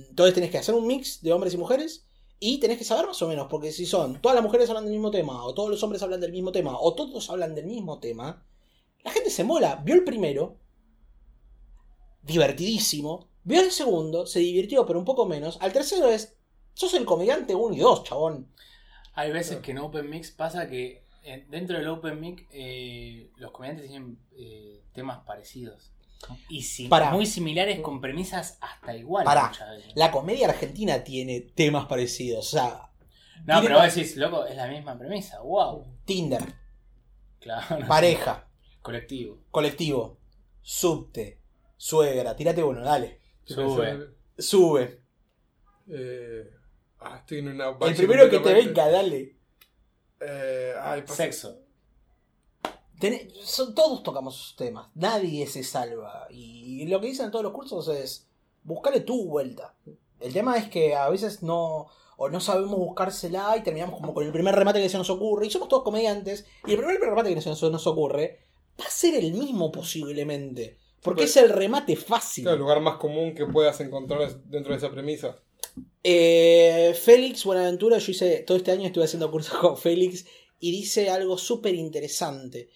entonces 0.10 0.36
tenés 0.36 0.52
que 0.52 0.58
hacer 0.58 0.76
un 0.76 0.88
mix 0.88 1.22
de 1.22 1.34
hombres 1.34 1.54
y 1.54 1.58
mujeres. 1.58 2.06
Y 2.42 2.60
tenés 2.60 2.78
que 2.78 2.86
saber 2.86 3.06
más 3.06 3.22
o 3.22 3.28
menos, 3.28 3.48
porque 3.50 3.72
si 3.74 3.86
son 3.86 4.22
todas 4.22 4.36
las 4.36 4.44
mujeres 4.44 4.70
hablan 4.70 4.86
del 4.86 4.94
mismo 4.94 5.12
tema, 5.12 5.44
o 5.44 5.54
todos 5.54 5.70
los 5.70 5.84
hombres 5.84 6.02
hablan 6.02 6.22
del 6.22 6.32
mismo 6.32 6.54
tema, 6.54 6.80
o 6.80 6.96
todos 6.96 7.30
hablan 7.30 7.54
del 7.54 7.66
mismo 7.66 8.00
tema, 8.00 8.46
la 9.04 9.12
gente 9.12 9.30
se 9.30 9.44
mola. 9.44 9.82
Vio 9.84 9.96
el 9.96 10.06
primero, 10.06 10.56
divertidísimo, 12.24 13.30
Vio 13.44 13.62
el 13.62 13.72
segundo, 13.72 14.26
se 14.26 14.40
divirtió, 14.40 14.86
pero 14.86 15.00
un 15.00 15.06
poco 15.06 15.26
menos. 15.26 15.58
Al 15.62 15.74
tercero 15.74 16.08
es, 16.10 16.36
sos 16.74 16.94
el 16.94 17.06
comediante 17.06 17.56
1 17.56 17.76
y 17.76 17.80
2, 17.80 18.04
chabón. 18.04 18.48
Hay 19.14 19.32
veces 19.32 19.58
que 19.60 19.72
en 19.72 19.80
Open 19.80 20.10
Mix 20.10 20.32
pasa 20.32 20.68
que 20.70 21.04
eh, 21.24 21.46
dentro 21.50 21.78
del 21.78 21.88
Open 21.88 22.20
Mic 22.20 22.48
eh, 22.52 23.32
los 23.38 23.52
comediantes 23.52 23.88
tienen 23.88 24.18
eh, 24.32 24.84
temas 24.94 25.20
parecidos. 25.26 25.92
Y 26.50 26.90
muy 27.12 27.26
similares 27.26 27.80
con 27.80 28.02
premisas 28.02 28.58
hasta 28.60 28.96
igual. 28.96 29.24
Para, 29.24 29.52
la 29.96 30.12
comedia 30.12 30.50
argentina 30.50 31.04
tiene 31.04 31.40
temas 31.42 31.86
parecidos. 31.86 32.48
O 32.48 32.50
sea, 32.50 32.90
no, 33.46 33.62
pero 33.62 33.76
vos 33.76 33.96
decís, 33.96 34.18
loco, 34.18 34.46
es 34.46 34.56
la 34.56 34.68
misma 34.68 34.98
premisa. 34.98 35.40
Wow. 35.42 35.86
Tinder. 36.06 36.44
Claro. 37.40 37.88
Pareja. 37.88 38.48
Colectivo. 38.82 39.44
Colectivo. 39.50 40.20
Subte. 40.62 41.42
Suegra. 41.78 42.36
Tírate 42.36 42.64
uno, 42.64 42.82
dale. 42.82 43.22
Sube. 43.46 44.16
Sube. 44.38 45.02
Ah, 47.00 47.18
estoy 47.20 47.40
en 47.40 47.50
una 47.50 47.70
El 47.70 47.96
primero 47.96 48.30
que 48.30 48.40
te 48.40 48.54
venga, 48.54 48.90
dale. 48.90 49.36
Eh, 50.20 50.74
Sexo. 51.06 51.62
todos 53.74 54.04
tocamos 54.04 54.36
esos 54.36 54.56
temas, 54.56 54.90
nadie 54.96 55.48
se 55.48 55.64
salva. 55.64 56.28
Y 56.30 56.86
lo 56.88 57.00
que 57.00 57.08
dicen 57.08 57.32
todos 57.32 57.44
los 57.44 57.54
cursos 57.54 57.88
es, 57.88 58.28
buscale 58.64 59.02
tu 59.02 59.26
vuelta. 59.28 59.76
El 60.20 60.34
tema 60.34 60.58
es 60.58 60.70
que 60.70 60.96
a 60.96 61.08
veces 61.10 61.42
no, 61.42 61.88
o 62.18 62.30
no 62.30 62.42
sabemos 62.42 62.78
buscársela 62.78 63.56
y 63.56 63.64
terminamos 63.64 64.00
como 64.00 64.14
con 64.14 64.26
el 64.26 64.34
primer 64.34 64.54
remate 64.54 64.82
que 64.82 64.90
se 64.90 64.98
nos 64.98 65.10
ocurre. 65.10 65.48
Y 65.48 65.50
somos 65.50 65.70
todos 65.70 65.84
comediantes. 65.84 66.46
Y 66.68 66.72
el 66.72 66.78
primer 66.78 67.00
remate 67.00 67.34
que 67.34 67.42
se 67.42 67.50
nos, 67.50 67.88
ocurre 67.88 68.40
va 68.80 68.86
a 68.86 68.90
ser 68.90 69.16
el 69.16 69.32
mismo 69.32 69.72
posiblemente. 69.72 70.78
Porque 71.02 71.24
es 71.24 71.38
el 71.38 71.50
remate 71.50 71.96
fácil. 71.96 72.46
el 72.46 72.60
lugar 72.60 72.82
más 72.82 72.98
común 72.98 73.34
que 73.34 73.46
puedas 73.46 73.80
encontrar 73.80 74.36
dentro 74.44 74.74
de 74.74 74.78
esa 74.78 74.92
premisa. 74.92 75.38
Eh, 76.04 76.94
Félix 77.00 77.44
Buenaventura, 77.44 77.98
yo 77.98 78.12
hice 78.12 78.40
todo 78.40 78.58
este 78.58 78.72
año 78.72 78.86
estuve 78.86 79.06
haciendo 79.06 79.30
cursos 79.32 79.58
con 79.60 79.78
Félix 79.78 80.26
y 80.60 80.72
dice 80.72 81.10
algo 81.10 81.38
súper 81.38 81.76
interesante, 81.76 82.70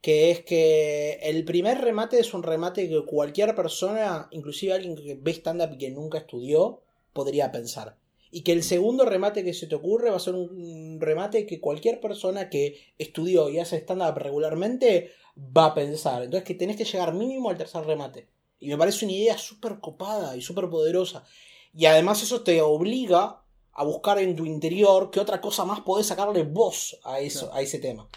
que 0.00 0.30
es 0.30 0.44
que 0.44 1.18
el 1.22 1.44
primer 1.44 1.80
remate 1.80 2.18
es 2.18 2.34
un 2.34 2.42
remate 2.42 2.88
que 2.88 3.04
cualquier 3.04 3.54
persona, 3.54 4.28
inclusive 4.30 4.72
alguien 4.72 4.94
que 4.94 5.18
ve 5.20 5.32
stand-up 5.32 5.74
y 5.74 5.78
que 5.78 5.90
nunca 5.90 6.18
estudió, 6.18 6.82
podría 7.12 7.50
pensar. 7.50 7.96
Y 8.30 8.42
que 8.42 8.52
el 8.52 8.62
segundo 8.62 9.04
remate 9.04 9.42
que 9.42 9.54
se 9.54 9.66
te 9.66 9.74
ocurre 9.74 10.10
va 10.10 10.16
a 10.16 10.20
ser 10.20 10.34
un 10.34 11.00
remate 11.00 11.46
que 11.46 11.60
cualquier 11.60 11.98
persona 11.98 12.50
que 12.50 12.78
estudió 12.98 13.48
y 13.48 13.58
hace 13.58 13.78
stand-up 13.78 14.18
regularmente 14.18 15.12
va 15.36 15.66
a 15.66 15.74
pensar. 15.74 16.22
Entonces 16.22 16.46
que 16.46 16.54
tenés 16.54 16.76
que 16.76 16.84
llegar 16.84 17.14
mínimo 17.14 17.48
al 17.48 17.56
tercer 17.56 17.84
remate. 17.84 18.28
Y 18.60 18.68
me 18.68 18.76
parece 18.76 19.04
una 19.04 19.14
idea 19.14 19.38
súper 19.38 19.78
copada 19.80 20.36
y 20.36 20.42
súper 20.42 20.68
poderosa. 20.68 21.24
Y 21.72 21.86
además 21.86 22.22
eso 22.22 22.42
te 22.42 22.60
obliga 22.62 23.42
a 23.72 23.84
buscar 23.84 24.18
en 24.18 24.34
tu 24.34 24.44
interior 24.44 25.10
qué 25.10 25.20
otra 25.20 25.40
cosa 25.40 25.64
más 25.64 25.80
podés 25.80 26.06
sacarle 26.06 26.42
voz 26.42 26.98
a, 27.04 27.20
eso, 27.20 27.52
a 27.54 27.60
ese 27.60 27.78
tema. 27.78 28.08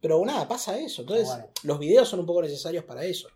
Pero 0.00 0.24
nada, 0.24 0.48
pasa 0.48 0.78
eso. 0.78 1.02
Entonces, 1.02 1.28
los 1.62 1.78
videos 1.78 2.08
son 2.08 2.20
un 2.20 2.26
poco 2.26 2.42
necesarios 2.42 2.84
para 2.84 3.04
eso. 3.04 3.28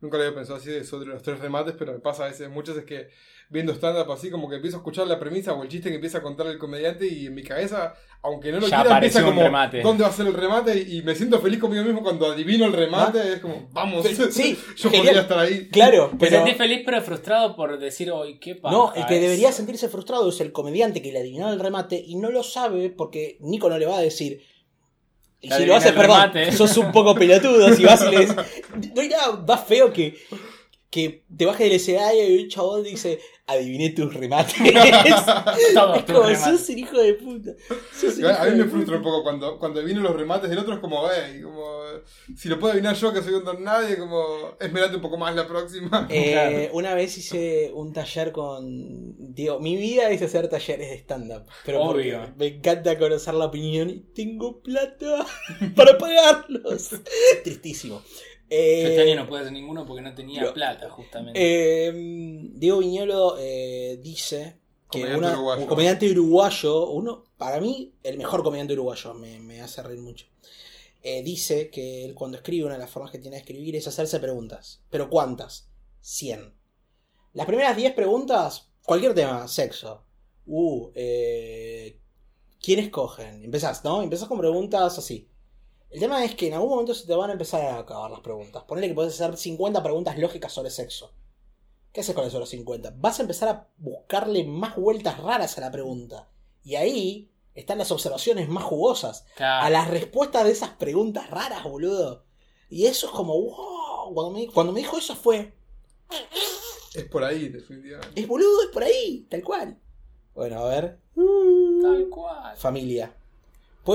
Nunca 0.00 0.16
lo 0.16 0.24
había 0.24 0.34
pensado 0.34 0.58
así 0.58 0.70
de 0.70 0.84
sobre 0.84 1.08
los 1.08 1.22
tres 1.22 1.38
remates, 1.40 1.74
pero 1.78 1.92
me 1.92 1.98
pasa 2.00 2.24
a 2.24 2.28
veces, 2.28 2.50
muchas 2.50 2.74
veces 2.74 2.88
que 2.88 3.10
viendo 3.50 3.72
stand-up 3.74 4.10
así, 4.12 4.30
como 4.30 4.48
que 4.48 4.56
empiezo 4.56 4.76
a 4.76 4.80
escuchar 4.80 5.08
la 5.08 5.18
premisa 5.18 5.52
o 5.52 5.62
el 5.62 5.68
chiste 5.68 5.88
que 5.88 5.96
empieza 5.96 6.18
a 6.18 6.22
contar 6.22 6.46
el 6.46 6.56
comediante 6.56 7.06
y 7.06 7.26
en 7.26 7.34
mi 7.34 7.42
cabeza, 7.42 7.94
aunque 8.22 8.52
no 8.52 8.60
lo 8.60 8.66
quiera, 8.66 8.94
empieza 8.94 9.24
como, 9.24 9.42
¿dónde 9.82 10.04
va 10.04 10.08
a 10.08 10.12
ser 10.12 10.28
el 10.28 10.34
remate? 10.34 10.78
Y 10.88 11.02
me 11.02 11.16
siento 11.16 11.40
feliz 11.40 11.58
conmigo 11.58 11.82
mismo 11.82 12.02
cuando 12.02 12.30
adivino 12.30 12.64
el 12.64 12.72
remate, 12.72 13.34
es 13.34 13.40
como, 13.40 13.68
vamos, 13.72 14.06
sí, 14.06 14.56
yo 14.76 14.90
podría 14.90 15.20
estar 15.20 15.38
ahí. 15.40 15.68
Claro, 15.68 16.12
Te 16.16 16.30
sentís 16.30 16.56
feliz 16.56 16.82
pero 16.86 17.02
frustrado 17.02 17.56
por 17.56 17.76
decir, 17.78 18.12
hoy 18.12 18.38
¿qué 18.38 18.54
pasa? 18.54 18.74
No, 18.74 18.94
el 18.94 19.04
que 19.06 19.18
debería 19.18 19.50
sentirse 19.50 19.88
frustrado 19.88 20.28
es 20.28 20.40
el 20.40 20.52
comediante 20.52 21.02
que 21.02 21.10
le 21.10 21.18
adivinó 21.18 21.52
el 21.52 21.58
remate 21.58 21.96
y 21.96 22.14
no 22.14 22.30
lo 22.30 22.44
sabe 22.44 22.90
porque 22.90 23.36
Nico 23.40 23.68
no 23.68 23.78
le 23.78 23.86
va 23.86 23.98
a 23.98 24.00
decir, 24.00 24.42
y 25.42 25.50
si 25.50 25.64
lo 25.64 25.74
haces, 25.74 25.92
perdón, 25.92 26.30
sos 26.52 26.76
un 26.76 26.92
poco 26.92 27.14
pelotudo. 27.14 27.74
Si 27.74 27.82
vas 27.82 28.04
y 28.04 28.10
le 28.10 28.20
dices. 28.20 28.36
No 28.94 29.00
hay 29.00 29.08
nada 29.08 29.32
más 29.36 29.64
feo 29.64 29.90
que, 29.92 30.14
que 30.90 31.24
te 31.36 31.46
bajes 31.46 31.66
del 31.66 31.76
escenario 31.76 32.28
y 32.28 32.42
un 32.42 32.48
chabón 32.48 32.82
dice: 32.82 33.20
Adiviné 33.46 33.90
tus 33.90 34.12
remates. 34.12 34.54
es 34.60 35.74
como, 36.06 36.34
sos 36.36 36.68
un 36.68 36.78
hijo 36.78 37.00
de 37.00 37.14
puta. 37.14 37.50
A 38.40 38.44
mí 38.46 38.56
me 38.56 38.64
frustra 38.64 38.96
un 38.96 39.02
poco 39.02 39.22
cuando, 39.22 39.58
cuando 39.58 39.84
vienen 39.84 40.02
los 40.02 40.14
remates 40.14 40.50
del 40.50 40.58
otro, 40.58 40.74
es 40.74 40.80
como, 40.80 41.08
eh, 41.10 41.40
como. 41.42 41.80
Si 42.36 42.48
lo 42.48 42.58
puedo 42.58 42.72
adivinar 42.72 42.96
yo, 42.96 43.12
que 43.12 43.22
soy 43.22 43.34
un 43.34 43.44
don 43.44 43.62
nadie, 43.62 43.96
como. 43.98 44.56
Esmerate 44.58 44.96
un 44.96 45.02
poco 45.02 45.16
más 45.16 45.34
la 45.34 45.46
próxima. 45.46 46.08
Eh, 46.20 46.68
una 46.72 46.94
vez 46.94 47.16
hice 47.18 47.70
un 47.72 47.92
taller 47.92 48.32
con. 48.32 49.14
Digo, 49.32 49.60
mi 49.60 49.76
vida 49.76 50.10
es 50.10 50.20
hacer 50.22 50.48
talleres 50.48 50.90
de 50.90 50.96
stand-up. 50.96 51.46
Pero 51.64 51.82
Obvio. 51.82 52.34
me 52.36 52.46
encanta 52.48 52.98
conocer 52.98 53.34
la 53.34 53.46
opinión 53.46 53.90
y 53.90 54.00
tengo 54.12 54.60
plata 54.60 55.24
para 55.76 55.96
pagarlos. 55.96 56.90
Tristísimo. 57.44 58.02
Este 58.50 59.02
año 59.02 59.14
no 59.14 59.28
puede 59.28 59.42
hacer 59.42 59.52
ninguno 59.52 59.86
porque 59.86 60.02
no 60.02 60.14
tenía 60.14 60.52
plata, 60.52 60.90
justamente. 60.90 61.38
Eh, 61.40 61.92
Diego 62.52 62.78
Viñolo 62.78 63.36
eh, 63.38 63.98
dice 64.02 64.58
que 64.90 65.04
un 65.04 65.66
comediante 65.66 66.10
uruguayo, 66.10 66.88
uno, 66.88 67.24
para 67.36 67.60
mí, 67.60 67.94
el 68.02 68.18
mejor 68.18 68.42
comediante 68.42 68.72
uruguayo, 68.72 69.14
me, 69.14 69.60
hace 69.60 69.82
reír 69.82 70.00
mucho. 70.00 70.26
Eh, 71.02 71.22
dice 71.22 71.70
que 71.70 72.04
él 72.04 72.14
cuando 72.14 72.38
escribe, 72.38 72.66
una 72.66 72.74
de 72.74 72.80
las 72.80 72.90
formas 72.90 73.12
que 73.12 73.18
tiene 73.18 73.36
de 73.36 73.40
escribir 73.40 73.76
es 73.76 73.86
hacerse 73.86 74.18
preguntas. 74.18 74.82
¿Pero 74.90 75.08
cuántas? 75.08 75.70
100. 76.00 76.52
Las 77.34 77.46
primeras 77.46 77.76
10 77.76 77.94
preguntas, 77.94 78.68
cualquier 78.84 79.14
tema, 79.14 79.46
sexo. 79.46 80.04
Uh, 80.46 80.90
¿quién 80.92 82.80
escogen? 82.80 83.44
Empezás, 83.44 83.84
¿no? 83.84 84.02
Empezás 84.02 84.26
con 84.26 84.38
preguntas 84.38 84.98
así. 84.98 85.29
El 85.90 85.98
tema 85.98 86.24
es 86.24 86.36
que 86.36 86.46
en 86.46 86.54
algún 86.54 86.70
momento 86.70 86.94
se 86.94 87.06
te 87.06 87.14
van 87.16 87.30
a 87.30 87.32
empezar 87.32 87.62
a 87.62 87.78
acabar 87.78 88.10
las 88.10 88.20
preguntas. 88.20 88.62
Ponele 88.62 88.88
que 88.88 88.94
puedes 88.94 89.20
hacer 89.20 89.36
50 89.36 89.82
preguntas 89.82 90.16
lógicas 90.18 90.52
sobre 90.52 90.70
sexo. 90.70 91.12
¿Qué 91.92 92.00
haces 92.00 92.14
con 92.14 92.24
esos 92.24 92.48
50? 92.48 92.94
Vas 92.96 93.18
a 93.18 93.22
empezar 93.22 93.48
a 93.48 93.68
buscarle 93.76 94.44
más 94.44 94.76
vueltas 94.76 95.18
raras 95.18 95.58
a 95.58 95.62
la 95.62 95.72
pregunta. 95.72 96.28
Y 96.62 96.76
ahí 96.76 97.32
están 97.54 97.78
las 97.78 97.90
observaciones 97.90 98.48
más 98.48 98.62
jugosas. 98.62 99.26
A 99.38 99.68
las 99.68 99.88
respuestas 99.88 100.44
de 100.44 100.52
esas 100.52 100.70
preguntas 100.70 101.28
raras, 101.28 101.64
boludo. 101.64 102.24
Y 102.68 102.86
eso 102.86 103.08
es 103.08 103.12
como, 103.12 103.34
wow. 103.34 104.14
Cuando 104.14 104.30
me, 104.30 104.46
cuando 104.46 104.72
me 104.72 104.80
dijo 104.80 104.96
eso 104.96 105.16
fue. 105.16 105.52
Es 106.94 107.04
por 107.06 107.24
ahí, 107.24 107.48
definitivamente. 107.48 108.20
Es 108.20 108.28
boludo, 108.28 108.62
es 108.62 108.68
por 108.68 108.84
ahí, 108.84 109.26
tal 109.28 109.42
cual. 109.42 109.76
Bueno, 110.34 110.60
a 110.60 110.68
ver. 110.68 111.00
Tal 111.82 112.08
cual. 112.08 112.56
Familia. 112.56 113.12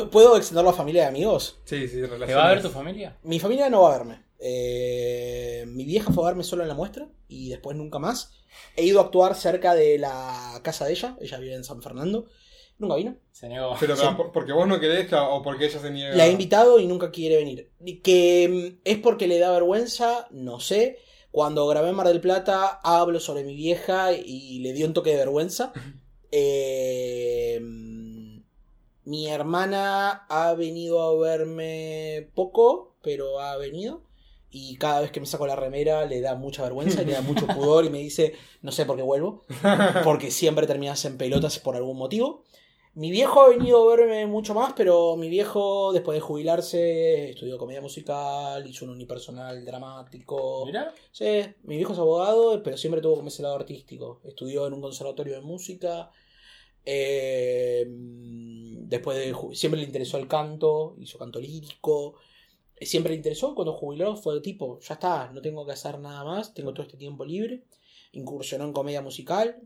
¿Puedo 0.04 0.38
extender 0.38 0.66
la 0.66 0.74
familia 0.74 1.04
de 1.04 1.08
amigos? 1.10 1.60
Sí, 1.66 1.88
sí, 1.88 2.02
¿Te 2.02 2.34
va 2.34 2.48
a 2.48 2.50
ver 2.50 2.62
tu 2.62 2.70
familia? 2.70 3.18
Mi 3.24 3.40
familia 3.40 3.70
no 3.70 3.82
va 3.82 3.96
a 3.96 3.98
verme. 3.98 4.26
Eh, 4.40 5.64
mi 5.68 5.86
vieja 5.86 6.12
fue 6.12 6.24
a 6.24 6.28
verme 6.28 6.44
solo 6.44 6.64
en 6.64 6.70
la 6.70 6.76
muestra 6.76 7.08
y 7.28 7.50
después 7.50 7.78
nunca 7.78 8.00
más. 8.00 8.34
He 8.76 8.84
ido 8.84 9.00
a 9.00 9.04
actuar 9.04 9.36
cerca 9.36 9.74
de 9.74 9.98
la 9.98 10.60
casa 10.64 10.86
de 10.86 10.92
ella. 10.92 11.18
Ella 11.22 11.40
vive 11.40 11.56
en 11.56 11.64
San 11.64 11.82
Fernando. 11.82 12.26
Nunca 12.78 12.96
vino. 12.96 13.16
Se 13.32 13.48
negó. 13.48 13.76
Pero, 13.80 13.96
porque 14.34 14.52
vos 14.52 14.68
no 14.68 14.80
querés 14.80 15.12
o 15.14 15.42
porque 15.42 15.66
ella 15.68 15.80
se 15.80 15.92
niega. 15.92 16.16
La 16.16 16.28
he 16.28 16.32
invitado 16.32 16.80
y 16.80 16.88
nunca 16.88 17.12
quiere 17.12 17.38
venir. 17.38 17.72
Que 18.04 18.76
mm, 18.76 18.82
es 18.84 18.98
porque 18.98 19.28
le 19.28 19.40
da 19.40 19.52
vergüenza, 19.52 20.28
no 20.32 20.60
sé. 20.60 21.00
Cuando 21.32 21.68
grabé 21.68 21.90
en 21.90 21.96
Mar 21.96 22.08
del 22.08 22.22
Plata 22.22 22.80
hablo 22.84 23.20
sobre 23.20 23.44
mi 23.44 23.56
vieja 23.56 24.14
y 24.14 24.60
le 24.60 24.74
dio 24.74 24.88
un 24.88 24.94
toque 24.94 25.12
de 25.12 25.18
vergüenza. 25.18 25.72
Eh, 26.38 27.62
mi 29.06 29.28
hermana 29.28 30.26
ha 30.30 30.54
venido 30.56 31.02
a 31.02 31.16
verme 31.18 32.30
poco, 32.34 32.96
pero 33.02 33.40
ha 33.40 33.56
venido. 33.58 34.02
Y 34.50 34.78
cada 34.78 35.02
vez 35.02 35.12
que 35.12 35.20
me 35.20 35.26
saco 35.26 35.46
la 35.46 35.56
remera 35.56 36.06
le 36.06 36.22
da 36.22 36.36
mucha 36.36 36.64
vergüenza 36.64 37.02
y 37.02 37.06
le 37.06 37.14
da 37.14 37.22
mucho 37.22 37.46
pudor 37.56 37.86
y 37.86 37.90
me 37.90 38.00
dice, 38.00 38.34
no 38.62 38.72
sé 38.72 38.86
por 38.86 38.96
qué 38.96 39.04
vuelvo, 39.04 39.44
porque 40.04 40.32
siempre 40.32 40.66
terminas 40.66 41.04
en 41.06 41.18
pelotas 41.18 41.60
por 41.60 41.76
algún 41.76 41.98
motivo. 41.98 42.44
Mi 42.94 43.12
viejo 43.12 43.42
ha 43.42 43.50
venido 43.50 43.84
a 43.84 43.96
verme 43.96 44.26
mucho 44.26 44.54
más, 44.54 44.72
pero 44.72 45.18
mi 45.18 45.28
viejo, 45.28 45.92
después 45.92 46.16
de 46.16 46.22
jubilarse, 46.22 47.32
estudió 47.32 47.58
comedia 47.58 47.82
musical, 47.82 48.66
hizo 48.66 48.86
un 48.86 48.92
unipersonal 48.92 49.66
dramático. 49.66 50.66
¿Mira? 50.66 50.94
Sí, 51.12 51.42
mi 51.64 51.76
viejo 51.76 51.92
es 51.92 52.00
abogado, 52.00 52.64
pero 52.64 52.78
siempre 52.78 53.02
tuvo 53.02 53.18
como 53.18 53.28
ese 53.28 53.44
lado 53.44 53.56
artístico. 53.56 54.22
Estudió 54.24 54.66
en 54.66 54.74
un 54.74 54.82
conservatorio 54.82 55.34
de 55.34 55.42
música 55.42 56.10
eh, 56.86 57.86
después 57.88 59.18
de, 59.18 59.36
siempre 59.56 59.80
le 59.80 59.88
interesó 59.88 60.18
el 60.18 60.28
canto, 60.28 60.96
hizo 61.00 61.18
canto 61.18 61.40
lírico. 61.40 62.16
Eh, 62.76 62.86
siempre 62.86 63.12
le 63.12 63.18
interesó, 63.18 63.56
cuando 63.56 63.74
jubiló 63.74 64.16
fue 64.16 64.40
tipo, 64.42 64.80
ya 64.80 64.96
está, 64.96 65.32
no 65.34 65.42
tengo 65.42 65.66
que 65.66 65.72
hacer 65.72 66.00
nada 66.00 66.24
más, 66.24 66.54
tengo 66.54 66.74
todo 66.74 66.84
este 66.84 66.98
tiempo 66.98 67.26
libre. 67.26 67.64
Incursionó 68.14 68.66
en 68.66 68.74
comedia 68.74 69.02
musical, 69.02 69.62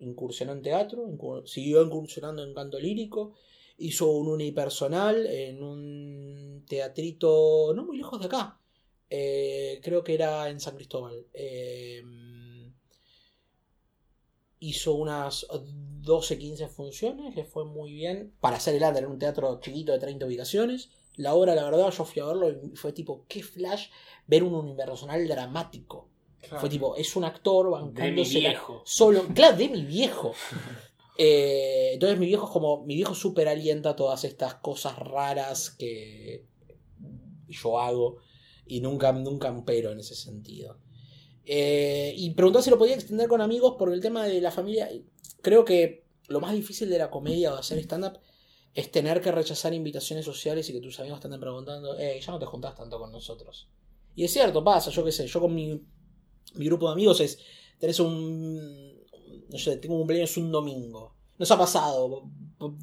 incursionó 0.00 0.52
en 0.52 0.62
teatro, 0.62 1.04
siguió 1.44 1.82
incursionando 1.82 2.44
en 2.44 2.54
canto 2.54 2.78
lírico, 2.78 3.34
hizo 3.78 4.10
un 4.10 4.28
unipersonal 4.28 5.26
en 5.26 5.62
un 5.62 6.64
teatrito 6.68 7.72
no 7.74 7.84
muy 7.84 7.96
lejos 7.96 8.20
de 8.20 8.26
acá, 8.26 8.60
eh, 9.08 9.80
creo 9.82 10.04
que 10.04 10.14
era 10.14 10.48
en 10.50 10.60
San 10.60 10.76
Cristóbal. 10.76 11.26
hizo 14.60 14.94
unas 14.94 15.46
12, 16.02 16.38
15 16.38 16.68
funciones, 16.68 17.34
le 17.34 17.44
fue 17.44 17.64
muy 17.64 17.92
bien. 17.92 18.32
Para 18.40 18.56
hacer 18.56 18.74
el 18.74 18.82
under 18.82 19.04
en 19.04 19.10
un 19.10 19.18
teatro 19.18 19.60
chiquito 19.60 19.92
de 19.92 19.98
30 19.98 20.26
ubicaciones. 20.26 20.90
La 21.16 21.34
obra, 21.34 21.54
la 21.54 21.64
verdad, 21.64 21.90
yo 21.90 22.04
fui 22.04 22.22
a 22.22 22.26
verlo 22.26 22.48
y 22.50 22.76
fue 22.76 22.92
tipo, 22.92 23.24
qué 23.28 23.42
flash 23.42 23.88
ver 24.26 24.42
un 24.42 24.54
unipersonal 24.54 25.26
dramático. 25.28 26.08
Fue 26.58 26.68
tipo, 26.68 26.96
es 26.96 27.14
un 27.16 27.24
actor 27.24 27.70
bancándose. 27.70 28.34
De 28.34 28.40
mi 28.40 28.46
viejo. 28.46 28.82
Solo, 28.84 29.26
claro, 29.34 29.56
de 29.56 29.68
mi 29.68 29.84
viejo. 29.84 30.32
Eh, 31.18 31.90
entonces 31.92 32.18
mi 32.18 32.26
viejo 32.26 32.46
es 32.46 32.50
como, 32.50 32.84
mi 32.84 32.94
viejo 32.94 33.14
super 33.14 33.46
alienta 33.48 33.94
todas 33.94 34.24
estas 34.24 34.54
cosas 34.54 34.98
raras 34.98 35.70
que 35.70 36.46
yo 37.46 37.78
hago 37.78 38.16
y 38.66 38.80
nunca, 38.80 39.12
nunca 39.12 39.54
pero 39.66 39.92
en 39.92 40.00
ese 40.00 40.14
sentido. 40.14 40.78
Eh, 41.44 42.14
y 42.16 42.30
preguntó 42.30 42.62
si 42.62 42.70
lo 42.70 42.78
podía 42.78 42.94
extender 42.94 43.28
con 43.28 43.40
amigos 43.40 43.74
por 43.78 43.92
el 43.92 44.00
tema 44.00 44.24
de 44.24 44.40
la 44.40 44.50
familia. 44.50 44.88
Creo 45.42 45.64
que 45.64 46.04
lo 46.28 46.40
más 46.40 46.52
difícil 46.52 46.88
de 46.90 46.98
la 46.98 47.10
comedia 47.10 47.50
o 47.50 47.54
de 47.54 47.60
hacer 47.60 47.78
stand-up 47.78 48.18
es 48.74 48.90
tener 48.90 49.20
que 49.20 49.32
rechazar 49.32 49.74
invitaciones 49.74 50.24
sociales 50.24 50.68
y 50.68 50.72
que 50.72 50.80
tus 50.80 50.98
amigos 51.00 51.20
te 51.20 51.26
estén 51.26 51.40
preguntando, 51.40 51.98
eh, 51.98 52.20
ya 52.20 52.32
no 52.32 52.38
te 52.38 52.46
juntás 52.46 52.74
tanto 52.76 52.98
con 52.98 53.10
nosotros. 53.10 53.68
Y 54.14 54.24
es 54.24 54.32
cierto, 54.32 54.62
pasa, 54.62 54.90
yo 54.90 55.04
qué 55.04 55.12
sé, 55.12 55.26
yo 55.26 55.40
con 55.40 55.54
mi, 55.54 55.80
mi 56.54 56.66
grupo 56.66 56.86
de 56.86 56.92
amigos 56.92 57.20
es, 57.20 57.38
tenés 57.78 57.98
un, 58.00 58.94
no 59.48 59.58
sé, 59.58 59.76
tengo 59.78 59.94
un 59.94 60.00
cumpleaños 60.02 60.36
un 60.36 60.52
domingo. 60.52 61.14
Nos 61.38 61.50
ha 61.50 61.58
pasado. 61.58 62.24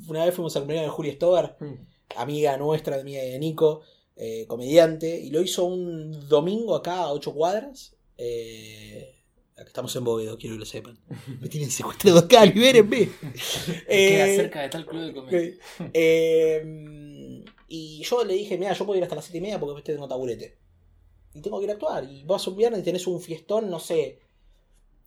Una 0.07 0.25
vez 0.25 0.33
fuimos 0.33 0.55
al 0.55 0.63
cumpleaños 0.63 0.89
de 0.89 0.95
Julia 0.95 1.13
Stover, 1.13 1.55
Mm. 1.59 1.87
amiga 2.17 2.57
nuestra, 2.57 3.03
mía 3.03 3.23
y 3.25 3.31
de 3.31 3.39
Nico, 3.39 3.81
eh, 4.15 4.45
comediante, 4.47 5.19
y 5.19 5.29
lo 5.29 5.41
hizo 5.41 5.65
un 5.65 6.27
domingo 6.27 6.75
acá 6.75 7.03
a 7.03 7.13
8 7.13 7.33
cuadras. 7.33 7.95
Eh, 8.17 9.16
estamos 9.65 9.95
en 9.95 10.03
Bovedo, 10.03 10.37
quiero 10.37 10.55
que 10.55 10.59
lo 10.59 10.65
sepan. 10.65 10.97
Me 11.41 11.47
tienen 11.49 11.71
secuestrado 11.71 12.19
acá, 12.19 12.45
libérenme. 12.45 13.09
Queda 13.87 14.27
Eh, 14.27 14.35
cerca 14.35 14.61
de 14.61 14.69
tal 14.69 14.85
club 14.85 15.05
de 15.05 15.13
comedia. 15.13 15.53
Eh, 15.93 17.43
y 17.67 18.03
yo 18.03 18.23
le 18.23 18.33
dije, 18.33 18.57
mira, 18.57 18.73
yo 18.73 18.85
puedo 18.85 18.97
ir 18.97 19.03
hasta 19.03 19.15
las 19.15 19.25
7 19.25 19.37
y 19.37 19.41
media 19.41 19.59
porque 19.59 19.81
tengo 19.81 20.07
taburete. 20.07 20.57
Y 21.33 21.41
tengo 21.41 21.59
que 21.59 21.65
ir 21.65 21.71
a 21.71 21.73
actuar. 21.73 22.03
Y 22.05 22.23
vas 22.23 22.47
un 22.47 22.55
viernes 22.55 22.79
y 22.81 22.83
tenés 22.83 23.05
un 23.07 23.19
fiestón, 23.21 23.69
no 23.69 23.79
sé, 23.79 24.19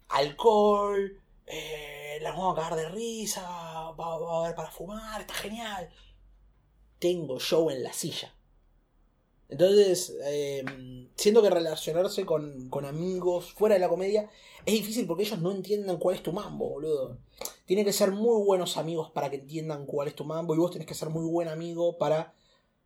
alcohol, 0.09 1.21
eh, 1.47 2.19
la 2.21 2.31
vamos 2.33 2.59
a 2.59 2.63
cagar 2.63 2.79
de 2.79 2.89
risa, 2.91 3.43
va, 3.43 4.19
va 4.19 4.37
a 4.37 4.45
haber 4.45 4.55
para 4.55 4.71
fumar, 4.71 5.21
está 5.21 5.35
genial. 5.35 5.89
Tengo 6.99 7.41
show 7.41 7.71
en 7.71 7.83
la 7.83 7.93
silla. 7.93 8.35
Entonces, 9.51 10.17
eh, 10.25 10.65
siento 11.17 11.43
que 11.43 11.51
relacionarse 11.51 12.25
con, 12.25 12.69
con 12.71 12.85
amigos 12.85 13.53
fuera 13.53 13.75
de 13.75 13.81
la 13.81 13.89
comedia 13.89 14.31
es 14.65 14.75
difícil 14.75 15.07
porque 15.07 15.25
ellos 15.25 15.41
no 15.41 15.51
entienden 15.51 15.97
cuál 15.99 16.17
es 16.17 16.23
tu 16.23 16.33
mambo, 16.33 16.69
boludo. 16.69 17.19
Tienen 17.67 17.85
que 17.85 17.93
ser 17.93 18.13
muy 18.13 18.45
buenos 18.45 18.77
amigos 18.77 19.11
para 19.11 19.29
que 19.31 19.37
entiendan 19.37 19.87
cuál 19.87 20.09
es 20.09 20.15
tu 20.15 20.25
mambo 20.25 20.55
y 20.55 20.59
vos 20.59 20.71
tenés 20.71 20.87
que 20.87 20.95
ser 20.95 21.11
muy 21.11 21.29
buen 21.29 21.49
amigo 21.49 21.99
para 21.99 22.35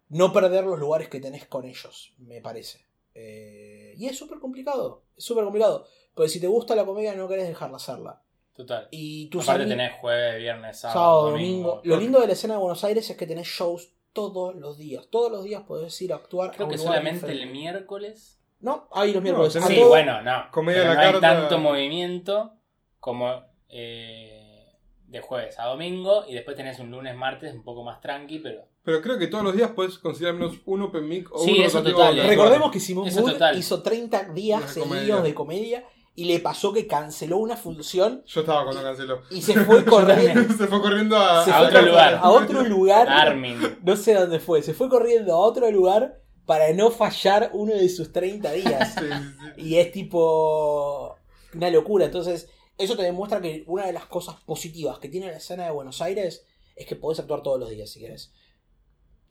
no 0.08 0.32
perder 0.32 0.64
los 0.64 0.78
lugares 0.78 1.08
que 1.08 1.20
tenés 1.20 1.46
con 1.46 1.64
ellos, 1.64 2.14
me 2.18 2.40
parece. 2.40 2.86
Eh, 3.14 3.94
y 3.96 4.06
es 4.06 4.16
súper 4.16 4.38
complicado, 4.38 5.02
es 5.16 5.24
súper 5.24 5.44
complicado. 5.44 5.86
Porque 6.14 6.28
si 6.28 6.40
te 6.40 6.46
gusta 6.46 6.74
la 6.74 6.84
comedia 6.84 7.14
no 7.14 7.28
querés 7.28 7.48
dejarla 7.48 7.76
hacerla. 7.76 8.22
Total. 8.54 8.86
Y 8.92 9.26
tus 9.30 9.48
Aparte 9.48 9.66
tenés 9.66 9.94
jueves, 10.00 10.38
viernes, 10.38 10.78
sábado, 10.78 11.00
sábado, 11.00 11.30
domingo. 11.30 11.68
domingo. 11.68 11.80
Lo 11.84 11.96
lindo 11.96 12.20
de 12.20 12.28
la 12.28 12.32
escena 12.34 12.54
de 12.54 12.60
Buenos 12.60 12.84
Aires 12.84 13.10
es 13.10 13.16
que 13.16 13.26
tenés 13.26 13.48
shows 13.48 13.92
todos 14.14 14.54
los 14.56 14.78
días. 14.78 15.06
Todos 15.10 15.30
los 15.30 15.44
días 15.44 15.62
podés 15.64 16.00
ir 16.00 16.12
a 16.14 16.16
actuar. 16.16 16.52
Creo 16.52 16.62
a 16.62 16.64
un 16.68 16.70
que 16.70 16.78
lugar 16.78 16.92
solamente 16.94 17.26
diferente. 17.26 17.44
el 17.44 17.50
miércoles. 17.52 18.40
No, 18.60 18.88
hay 18.92 19.12
los 19.12 19.22
miércoles. 19.22 19.52
Sí, 19.52 19.74
todo- 19.76 19.88
bueno, 19.90 20.22
no. 20.22 20.44
Comedia 20.50 20.80
Pero 20.82 20.94
la 20.94 21.02
no 21.10 21.16
hay 21.16 21.20
tanto 21.20 21.58
movimiento 21.58 22.54
como 22.98 23.42
eh, 23.68 24.72
de 25.08 25.20
jueves 25.20 25.58
a 25.58 25.64
domingo 25.66 26.24
y 26.26 26.34
después 26.34 26.56
tenés 26.56 26.78
un 26.78 26.90
lunes, 26.90 27.14
martes 27.14 27.52
un 27.54 27.62
poco 27.62 27.82
más 27.84 28.00
tranqui, 28.00 28.38
pero 28.38 28.62
Pero 28.82 29.02
creo 29.02 29.18
que 29.18 29.26
todos 29.26 29.44
los 29.44 29.54
días 29.56 29.70
puedes 29.74 29.98
considerar 29.98 30.34
menos 30.36 30.54
un 30.64 30.82
open 30.82 31.06
mic 31.08 31.28
o 31.32 31.38
Sí, 31.38 31.58
un 31.58 31.62
eso 31.64 31.82
total, 31.82 32.16
de. 32.16 32.22
Recordemos 32.26 32.70
que 32.70 32.80
Simón 32.80 33.06
Eso 33.08 33.20
Wood 33.22 33.32
total. 33.32 33.58
hizo 33.58 33.82
30 33.82 34.24
días 34.32 34.62
De 34.62 34.68
seguidos 34.68 34.88
comedia. 34.88 35.20
de 35.20 35.34
comedia 35.34 35.84
y 36.16 36.26
le 36.26 36.38
pasó 36.38 36.72
que 36.72 36.86
canceló 36.86 37.38
una 37.38 37.56
función 37.56 38.22
Yo 38.26 38.40
estaba 38.40 38.64
cuando 38.64 38.82
canceló. 38.82 39.22
y 39.30 39.42
se 39.42 39.54
fue 39.64 39.84
corriendo 39.86 40.54
Se 40.54 40.66
fue 40.68 40.80
corriendo 40.80 41.16
a, 41.16 41.44
se 41.44 41.50
A 41.50 41.58
fue 41.58 41.66
otro 41.66 41.82
lugar. 41.82 42.14
A 42.22 42.30
otro 42.30 42.62
lugar. 42.68 43.08
Armin. 43.08 43.78
No 43.82 43.96
sé 43.96 44.14
dónde 44.14 44.38
fue. 44.40 44.62
Se 44.62 44.74
fue 44.74 44.88
corriendo 44.88 45.34
a 45.34 45.38
otro 45.38 45.70
lugar 45.70 46.20
para 46.46 46.72
no 46.72 46.90
fallar 46.90 47.50
uno 47.52 47.74
de 47.74 47.88
sus 47.88 48.12
30 48.12 48.52
días. 48.52 48.94
Sí, 48.94 49.00
sí, 49.06 49.12
sí. 49.56 49.62
Y 49.62 49.76
es 49.76 49.90
tipo 49.92 51.16
una 51.54 51.70
locura. 51.70 52.04
Entonces, 52.04 52.48
eso 52.78 52.96
te 52.96 53.02
demuestra 53.02 53.40
que 53.40 53.64
una 53.66 53.86
de 53.86 53.92
las 53.92 54.06
cosas 54.06 54.36
positivas 54.44 54.98
que 54.98 55.08
tiene 55.08 55.26
la 55.28 55.38
escena 55.38 55.64
de 55.64 55.70
Buenos 55.70 56.00
Aires 56.02 56.44
es 56.76 56.86
que 56.86 56.96
podés 56.96 57.18
actuar 57.20 57.42
todos 57.42 57.58
los 57.58 57.70
días 57.70 57.90
si 57.90 58.00
querés. 58.00 58.32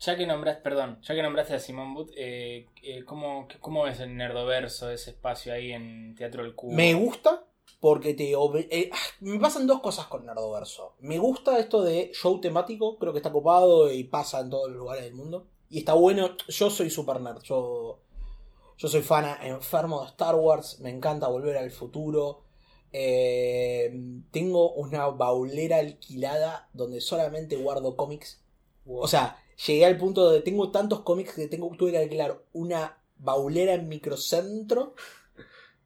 Ya 0.06 0.18
que 0.18 0.26
nombraste, 0.28 0.62
perdón, 0.62 1.00
ya 1.02 1.16
que 1.16 1.22
nombraste 1.22 1.54
a 1.54 1.60
Simón 1.60 1.94
Booth, 1.94 2.12
eh, 2.18 2.68
eh, 2.82 3.06
¿cómo, 3.06 3.48
¿cómo 3.62 3.84
ves 3.84 4.02
el 4.02 4.18
nerdoverso, 4.18 4.90
ese 4.90 5.12
espacio 5.12 5.54
ahí 5.54 5.72
en 5.72 6.14
Teatro 6.16 6.44
del 6.44 6.56
Cubo? 6.56 6.74
Me 6.74 6.94
gusta 6.94 7.46
porque 7.80 8.14
te 8.14 8.34
eh, 8.34 8.90
ah, 8.92 8.98
me 9.22 9.40
pasan 9.40 9.68
dos 9.68 9.80
cosas 9.82 10.08
con 10.08 10.26
Nerdoverso. 10.26 10.96
Me 11.00 11.20
gusta 11.20 11.58
esto 11.58 11.82
de 11.84 12.12
show 12.14 12.42
temático, 12.42 12.98
creo 12.98 13.14
que 13.14 13.20
está 13.20 13.32
copado 13.32 13.92
y 13.92 14.04
pasa 14.04 14.42
en 14.42 14.50
todos 14.50 14.70
los 14.70 14.78
lugares 14.78 15.04
del 15.06 15.14
mundo. 15.14 15.48
Y 15.70 15.80
está 15.80 15.94
bueno, 15.94 16.36
yo 16.48 16.70
soy 16.70 16.90
super 16.90 17.20
nerd, 17.22 17.42
yo, 17.44 18.00
yo 18.78 18.88
soy 18.88 19.02
fan 19.02 19.38
enfermo 19.42 20.02
de 20.02 20.08
Star 20.08 20.36
Wars, 20.36 20.80
me 20.82 20.90
encanta 20.90 21.28
volver 21.28 21.58
al 21.58 21.72
futuro. 21.72 22.44
Eh, 22.92 23.92
tengo 24.32 24.72
una 24.74 25.08
baulera 25.08 25.78
alquilada 25.78 26.70
donde 26.74 27.02
solamente 27.02 27.56
guardo 27.56 27.96
cómics. 27.96 28.42
O 28.86 29.08
sea, 29.08 29.43
llegué 29.68 29.86
al 29.86 29.98
punto 29.98 30.30
de 30.32 30.42
tengo 30.42 30.72
tantos 30.72 31.02
cómics 31.02 31.34
que 31.34 31.48
tengo, 31.48 31.70
tuve 31.78 31.92
que 31.92 31.98
alquilar 32.00 32.42
una 32.54 32.98
baulera 33.18 33.74
en 33.74 33.88
microcentro 33.88 34.96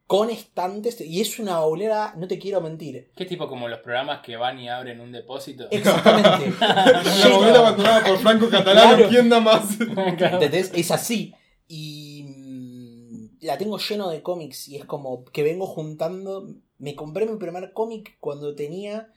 con 0.06 0.30
estantes. 0.30 1.00
Y 1.02 1.20
es 1.20 1.38
una 1.38 1.58
baulera, 1.60 2.14
no 2.16 2.26
te 2.26 2.38
quiero 2.38 2.60
mentir. 2.60 3.10
¿Qué 3.14 3.26
tipo 3.26 3.46
como 3.48 3.68
los 3.68 3.80
programas 3.80 4.20
que 4.22 4.36
van 4.36 4.58
y 4.58 4.68
abren 4.68 5.00
un 5.00 5.12
depósito? 5.12 5.68
Exactamente. 5.70 6.54
La 6.60 7.28
movida 7.30 7.58
abandonada 7.58 8.04
por 8.06 8.18
Franco 8.18 8.48
Catalano, 8.48 8.96
Claro. 8.96 9.08
¿quién 9.10 9.28
da 9.28 9.40
más? 9.40 9.78
¿Entendés? 9.80 10.72
Es 10.74 10.90
así. 10.90 11.34
Y 11.68 12.24
mm, 12.26 13.44
la 13.44 13.58
tengo 13.58 13.78
lleno 13.78 14.08
de 14.08 14.22
cómics 14.22 14.68
y 14.68 14.76
es 14.76 14.86
como 14.86 15.24
que 15.26 15.42
vengo 15.42 15.66
juntando. 15.66 16.54
Me 16.78 16.94
compré 16.94 17.26
mi 17.26 17.36
primer 17.36 17.72
cómic 17.74 18.16
cuando 18.18 18.54
tenía. 18.54 19.12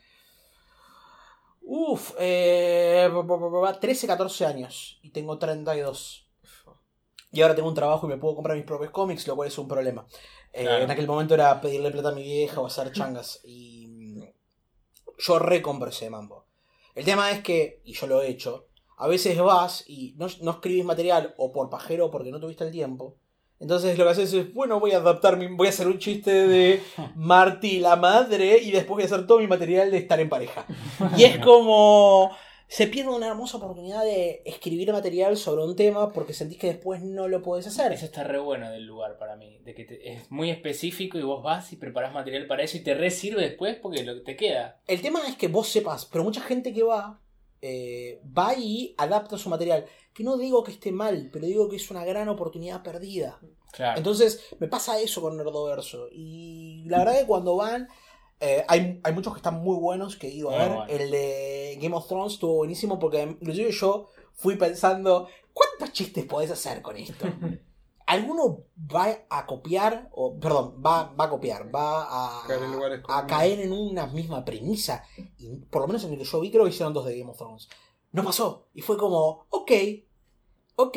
Uff, 1.64 2.12
eh, 2.18 3.10
13, 3.80 4.06
14 4.06 4.46
años. 4.46 4.98
Y 5.02 5.10
tengo 5.10 5.38
32. 5.38 6.28
Y 7.30 7.40
ahora 7.40 7.54
tengo 7.54 7.68
un 7.68 7.74
trabajo 7.74 8.06
y 8.06 8.10
me 8.10 8.18
puedo 8.18 8.34
comprar 8.34 8.56
mis 8.56 8.66
propios 8.66 8.90
cómics, 8.90 9.26
lo 9.26 9.36
cual 9.36 9.48
es 9.48 9.58
un 9.58 9.68
problema. 9.68 10.06
Eh, 10.52 10.64
Claro. 10.64 10.84
En 10.84 10.90
aquel 10.90 11.06
momento 11.06 11.34
era 11.34 11.60
pedirle 11.60 11.90
plata 11.90 12.10
a 12.10 12.12
mi 12.12 12.22
vieja 12.22 12.60
o 12.60 12.66
hacer 12.66 12.92
changas. 12.92 13.40
Y 13.44 14.20
yo 15.18 15.38
recompro 15.38 15.88
ese 15.88 16.10
mambo. 16.10 16.46
El 16.94 17.04
tema 17.04 17.30
es 17.30 17.42
que, 17.42 17.80
y 17.84 17.94
yo 17.94 18.06
lo 18.06 18.20
he 18.20 18.28
hecho, 18.28 18.66
a 18.98 19.08
veces 19.08 19.38
vas 19.38 19.84
y 19.88 20.14
no, 20.18 20.26
no 20.42 20.50
escribís 20.52 20.84
material 20.84 21.34
o 21.38 21.52
por 21.52 21.70
pajero 21.70 22.06
o 22.06 22.10
porque 22.10 22.30
no 22.30 22.38
tuviste 22.38 22.64
el 22.64 22.70
tiempo. 22.70 23.16
Entonces 23.62 23.96
lo 23.96 24.04
que 24.04 24.10
haces 24.10 24.32
es, 24.34 24.52
bueno, 24.52 24.78
voy 24.80 24.90
a 24.92 24.98
adaptar, 24.98 25.36
mi, 25.38 25.46
voy 25.46 25.68
a 25.68 25.70
hacer 25.70 25.86
un 25.86 25.98
chiste 25.98 26.30
de 26.48 26.82
Marty 27.16 27.78
la 27.78 27.96
madre 27.96 28.58
y 28.58 28.72
después 28.72 28.96
voy 28.96 29.02
a 29.04 29.06
hacer 29.06 29.26
todo 29.26 29.38
mi 29.38 29.46
material 29.46 29.90
de 29.90 29.98
estar 29.98 30.20
en 30.20 30.28
pareja. 30.28 30.66
Y 31.16 31.24
es 31.24 31.38
como... 31.38 32.30
Se 32.68 32.86
pierde 32.86 33.10
una 33.10 33.26
hermosa 33.28 33.58
oportunidad 33.58 34.02
de 34.02 34.40
escribir 34.46 34.90
material 34.94 35.36
sobre 35.36 35.62
un 35.62 35.76
tema 35.76 36.10
porque 36.10 36.32
sentís 36.32 36.56
que 36.58 36.68
después 36.68 37.02
no 37.02 37.28
lo 37.28 37.42
podés 37.42 37.66
hacer. 37.66 37.92
Eso 37.92 38.06
está 38.06 38.24
re 38.24 38.38
bueno 38.38 38.70
del 38.70 38.86
lugar 38.86 39.18
para 39.18 39.36
mí, 39.36 39.58
de 39.62 39.74
que 39.74 39.84
te- 39.84 40.10
es 40.14 40.30
muy 40.30 40.48
específico 40.50 41.18
y 41.18 41.22
vos 41.22 41.42
vas 41.42 41.70
y 41.74 41.76
preparás 41.76 42.14
material 42.14 42.46
para 42.46 42.62
eso 42.62 42.78
y 42.78 42.80
te 42.82 42.94
re 42.94 43.10
sirve 43.10 43.42
después 43.42 43.76
porque 43.76 44.02
lo 44.04 44.14
que 44.14 44.20
te 44.22 44.36
queda. 44.36 44.80
El 44.86 45.02
tema 45.02 45.20
es 45.28 45.36
que 45.36 45.48
vos 45.48 45.68
sepas, 45.68 46.06
pero 46.06 46.24
mucha 46.24 46.40
gente 46.40 46.72
que 46.72 46.82
va, 46.82 47.20
eh, 47.62 48.20
va 48.36 48.54
y 48.54 48.94
adapta 48.98 49.38
su 49.38 49.48
material. 49.48 49.86
Que 50.12 50.24
no 50.24 50.36
digo 50.36 50.62
que 50.62 50.72
esté 50.72 50.92
mal, 50.92 51.30
pero 51.32 51.46
digo 51.46 51.68
que 51.70 51.76
es 51.76 51.90
una 51.90 52.04
gran 52.04 52.28
oportunidad 52.28 52.82
perdida. 52.82 53.40
Claro. 53.72 53.96
Entonces, 53.96 54.42
me 54.58 54.68
pasa 54.68 55.00
eso 55.00 55.22
con 55.22 55.36
Nerdoverso. 55.38 56.08
Y 56.12 56.84
la 56.88 56.98
verdad 56.98 57.20
que 57.20 57.26
cuando 57.26 57.56
van, 57.56 57.88
eh, 58.40 58.64
hay, 58.68 59.00
hay 59.02 59.12
muchos 59.14 59.32
que 59.32 59.38
están 59.38 59.62
muy 59.62 59.76
buenos 59.76 60.16
que 60.16 60.28
digo, 60.28 60.50
a 60.50 60.58
Muy 60.58 60.60
ver, 60.60 60.76
bueno. 60.76 60.86
el 60.92 61.10
de 61.10 61.78
Game 61.80 61.96
of 61.96 62.06
Thrones 62.08 62.34
estuvo 62.34 62.56
buenísimo 62.56 62.98
porque 62.98 63.22
inclusive 63.22 63.70
yo 63.70 64.08
fui 64.34 64.56
pensando, 64.56 65.28
¿cuántos 65.54 65.92
chistes 65.92 66.26
podés 66.26 66.50
hacer 66.50 66.82
con 66.82 66.96
esto? 66.96 67.24
¿Alguno 68.06 68.64
va 68.76 69.24
a 69.30 69.46
copiar, 69.46 70.08
o 70.12 70.38
perdón, 70.38 70.82
va, 70.84 71.12
va 71.18 71.24
a 71.24 71.30
copiar, 71.30 71.74
va 71.74 72.02
a 72.42 72.46
Caer 72.46 72.62
en 72.62 72.72
lugares 72.72 72.98
a 73.00 73.02
comunes. 73.02 73.26
caer 73.28 73.60
en 73.60 73.72
una 73.72 74.06
misma 74.06 74.44
premisa? 74.44 75.04
Y 75.38 75.56
por 75.70 75.82
lo 75.82 75.88
menos 75.88 76.04
en 76.04 76.12
el 76.12 76.18
que 76.18 76.24
yo 76.24 76.40
vi, 76.40 76.50
creo 76.50 76.64
que 76.64 76.70
hicieron 76.70 76.92
dos 76.92 77.06
de 77.06 77.18
Game 77.18 77.30
of 77.30 77.38
Thrones. 77.38 77.68
No 78.12 78.22
pasó. 78.24 78.68
Y 78.74 78.82
fue 78.82 78.96
como, 78.96 79.46
ok, 79.50 79.72
ok, 80.76 80.96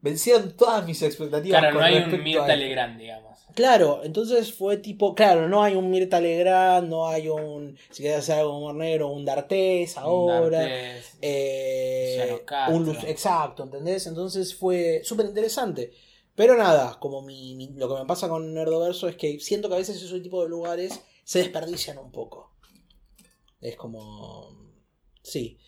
vencieron 0.00 0.56
todas 0.56 0.86
mis 0.86 1.02
expectativas. 1.02 1.60
Claro, 1.60 1.78
no 1.78 1.84
hay 1.84 1.96
un 1.96 2.22
Mirta 2.22 2.54
Legrand, 2.56 2.98
digamos. 2.98 3.34
Claro, 3.54 4.00
entonces 4.02 4.52
fue 4.52 4.78
tipo, 4.78 5.14
claro, 5.14 5.48
no 5.48 5.62
hay 5.62 5.76
un 5.76 5.88
Mirta 5.88 6.20
Legrand, 6.20 6.88
no 6.88 7.06
hay 7.06 7.28
un, 7.28 7.78
si 7.90 8.02
querés 8.02 8.18
hacer 8.18 8.40
algo 8.40 8.52
como 8.52 8.72
negro, 8.72 9.08
un 9.10 9.24
D'Artés 9.24 9.96
ahora. 9.96 10.66
eh, 11.22 12.42
un 12.68 12.96
exacto, 13.06 13.62
¿entendés? 13.62 14.06
Entonces 14.08 14.54
fue 14.54 15.02
súper 15.04 15.26
interesante. 15.26 15.92
Pero 16.34 16.56
nada, 16.56 16.98
como 16.98 17.22
mi, 17.22 17.70
lo 17.76 17.88
que 17.88 18.00
me 18.00 18.06
pasa 18.06 18.28
con 18.28 18.52
Nerdoverso 18.54 19.08
es 19.08 19.16
que 19.16 19.38
siento 19.38 19.68
que 19.68 19.74
a 19.74 19.78
veces 19.78 20.02
ese 20.02 20.20
tipo 20.20 20.42
de 20.42 20.48
lugares 20.48 21.00
se 21.24 21.38
desperdician 21.38 21.98
un 21.98 22.10
poco. 22.10 22.52
Es 23.60 23.76
como... 23.76 24.72
Sí. 25.22 25.58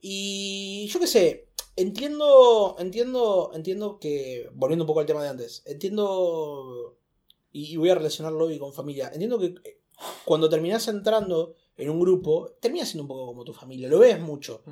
Y 0.00 0.86
yo 0.88 1.00
qué 1.00 1.06
sé, 1.06 1.48
entiendo, 1.76 2.76
entiendo, 2.78 3.50
entiendo 3.54 3.98
que, 3.98 4.48
volviendo 4.54 4.84
un 4.84 4.86
poco 4.86 5.00
al 5.00 5.06
tema 5.06 5.22
de 5.22 5.30
antes, 5.30 5.62
entiendo, 5.66 6.98
y, 7.52 7.76
voy 7.76 7.90
a 7.90 7.94
relacionar 7.94 8.32
lobby 8.32 8.58
con 8.58 8.72
familia, 8.72 9.10
entiendo 9.12 9.38
que 9.38 9.46
eh, 9.64 9.80
cuando 10.24 10.48
terminas 10.48 10.88
entrando 10.88 11.56
en 11.80 11.90
un 11.90 12.00
grupo, 12.00 12.56
termina 12.60 12.84
siendo 12.84 13.04
un 13.04 13.08
poco 13.08 13.26
como 13.26 13.44
tu 13.44 13.52
familia, 13.54 13.88
lo 13.88 13.98
ves 13.98 14.20
mucho. 14.20 14.62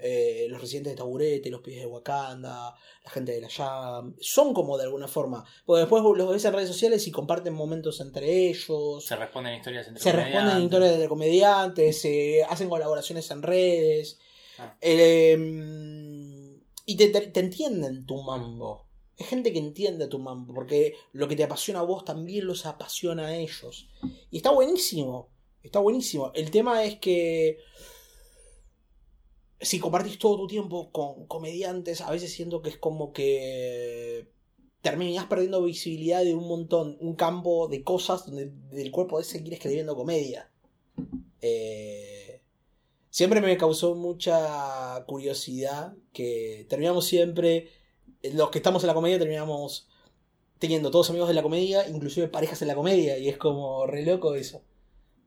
Eh, 0.00 0.46
los 0.48 0.60
residentes 0.60 0.92
de 0.92 0.96
Taburete, 0.96 1.50
los 1.50 1.60
pies 1.60 1.80
de 1.80 1.86
Wakanda, 1.86 2.74
la 3.04 3.10
gente 3.10 3.32
de 3.32 3.40
la 3.40 3.48
Jam, 3.48 4.14
son 4.20 4.54
como 4.54 4.78
de 4.78 4.84
alguna 4.84 5.08
forma. 5.08 5.44
Porque 5.66 5.80
después 5.80 6.02
los 6.02 6.30
ves 6.30 6.44
en 6.44 6.52
redes 6.52 6.68
sociales 6.68 7.06
y 7.06 7.10
comparten 7.10 7.52
momentos 7.52 8.00
entre 8.00 8.48
ellos. 8.48 9.04
Se 9.04 9.16
responden 9.16 9.54
historias 9.54 9.88
entre 9.88 10.02
Se 10.02 10.12
responden 10.12 10.62
historias 10.62 10.98
de 10.98 11.08
comediantes, 11.08 12.00
se 12.00 12.44
hacen 12.44 12.68
colaboraciones 12.68 13.30
en 13.30 13.42
redes. 13.42 14.20
Ah. 14.58 14.76
Em, 14.80 16.60
y 16.86 16.96
te, 16.96 17.08
te, 17.08 17.40
entienden 17.40 18.06
tu 18.06 18.22
mambo. 18.22 18.86
Es 19.16 19.26
gente 19.26 19.52
que 19.52 19.58
entiende 19.58 20.06
tu 20.06 20.18
mambo, 20.18 20.54
porque 20.54 20.94
lo 21.12 21.26
que 21.26 21.36
te 21.36 21.44
apasiona 21.44 21.80
a 21.80 21.84
vos 21.84 22.04
también 22.04 22.46
los 22.46 22.66
apasiona 22.66 23.26
a 23.26 23.36
ellos. 23.36 23.88
Y 24.30 24.36
está 24.36 24.50
buenísimo. 24.50 25.32
Está 25.62 25.78
buenísimo. 25.78 26.32
El 26.34 26.50
tema 26.50 26.84
es 26.84 26.98
que 26.98 27.58
si 29.60 29.78
compartís 29.78 30.18
todo 30.18 30.36
tu 30.36 30.46
tiempo 30.48 30.90
con 30.90 31.26
comediantes, 31.26 32.00
a 32.00 32.10
veces 32.10 32.32
siento 32.32 32.62
que 32.62 32.70
es 32.70 32.76
como 32.76 33.12
que 33.12 34.28
terminás 34.80 35.26
perdiendo 35.26 35.62
visibilidad 35.62 36.24
de 36.24 36.34
un 36.34 36.48
montón, 36.48 36.96
un 37.00 37.14
campo 37.14 37.68
de 37.68 37.84
cosas 37.84 38.26
donde 38.26 38.50
del 38.70 38.90
cuerpo 38.90 39.18
de 39.18 39.24
seguir 39.24 39.52
escribiendo 39.54 39.94
comedia. 39.94 40.50
Eh, 41.40 42.42
siempre 43.10 43.40
me 43.40 43.56
causó 43.56 43.94
mucha 43.94 45.04
curiosidad 45.06 45.94
que 46.12 46.66
terminamos 46.68 47.06
siempre, 47.06 47.68
los 48.22 48.50
que 48.50 48.58
estamos 48.58 48.82
en 48.82 48.88
la 48.88 48.94
comedia 48.94 49.18
terminamos 49.18 49.88
teniendo 50.58 50.90
todos 50.90 51.10
amigos 51.10 51.28
de 51.28 51.34
la 51.34 51.42
comedia, 51.42 51.88
inclusive 51.88 52.28
parejas 52.28 52.62
en 52.62 52.68
la 52.68 52.74
comedia, 52.74 53.18
y 53.18 53.28
es 53.28 53.36
como 53.36 53.86
re 53.86 54.04
loco 54.04 54.34
eso. 54.34 54.62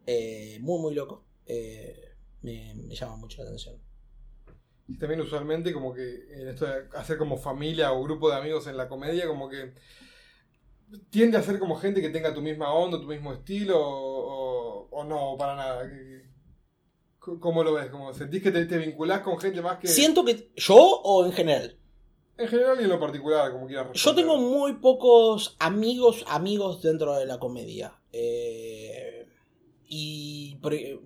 Eh, 0.05 0.57
muy, 0.61 0.79
muy 0.79 0.93
loco. 0.93 1.25
Eh, 1.45 2.15
me, 2.41 2.73
llama 2.89 3.15
mucho 3.15 3.41
la 3.41 3.49
atención. 3.49 3.75
Y 4.87 4.97
también 4.99 5.21
usualmente 5.21 5.73
como 5.73 5.93
que 5.93 6.25
en 6.31 6.47
esto 6.49 6.65
de 6.65 6.87
hacer 6.95 7.17
como 7.17 7.37
familia 7.37 7.91
o 7.91 8.03
grupo 8.03 8.29
de 8.29 8.35
amigos 8.35 8.67
en 8.67 8.77
la 8.77 8.87
comedia, 8.87 9.27
como 9.27 9.49
que 9.49 9.73
tiende 11.09 11.37
a 11.37 11.41
ser 11.41 11.57
como 11.57 11.75
gente 11.75 12.01
que 12.01 12.09
tenga 12.09 12.33
tu 12.33 12.41
misma 12.41 12.71
onda, 12.71 12.99
tu 12.99 13.07
mismo 13.07 13.33
estilo, 13.33 13.79
o, 13.79 15.03
no, 15.03 15.35
para 15.37 15.55
nada. 15.55 15.91
¿Cómo 17.19 17.63
lo 17.63 17.73
ves? 17.73 17.87
¿Cómo 17.87 18.13
¿Sentís 18.13 18.43
que 18.43 18.51
te, 18.51 18.65
te, 18.65 18.77
vinculás 18.77 19.21
con 19.21 19.39
gente 19.39 19.59
más 19.59 19.79
que...? 19.79 19.87
Siento 19.87 20.23
que... 20.23 20.51
¿Yo 20.55 20.75
o 20.77 21.25
en 21.25 21.31
general? 21.31 21.75
En 22.37 22.47
general 22.47 22.79
y 22.79 22.83
en 22.83 22.89
lo 22.89 22.99
particular, 22.99 23.51
como 23.51 23.65
quieras 23.65 23.87
Yo 23.93 24.13
tengo 24.13 24.37
muy 24.37 24.73
pocos 24.73 25.55
amigos, 25.57 26.23
amigos 26.27 26.83
dentro 26.83 27.15
de 27.15 27.25
la 27.25 27.39
comedia. 27.39 27.99
Eh 28.11 28.74
y 29.87 30.57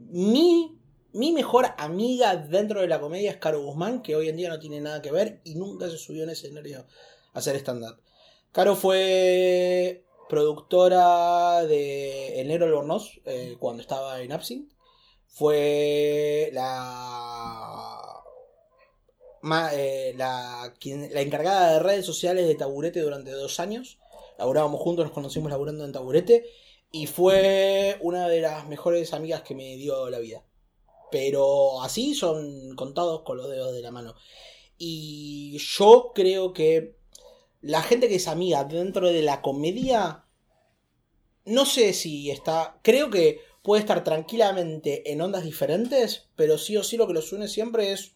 mi, 0.10 0.78
mi 1.14 1.32
mejor 1.32 1.68
amiga 1.78 2.36
dentro 2.36 2.82
de 2.82 2.88
la 2.88 3.00
comedia 3.00 3.32
es 3.32 3.38
Caro 3.38 3.64
Guzmán, 3.64 4.02
que 4.02 4.16
hoy 4.16 4.30
en 4.30 4.38
día 4.38 4.50
no 4.50 4.60
tiene 4.60 4.82
nada 4.82 5.02
que 5.02 5.12
ver 5.12 5.42
y 5.44 5.56
nunca 5.56 5.90
se 5.90 5.98
subió 5.98 6.24
en 6.24 6.30
escenario 6.30 6.86
a 7.34 7.40
hacer 7.40 7.56
stand-up. 7.58 8.02
Caro 8.52 8.76
fue 8.76 10.04
productora 10.28 11.64
de 11.66 12.40
El 12.40 12.48
Negro 12.48 12.68
Albornoz 12.68 13.20
eh, 13.26 13.58
cuando 13.60 13.82
estaba 13.82 14.22
en 14.22 14.32
Absinthe. 14.32 14.76
Fue 15.28 16.50
la, 16.54 18.24
eh, 19.74 20.14
la, 20.18 20.74
la 21.12 21.22
encargada 21.22 21.74
de 21.74 21.80
redes 21.80 22.06
sociales 22.06 22.48
de 22.48 22.56
Taburete 22.56 23.02
durante 23.02 23.32
dos 23.32 23.60
años. 23.60 24.00
Laburábamos 24.38 24.82
juntos, 24.82 25.06
nos 25.06 25.14
conocimos 25.14 25.52
laburando 25.52 25.86
en 25.86 25.92
Taburete. 25.92 26.46
Y 26.92 27.08
fue 27.08 27.98
una 28.02 28.28
de 28.28 28.42
las 28.42 28.68
mejores 28.68 29.14
amigas 29.14 29.44
que 29.44 29.56
me 29.56 29.76
dio 29.78 30.10
la 30.10 30.20
vida. 30.20 30.44
Pero 31.12 31.82
así 31.82 32.14
son 32.16 32.76
contados 32.76 33.22
con 33.22 33.38
los 33.38 33.50
dedos 33.50 33.74
de 33.74 33.82
la 33.82 33.92
mano. 33.92 34.16
Y 34.78 35.58
yo 35.58 36.12
creo 36.16 36.54
que 36.54 36.98
la 37.62 37.82
gente 37.82 38.08
que 38.08 38.16
es 38.16 38.28
amiga 38.28 38.64
dentro 38.64 39.08
de 39.08 39.22
la 39.22 39.42
comedia, 39.42 40.26
no 41.46 41.66
sé 41.66 41.94
si 41.94 42.32
está, 42.32 42.80
creo 42.82 43.10
que 43.10 43.42
puede 43.62 43.82
estar 43.82 44.04
tranquilamente 44.04 45.12
en 45.12 45.22
ondas 45.22 45.44
diferentes, 45.44 46.30
pero 46.36 46.58
sí 46.58 46.78
o 46.78 46.84
sí 46.84 46.98
lo 46.98 47.08
que 47.08 47.14
los 47.14 47.34
une 47.34 47.48
siempre 47.48 47.92
es 47.92 48.16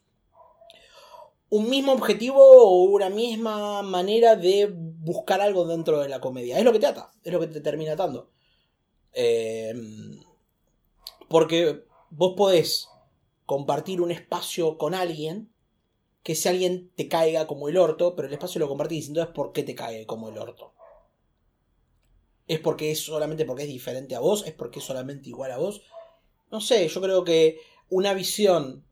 un 1.49 1.69
mismo 1.69 1.91
objetivo 1.91 2.41
o 2.41 2.83
una 2.85 3.09
misma 3.09 3.83
manera 3.83 4.35
de 4.35 4.73
buscar 4.73 5.41
algo 5.41 5.65
dentro 5.65 5.99
de 5.99 6.09
la 6.09 6.19
comedia. 6.19 6.57
Es 6.57 6.63
lo 6.63 6.71
que 6.71 6.79
te 6.79 6.87
ata, 6.87 7.11
es 7.23 7.31
lo 7.31 7.39
que 7.39 7.47
te 7.47 7.61
termina 7.61 7.93
atando. 7.93 8.31
Em, 9.13 10.19
porque 11.29 11.85
vos 12.09 12.33
podés 12.35 12.89
compartir 13.45 14.01
un 14.01 14.11
espacio 14.11 14.77
con 14.77 14.93
alguien 14.93 15.53
que 16.23 16.35
si 16.35 16.47
alguien 16.47 16.89
te 16.95 17.07
caiga 17.07 17.47
como 17.47 17.67
el 17.69 17.77
orto, 17.77 18.15
pero 18.15 18.27
el 18.27 18.33
espacio 18.33 18.59
lo 18.59 18.69
compartís, 18.69 19.07
entonces 19.07 19.33
¿por 19.33 19.51
qué 19.51 19.63
te 19.63 19.75
cae 19.75 20.05
como 20.05 20.29
el 20.29 20.37
orto? 20.37 20.73
¿Es 22.47 22.59
porque 22.59 22.91
es 22.91 22.99
solamente 22.99 23.45
porque 23.45 23.63
es 23.63 23.69
diferente 23.69 24.15
a 24.15 24.19
vos? 24.19 24.45
¿Es 24.45 24.53
porque 24.53 24.79
es 24.79 24.85
solamente 24.85 25.29
igual 25.29 25.51
a 25.51 25.57
vos? 25.57 25.81
No 26.51 26.61
sé, 26.61 26.87
yo 26.87 27.01
creo 27.01 27.23
que 27.23 27.59
una 27.89 28.13
visión, 28.13 28.85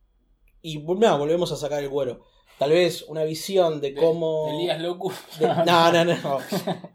y 0.61 0.77
volvemos 0.77 1.51
a 1.51 1.57
sacar 1.57 1.83
el 1.83 1.89
cuero, 1.89 2.25
tal 2.61 2.69
vez 2.69 3.01
una 3.07 3.23
visión 3.23 3.81
de 3.81 3.95
cómo... 3.95 4.47
Elías 4.53 4.79
Locu. 4.79 5.11
no, 5.65 5.91
no, 5.91 6.05
no. 6.05 6.39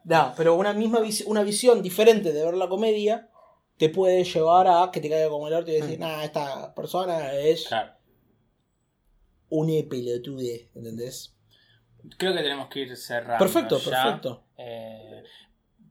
No, 0.05 0.33
pero 0.37 0.55
una 0.55 0.73
misma 0.73 1.01
una 1.27 1.43
visión 1.43 1.83
diferente 1.83 2.33
de 2.33 2.45
ver 2.45 2.55
la 2.55 2.69
comedia 2.69 3.29
te 3.77 3.89
puede 3.89 4.23
llevar 4.23 4.69
a 4.69 4.89
que 4.93 5.01
te 5.01 5.11
caiga 5.11 5.29
como 5.29 5.49
el 5.49 5.55
orto 5.55 5.73
y 5.73 5.81
decir, 5.81 5.99
mm. 5.99 6.03
nah, 6.03 6.23
esta 6.23 6.73
persona 6.73 7.33
es 7.33 7.67
claro. 7.67 7.95
un 9.49 9.89
pelotude, 9.89 10.71
¿entendés? 10.73 11.35
Creo 12.17 12.33
que 12.33 12.43
tenemos 12.43 12.69
que 12.69 12.81
ir 12.83 12.97
cerrando. 12.97 13.45
Perfecto, 13.45 13.81
perfecto. 13.81 14.45
Eh, 14.57 15.06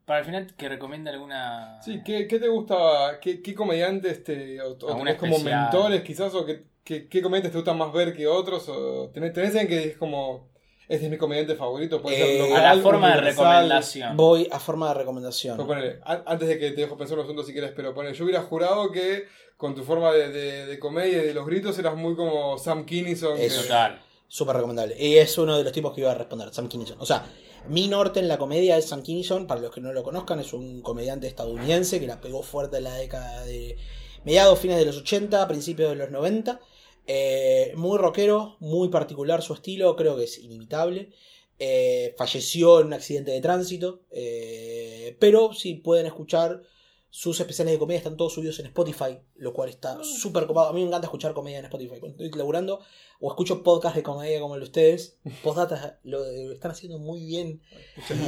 para 0.06 0.20
el 0.20 0.26
final, 0.26 0.54
que 0.56 0.70
recomienda 0.70 1.12
alguna. 1.12 1.82
Sí, 1.82 2.02
¿qué, 2.06 2.28
qué 2.28 2.40
te 2.40 2.48
gusta? 2.48 3.20
¿Qué, 3.20 3.42
qué 3.42 3.56
comediantes 3.56 4.24
te. 4.24 4.62
o, 4.62 4.76
tenés 4.76 5.16
como 5.16 5.40
mentores 5.40 6.02
quizás? 6.04 6.34
¿O 6.36 6.46
qué, 6.46 6.64
qué, 6.84 7.08
qué, 7.08 7.22
comediantes 7.22 7.52
te 7.52 7.58
gustan 7.58 7.78
más 7.78 7.92
ver 7.92 8.16
que 8.16 8.28
otros? 8.28 8.70
¿O 8.70 9.10
tenés, 9.10 9.34
tenés 9.34 9.56
en 9.56 9.68
que 9.68 9.84
es 9.84 9.98
como. 9.98 10.54
Este 10.88 11.06
es 11.06 11.12
mi 11.12 11.18
comediante 11.18 11.56
favorito, 11.56 12.00
puede 12.00 12.18
ser 12.18 12.48
local, 12.48 12.64
A 12.64 12.76
la 12.76 12.82
forma 12.82 13.16
de 13.16 13.22
recomendación. 13.22 14.16
Voy 14.16 14.48
a 14.52 14.60
forma 14.60 14.90
de 14.90 14.94
recomendación. 14.94 15.60
antes 16.04 16.48
de 16.48 16.60
que 16.60 16.72
te 16.72 16.82
dejo 16.82 16.96
pensar 16.96 17.18
un 17.18 17.24
asunto 17.24 17.42
si 17.42 17.54
quieres, 17.54 17.72
pero 17.76 17.96
ponele, 17.96 18.14
yo 18.14 18.24
hubiera 18.24 18.44
jurado 18.44 18.92
que 18.92 19.26
con 19.58 19.74
tu 19.74 19.84
forma 19.84 20.12
de, 20.12 20.30
de, 20.68 20.80
comedia 20.80 21.24
y 21.24 21.28
de 21.28 21.34
los 21.34 21.48
gritos 21.48 21.80
eras 21.80 21.96
muy 21.96 22.16
como 22.16 22.60
Sam 22.60 22.86
Kinison. 22.86 23.36
Es 23.40 23.64
total. 23.64 24.00
Súper 24.28 24.58
recomendable. 24.58 24.96
Y 25.00 25.18
es 25.18 25.36
uno 25.40 25.58
de 25.58 25.64
los 25.64 25.74
tipos 25.74 25.94
que 25.94 26.02
iba 26.02 26.12
a 26.12 26.16
responder, 26.16 26.54
Sam 26.54 26.68
Kinison. 26.68 26.98
O 27.00 27.06
sea, 27.06 27.26
mi 27.70 27.88
norte 27.88 28.20
en 28.20 28.28
la 28.28 28.38
comedia 28.38 28.78
es 28.78 28.86
Sam 28.86 29.02
Kinison, 29.02 29.48
para 29.48 29.62
los 29.62 29.74
que 29.74 29.82
no 29.82 29.94
lo 29.94 30.04
conozcan, 30.04 30.40
es 30.40 30.54
un 30.54 30.82
comediante 30.82 31.28
estadounidense 31.28 32.00
que 32.00 32.08
la 32.08 32.22
pegó 32.22 32.44
fuerte 32.44 32.78
en 32.78 32.84
la 32.84 32.96
década 32.96 33.44
de 33.46 33.78
mediados, 34.24 34.60
fines 34.60 34.78
de 34.78 34.86
los 34.86 34.98
80, 34.98 35.48
principios 35.48 35.90
de 35.90 35.96
los 35.96 36.12
90. 36.12 36.60
Eh, 37.08 37.74
muy 37.76 37.98
rockero, 37.98 38.58
muy 38.60 38.90
particular 38.90 39.42
su 39.42 39.54
estilo, 39.54 39.96
creo 39.96 40.18
que 40.18 40.26
es 40.26 40.38
inimitable. 40.40 41.12
Eh, 41.58 42.14
falleció 42.18 42.82
en 42.82 42.88
un 42.88 42.94
accidente 42.94 43.32
de 43.32 43.42
tránsito, 43.42 44.02
eh, 44.12 45.16
pero 45.20 45.54
si 45.54 45.76
pueden 45.76 46.06
escuchar 46.06 46.64
sus 47.16 47.40
especiales 47.40 47.72
de 47.72 47.80
comedia, 47.80 48.00
están 48.00 48.18
todos 48.18 48.34
subidos 48.34 48.60
en 48.60 48.66
Spotify, 48.66 49.18
lo 49.38 49.54
cual 49.54 49.70
está 49.70 49.98
mm. 49.98 50.04
súper 50.04 50.46
copado. 50.48 50.68
A 50.68 50.74
mí 50.74 50.82
me 50.82 50.88
encanta 50.88 51.08
escuchar 51.08 51.34
comedia 51.34 51.60
en 51.60 51.64
Spotify. 51.64 51.98
Cuando 51.98 52.22
estoy 52.22 52.38
laburando 52.38 52.82
o 53.22 53.30
escucho 53.30 53.64
podcasts 53.64 53.96
de 53.96 54.04
comedia 54.04 54.42
como 54.42 54.56
el 54.56 54.60
de 54.60 54.66
ustedes, 54.66 55.18
postdata 55.42 55.98
lo, 56.04 56.26
están 56.52 56.72
haciendo 56.72 57.00
muy 57.00 57.26
bien. 57.26 57.62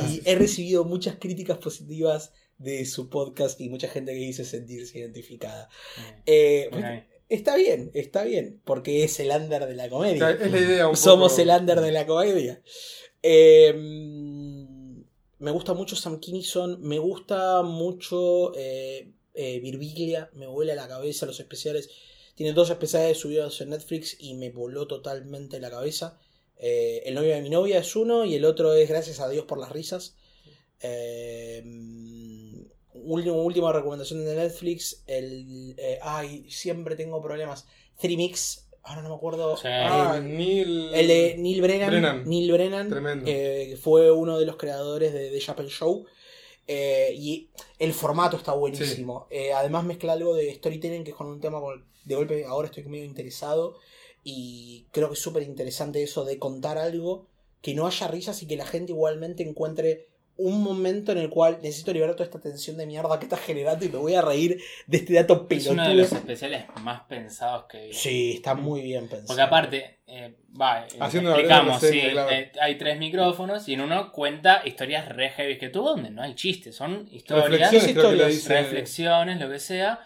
Y 0.10 0.22
he 0.24 0.36
recibido 0.36 0.86
muchas 0.86 1.18
críticas 1.20 1.58
positivas 1.58 2.32
de 2.60 2.86
su 2.86 3.10
podcast 3.10 3.60
y 3.60 3.68
mucha 3.68 3.90
gente 3.90 4.14
que 4.14 4.20
dice 4.20 4.46
sentirse 4.46 5.00
identificada. 5.00 5.68
Eh, 6.26 6.70
Está 7.30 7.58
bien, 7.58 7.92
está 7.94 8.24
bien, 8.24 8.62
porque 8.64 9.04
es 9.04 9.20
el 9.20 9.32
under 9.32 9.68
de 9.68 9.76
la 9.76 9.90
comedia. 9.90 10.32
es 10.32 10.50
la 10.50 10.60
idea 10.60 10.96
Somos 10.96 11.38
el 11.40 11.50
under 11.50 11.82
de 11.82 11.92
la 11.92 12.06
comedia. 12.06 12.62
Em, 13.22 14.67
me 15.40 15.52
gusta 15.52 15.74
mucho 15.74 15.96
Sam 15.96 16.20
Kinison, 16.20 16.82
me 16.82 17.00
gusta 17.00 17.62
mucho 17.62 18.54
eh, 18.56 19.12
eh, 19.34 20.28
me 20.34 20.48
vuela 20.48 20.76
la 20.76 20.88
cabeza 20.88 21.26
los 21.26 21.40
especiales. 21.40 21.90
Tiene 22.36 22.54
dos 22.54 22.70
especiales 22.70 23.18
subidos 23.20 23.62
en 23.62 23.70
Netflix 23.70 24.18
y 24.20 24.34
me 24.36 24.52
voló 24.52 24.88
totalmente 24.88 25.60
la 25.60 25.70
cabeza. 25.70 26.20
Eh, 26.58 27.04
el 27.06 27.16
novio 27.16 27.36
de 27.36 27.42
mi 27.42 27.50
novia 27.50 27.80
es 27.80 27.96
uno 27.96 28.26
y 28.26 28.36
el 28.36 28.46
otro 28.46 28.74
es 28.74 28.90
Gracias 28.90 29.20
a 29.20 29.30
Dios 29.30 29.46
por 29.46 29.60
las 29.60 29.72
risas. 29.72 30.16
Em, 30.80 32.68
última, 32.94 33.36
última 33.36 33.74
recomendación 33.74 34.26
de 34.26 34.36
Netflix. 34.36 35.04
El, 35.08 35.76
ay, 36.02 36.50
siempre 36.50 36.96
tengo 36.96 37.22
problemas. 37.22 37.66
Three 38.00 38.18
Mix 38.18 38.67
ahora 38.88 39.02
no 39.02 39.10
me 39.10 39.16
acuerdo. 39.16 39.58
Ah, 39.64 40.20
Neil. 40.24 40.94
El 40.94 41.08
de 41.08 41.36
Neil 41.38 41.62
Brennan. 41.62 42.24
Neil 42.28 42.52
Brennan. 42.52 43.24
Eh, 43.26 43.78
fue 43.82 44.12
uno 44.12 44.40
de 44.40 44.46
los 44.46 44.56
creadores 44.56 45.14
de 45.14 45.30
The 45.30 45.40
Chapel 45.40 45.68
Show. 45.68 46.06
Eh, 46.70 47.14
y 47.16 47.50
el 47.80 47.94
formato 47.94 48.38
está 48.38 48.54
buenísimo. 48.54 49.28
Eh, 49.30 49.54
además 49.54 49.86
mezcla 49.86 50.14
algo 50.14 50.36
de 50.36 50.54
storytelling 50.54 51.04
que 51.04 51.12
es 51.12 51.16
con 51.16 51.28
un 51.28 51.40
tema 51.40 51.60
de 52.04 52.16
golpe 52.16 52.46
ahora 52.46 52.68
estoy 52.68 52.84
medio 52.86 53.06
interesado. 53.06 53.78
Y 54.24 54.88
creo 54.92 55.08
que 55.10 55.14
es 55.14 55.22
súper 55.22 55.44
interesante 55.44 56.02
eso 56.02 56.26
de 56.26 56.40
contar 56.40 56.78
algo 56.78 57.28
que 57.62 57.74
no 57.74 57.88
haya 57.88 58.08
risas 58.08 58.42
y 58.44 58.48
que 58.48 58.58
la 58.58 58.66
gente 58.66 58.92
igualmente 58.92 59.44
encuentre 59.44 60.08
un 60.38 60.62
momento 60.62 61.12
en 61.12 61.18
el 61.18 61.30
cual 61.30 61.60
necesito 61.62 61.92
liberar 61.94 62.16
toda 62.16 62.26
esta 62.26 62.40
tensión 62.40 62.78
de 62.78 62.86
mierda 62.86 63.18
que 63.20 63.26
está 63.26 63.38
generando 63.38 63.86
y 63.86 63.90
me 63.90 63.98
voy 63.98 64.14
a 64.16 64.22
reír 64.22 64.62
de 64.86 64.98
este 64.98 65.14
dato 65.14 65.48
pelotudo. 65.48 65.72
Es 65.72 65.78
uno 65.78 65.90
de 65.90 65.96
los 65.96 66.12
especiales 66.12 66.66
más 66.82 67.02
pensados 67.02 67.66
que 67.66 67.92
Sí, 67.94 68.34
está 68.36 68.54
muy 68.54 68.82
bien 68.82 69.08
pensado. 69.08 69.28
Porque 69.28 69.42
aparte, 69.42 70.00
eh, 70.08 70.36
va, 70.60 70.86
eh, 70.86 70.88
explicamos, 71.00 71.82
sí, 71.82 72.02
eh, 72.02 72.52
hay 72.62 72.78
tres 72.78 72.98
micrófonos 73.00 73.68
y 73.68 73.74
en 73.74 73.82
uno 73.82 74.12
cuenta 74.12 74.62
historias 74.66 75.10
re 75.10 75.30
heavy 75.30 75.58
que 75.58 75.70
tuvo 75.70 75.90
donde 75.90 76.12
no 76.12 76.22
hay 76.22 76.36
chistes, 76.36 76.76
son 76.76 77.08
historias, 77.12 77.72
reflexiones, 77.72 78.48
reflexiones 78.48 79.40
lo 79.40 79.50
que 79.50 79.60
sea. 79.60 80.00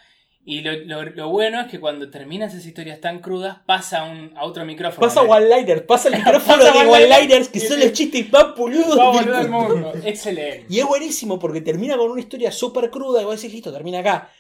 Y 0.44 0.62
lo, 0.62 1.30
bueno 1.30 1.62
es 1.62 1.68
que 1.68 1.80
cuando 1.80 2.10
terminas 2.10 2.54
esas 2.54 2.66
historias 2.66 3.00
tan 3.00 3.20
crudas, 3.20 3.60
pasa 3.68 4.04
un, 4.04 4.34
a 4.36 4.44
otro 4.44 4.66
micrófono. 4.66 5.08
Pasa 5.08 5.22
one-liners, 5.22 5.84
pasa 5.84 6.10
el 6.10 6.16
micrófono 6.18 6.64
de 6.64 6.70
one-liners, 6.72 7.50
que 7.50 7.60
son 7.60 7.80
los 7.80 7.94
chistes 7.94 8.32
más 8.32 8.46
pulidos 8.56 8.98
del 9.26 9.50
mundo. 9.50 9.94
Excelente. 10.04 10.66
Y 10.68 10.80
es 10.80 10.86
buenísimo 10.86 11.38
porque 11.38 11.62
termina 11.62 11.96
con 11.96 12.10
una 12.10 12.20
historia 12.20 12.52
súper 12.52 12.90
cruda 12.90 13.22
y 13.22 13.26
vos 13.26 13.36
decís, 13.36 13.54
listo, 13.54 13.72
termina 13.72 14.00
acá. 14.00 14.32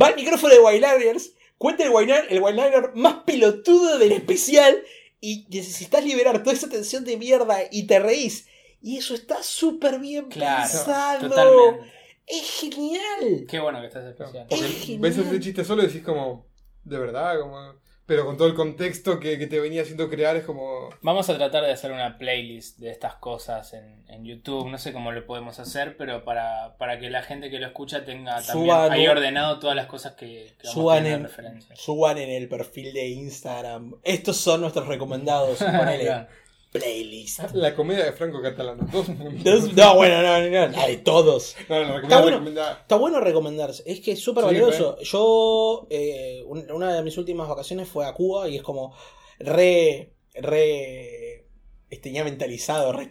Va 0.00 0.08
el 0.08 0.16
micrófono 0.16 0.52
de 0.52 0.58
one-liners, 0.58 1.32
cuenta 1.58 1.84
el 1.84 1.90
one-liner 1.92 2.90
más 2.94 3.18
pelotudo 3.24 3.98
del 3.98 4.12
especial 4.12 4.76
y 5.20 5.46
necesitas 5.48 6.04
liberar 6.04 6.42
toda 6.42 6.56
esa 6.56 6.68
tensión 6.68 7.04
de 7.04 7.16
mierda 7.16 7.58
y 7.70 7.84
te 7.86 8.00
reís. 8.00 8.48
Y 8.82 8.98
eso 8.98 9.14
está 9.14 9.42
súper 9.42 10.00
bien 10.00 10.26
claro, 10.26 10.62
pensado. 10.62 11.28
Totalmente. 11.28 11.92
Es 12.26 12.60
genial. 12.60 13.46
Qué 13.48 13.60
bueno 13.60 13.80
que 13.80 13.86
estás 13.86 14.04
especial. 14.04 14.46
Porque 14.48 14.96
ves 14.98 15.18
ese 15.18 15.40
chiste 15.40 15.64
solo 15.64 15.82
y 15.82 15.86
decís 15.86 16.02
como, 16.02 16.46
de 16.84 16.98
verdad, 16.98 17.40
como... 17.40 17.86
Pero 18.04 18.24
con 18.24 18.36
todo 18.36 18.46
el 18.46 18.54
contexto 18.54 19.18
que, 19.18 19.36
te 19.36 19.58
venía 19.58 19.82
haciendo 19.82 20.08
crear 20.08 20.36
es 20.36 20.44
como... 20.44 20.90
Vamos 21.02 21.28
a 21.28 21.36
tratar 21.36 21.64
de 21.64 21.72
hacer 21.72 21.90
una 21.90 22.18
playlist 22.18 22.78
de 22.78 22.90
estas 22.90 23.16
cosas 23.16 23.74
en, 23.74 24.24
YouTube. 24.24 24.68
No 24.68 24.78
sé 24.78 24.92
cómo 24.92 25.10
lo 25.12 25.26
podemos 25.26 25.58
hacer, 25.58 25.96
pero 25.96 26.24
para, 26.24 26.76
para, 26.78 27.00
que 27.00 27.10
la 27.10 27.22
gente 27.22 27.50
que 27.50 27.58
lo 27.58 27.66
escucha 27.66 28.04
tenga 28.04 28.40
también 28.42 28.70
ahí 28.70 29.08
ordenado 29.08 29.58
todas 29.58 29.74
las 29.74 29.86
cosas 29.86 30.14
que, 30.14 30.54
que 30.58 30.68
vamos 30.68 30.72
suban, 30.72 31.06
en, 31.06 31.28
suban 31.74 32.18
en 32.18 32.30
el 32.30 32.48
perfil 32.48 32.92
de 32.92 33.08
Instagram. 33.08 33.96
Estos 34.04 34.36
son 34.36 34.60
nuestros 34.60 34.86
recomendados. 34.86 35.58
playlist. 36.72 37.40
La 37.54 37.74
comedia 37.74 38.04
de 38.04 38.12
Franco 38.12 38.40
Catalano. 38.42 38.86
no, 38.92 39.94
bueno, 39.94 40.22
no, 40.22 40.50
no, 40.50 40.66
La 40.68 40.86
de 40.86 40.96
todos. 40.98 41.56
está, 41.58 42.20
bueno, 42.20 42.48
está, 42.50 42.96
bueno, 42.96 43.20
recomendarse. 43.20 43.82
Es 43.86 44.00
que 44.00 44.12
es 44.12 44.20
súper 44.20 44.44
valioso. 44.44 44.98
Yo, 45.00 45.86
eh, 45.90 46.42
una 46.46 46.94
de 46.94 47.02
mis 47.02 47.16
últimas 47.18 47.48
vacaciones 47.48 47.88
fue 47.88 48.06
a 48.06 48.12
Cuba 48.14 48.48
y 48.48 48.56
es 48.56 48.62
como 48.62 48.94
re. 49.38 50.12
re. 50.34 51.46
Este, 51.88 52.10
ya 52.10 52.24
mentalizado, 52.24 52.92
re. 52.92 53.08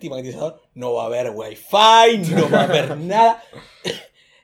No 0.74 0.94
va 0.94 1.04
a 1.04 1.06
haber 1.08 1.30
wifi, 1.30 2.18
no 2.36 2.50
va 2.50 2.62
a 2.62 2.64
haber 2.64 2.98
nada. 2.98 3.44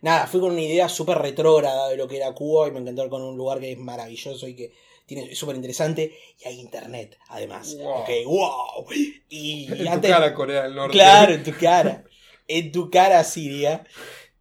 nada, 0.02 0.28
fui 0.28 0.40
con 0.40 0.52
una 0.52 0.62
idea 0.62 0.88
súper 0.90 1.18
retrógrada 1.18 1.90
de 1.90 1.98
lo 1.98 2.08
que 2.08 2.18
era 2.18 2.34
Cuba 2.34 2.68
y 2.68 2.72
me 2.72 2.80
encantó 2.80 3.10
con 3.10 3.22
un 3.22 3.38
lugar 3.38 3.60
que 3.60 3.74
es 3.74 3.78
maravilloso 3.78 4.48
y 4.48 4.56
que 4.56 4.72
es 5.20 5.38
súper 5.38 5.56
interesante 5.56 6.14
y 6.40 6.48
hay 6.48 6.60
internet 6.60 7.18
además. 7.30 7.76
Wow. 7.78 8.06
wow. 8.26 8.86
Y, 9.30 9.68
en 9.72 10.02
tu 10.02 10.08
cara 10.08 10.34
Corea 10.34 10.64
del 10.64 10.76
Norte. 10.76 10.94
Claro, 10.94 11.34
en 11.34 11.44
tu 11.44 11.54
cara. 11.54 12.04
En 12.48 12.72
tu 12.72 12.90
cara 12.90 13.24
Siria. 13.24 13.86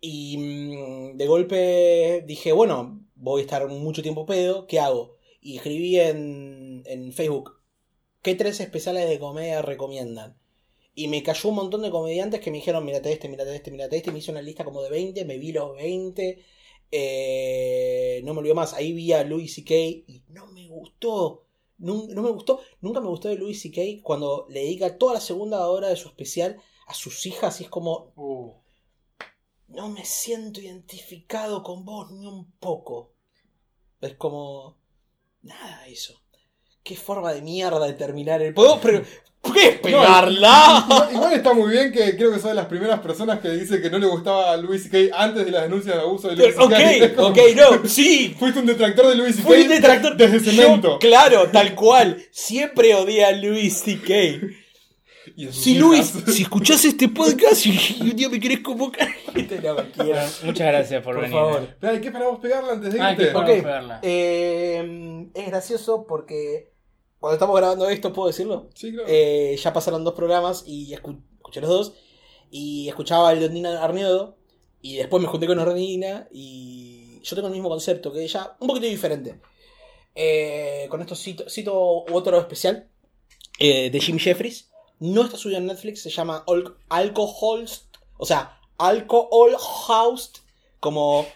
Y 0.01 0.37
mm, 0.39 1.17
de 1.17 1.27
golpe 1.27 2.25
dije, 2.27 2.53
bueno, 2.53 3.01
voy 3.15 3.41
a 3.43 3.45
estar 3.45 3.67
mucho 3.69 4.03
tiempo 4.03 4.27
pedo, 4.27 4.67
¿qué 4.67 4.81
hago? 4.81 5.17
Y 5.41 5.57
escribí 5.57 5.99
en, 5.99 6.83
en 6.87 7.13
Facebook, 7.13 7.61
¿qué 8.23 8.35
tres 8.35 8.61
especiales 8.61 9.09
de 9.09 9.19
comedia 9.19 9.63
recomiendan? 9.63 10.37
Y 10.95 11.09
me 11.09 11.23
cayó 11.23 11.51
un 11.51 11.57
montón 11.57 11.83
de 11.83 11.91
comediantes 11.91 12.41
que 12.41 12.51
me 12.51 12.59
dijeron, 12.59 12.85
mírate 12.85 13.13
este, 13.13 13.29
mírate 13.29 13.55
este, 13.55 13.71
mírate 13.71 13.97
este. 13.97 14.11
Me 14.11 14.19
hizo 14.19 14.33
una 14.33 14.43
lista 14.43 14.65
como 14.65 14.83
de 14.83 14.91
20, 14.91 15.25
me 15.25 15.39
vi 15.39 15.53
los 15.53 15.75
20. 15.77 16.45
Eh, 16.91 18.21
no 18.25 18.35
me 18.35 18.41
olvido 18.41 18.55
más. 18.55 18.75
Ahí 18.75 18.93
vi 18.93 19.13
a 19.13 19.25
Louis 19.25 19.55
C.K. 19.55 19.75
y 19.75 20.23
no 20.29 20.47
me 20.49 20.69
gustó. 20.69 21.47
No, 21.79 22.07
me 22.07 22.31
gustó. 22.31 22.61
Nunca 22.81 23.01
me 23.01 23.09
gustó 23.09 23.29
de 23.29 23.37
Louis 23.37 23.61
C.K. 23.61 24.03
cuando 24.03 24.47
le 24.49 24.61
dedica 24.61 24.99
toda 24.99 25.15
la 25.15 25.21
segunda 25.21 25.67
hora 25.69 25.89
de 25.89 25.97
su 25.97 26.09
especial 26.09 26.61
a 26.87 26.95
sus 26.95 27.27
hijas 27.27 27.61
y 27.61 27.65
es 27.65 27.71
como. 27.71 28.13
Uh. 28.17 28.55
No 29.69 29.89
me 29.89 30.05
siento 30.05 30.61
identificado 30.61 31.63
con 31.63 31.85
vos 31.85 32.11
ni 32.11 32.27
un 32.27 32.51
poco. 32.53 33.13
Es 34.01 34.15
como. 34.15 34.77
Nada, 35.43 35.87
eso. 35.87 36.21
Qué 36.83 36.97
forma 36.97 37.33
de 37.33 37.43
mierda 37.43 37.87
de 37.87 37.93
terminar 37.93 38.43
el. 38.43 38.55
¿Puedo, 38.55 38.81
¿Qué 39.43 39.81
pegarla? 39.83 41.09
igual, 41.13 41.33
está 41.33 41.55
muy 41.55 41.71
bien 41.71 41.91
que 41.93 42.17
creo 42.17 42.33
que 42.33 42.39
son 42.39 42.51
de 42.51 42.57
las 42.57 42.67
primeras 42.67 43.01
personas 43.01 43.41
que 43.41 43.49
dice 43.51 43.81
que 43.81 43.89
no 43.89 43.99
le 43.99 44.07
gustaba 44.07 44.53
a 44.53 44.57
Louis 44.57 44.83
C.K. 44.83 45.17
antes 45.17 45.47
de 45.47 45.51
la 45.51 45.63
denuncia 45.63 45.95
de 45.95 46.01
abuso 46.01 46.29
de 46.29 46.37
Louis 46.37 46.55
C.K. 46.55 47.21
Ok, 47.23 47.31
ok, 47.31 47.39
no, 47.57 47.89
sí. 47.89 48.37
Fuiste 48.39 48.61
un 48.61 48.67
detractor 48.67 49.07
de 49.09 49.15
Louis 49.15 49.35
C.K. 49.35 49.49
Fui 49.49 49.63
un 49.63 49.69
detractor 49.69 50.17
desde 50.17 50.41
cemento. 50.41 50.99
claro, 50.99 51.49
tal 51.51 51.75
cual. 51.75 52.23
Siempre 52.31 52.95
odié 52.95 53.25
a 53.25 53.33
Louis 53.33 53.75
C.K. 53.75 54.47
Si 55.53 55.75
Luis, 55.75 56.13
si 56.29 56.43
escuchás 56.43 56.85
este 56.85 57.09
podcast 57.09 57.67
y 57.67 58.01
un 58.03 58.17
día 58.17 58.29
me 58.29 58.41
querés 58.41 58.61
convocar, 58.61 59.09
Muchas 59.35 60.67
gracias 60.67 61.03
por, 61.03 61.17
venir. 61.17 61.31
Por 61.31 61.41
favor. 61.41 62.01
¿Qué 62.01 62.07
esperamos 62.07 62.41
pegarla 62.41 62.73
antes 62.73 62.95
de 62.95 63.01
ah, 63.01 63.13
irte? 63.13 63.35
Okay. 63.35 63.63
Eh, 64.03 65.29
es 65.35 65.47
gracioso 65.47 66.07
porque 66.07 66.73
cuando 67.21 67.35
estamos 67.35 67.55
grabando 67.55 67.89
esto, 67.91 68.15
¿puedo 68.15 68.29
decirlo? 68.29 68.71
Sí, 68.75 68.93
claro. 68.93 69.07
Eh, 69.07 69.55
ya 69.63 69.73
pasaron 69.75 70.05
dos 70.05 70.15
programas 70.15 70.65
y 70.67 70.95
escuché 70.95 71.61
los 71.61 71.69
dos. 71.69 71.93
Y 72.51 72.89
escuchaba 72.89 73.29
a 73.29 73.35
Leonina 73.35 73.85
Arnedo. 73.85 74.39
Y 74.81 74.97
después 74.97 75.23
me 75.23 75.29
junté 75.29 75.47
con 75.47 75.59
Ornina. 75.59 76.29
Y 76.33 77.21
yo 77.23 77.37
tengo 77.37 77.49
el 77.49 77.55
mismo 77.55 77.69
concepto 77.69 78.11
que 78.11 78.23
ella, 78.23 78.57
un 78.59 78.69
poquito 78.69 78.87
diferente. 78.87 79.39
Eh, 80.15 80.87
con 80.89 81.03
esto 81.03 81.15
cito, 81.15 81.49
cito 81.49 81.75
otro 82.11 82.39
especial 82.39 82.89
eh, 83.59 83.91
de 83.91 84.01
Jim 84.01 84.19
Jeffries. 84.19 84.70
No 85.01 85.25
está 85.25 85.37
subido 85.37 85.59
en 85.59 85.67
Netflix, 85.67 86.03
se 86.03 86.11
llama 86.11 86.45
Alcohol. 86.89 87.67
O 88.19 88.27
sea, 88.27 88.61
Alcohol 88.79 89.57
Housed. 89.59 90.43
Como 90.79 91.27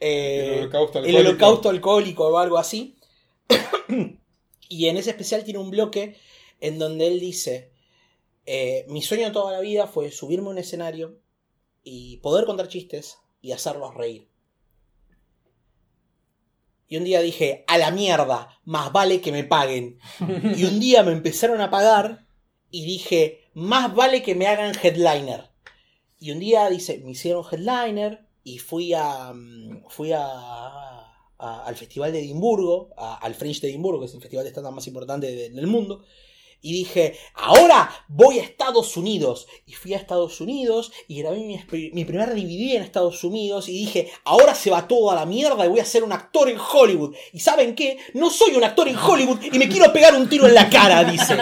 el 0.00 0.58
holocausto 0.60 0.98
alcohólico. 0.98 1.18
el 1.20 1.26
holocausto 1.26 1.68
alcohólico 1.68 2.28
o 2.28 2.38
algo 2.38 2.58
así. 2.58 2.96
Y 4.66 4.88
en 4.88 4.96
ese 4.96 5.10
especial 5.10 5.44
tiene 5.44 5.60
un 5.60 5.70
bloque 5.70 6.16
en 6.58 6.78
donde 6.78 7.06
él 7.06 7.20
dice, 7.20 7.70
eh, 8.46 8.86
mi 8.88 9.02
sueño 9.02 9.30
toda 9.30 9.52
la 9.52 9.60
vida 9.60 9.86
fue 9.86 10.10
subirme 10.10 10.48
a 10.48 10.50
un 10.52 10.58
escenario 10.58 11.20
y 11.84 12.16
poder 12.16 12.46
contar 12.46 12.68
chistes 12.68 13.18
y 13.40 13.52
hacerlos 13.52 13.94
reír. 13.94 14.26
Y 16.88 16.96
un 16.96 17.04
día 17.04 17.20
dije, 17.20 17.64
a 17.68 17.78
la 17.78 17.90
mierda, 17.90 18.58
más 18.64 18.90
vale 18.90 19.20
que 19.20 19.32
me 19.32 19.44
paguen. 19.44 19.98
Y 20.56 20.64
un 20.64 20.80
día 20.80 21.02
me 21.02 21.12
empezaron 21.12 21.60
a 21.60 21.70
pagar 21.70 22.26
y 22.74 22.84
dije, 22.84 23.44
más 23.54 23.94
vale 23.94 24.20
que 24.24 24.34
me 24.34 24.48
hagan 24.48 24.74
headliner. 24.82 25.48
Y 26.18 26.32
un 26.32 26.40
día 26.40 26.68
dice, 26.68 26.98
me 27.04 27.12
hicieron 27.12 27.44
headliner 27.48 28.26
y 28.42 28.58
fui 28.58 28.92
a, 28.92 29.32
mm, 29.32 29.84
fui 29.88 30.10
a, 30.12 31.14
al 31.38 31.76
Festival 31.76 32.10
de 32.10 32.18
Edimburgo, 32.18 32.90
al 32.96 33.36
Fringe 33.36 33.60
de 33.60 33.68
Edimburgo, 33.68 34.00
que 34.00 34.06
es 34.06 34.14
el 34.14 34.20
festival 34.20 34.44
de 34.44 34.50
stand 34.50 34.74
más 34.74 34.88
importante 34.88 35.50
del 35.50 35.68
mundo. 35.68 36.02
Y 36.62 36.72
dije, 36.72 37.16
ahora 37.34 37.88
voy 38.08 38.40
a 38.40 38.42
Estados 38.42 38.96
Unidos. 38.96 39.46
Y 39.66 39.74
fui 39.74 39.94
a 39.94 39.98
Estados 39.98 40.40
Unidos 40.40 40.90
y 41.06 41.20
grabé 41.20 41.44
mi, 41.44 41.60
mi 41.92 42.04
primer 42.04 42.30
DVD 42.30 42.74
en 42.74 42.82
Estados 42.82 43.22
Unidos. 43.22 43.68
Y 43.68 43.72
dije, 43.72 44.10
ahora 44.24 44.56
se 44.56 44.70
va 44.70 44.88
todo 44.88 45.12
a 45.12 45.14
la 45.14 45.26
mierda 45.26 45.64
y 45.64 45.68
voy 45.68 45.78
a 45.78 45.84
ser 45.84 46.02
un 46.02 46.10
actor 46.10 46.48
en 46.48 46.58
Hollywood. 46.58 47.14
¿Y 47.32 47.38
saben 47.38 47.76
qué? 47.76 47.98
No 48.14 48.30
soy 48.30 48.56
un 48.56 48.64
actor 48.64 48.88
en 48.88 48.96
Hollywood 48.96 49.44
y 49.44 49.58
me 49.60 49.68
quiero 49.68 49.92
pegar 49.92 50.16
un 50.16 50.28
tiro 50.28 50.48
en 50.48 50.54
la 50.54 50.68
cara, 50.68 51.04
dice. 51.04 51.38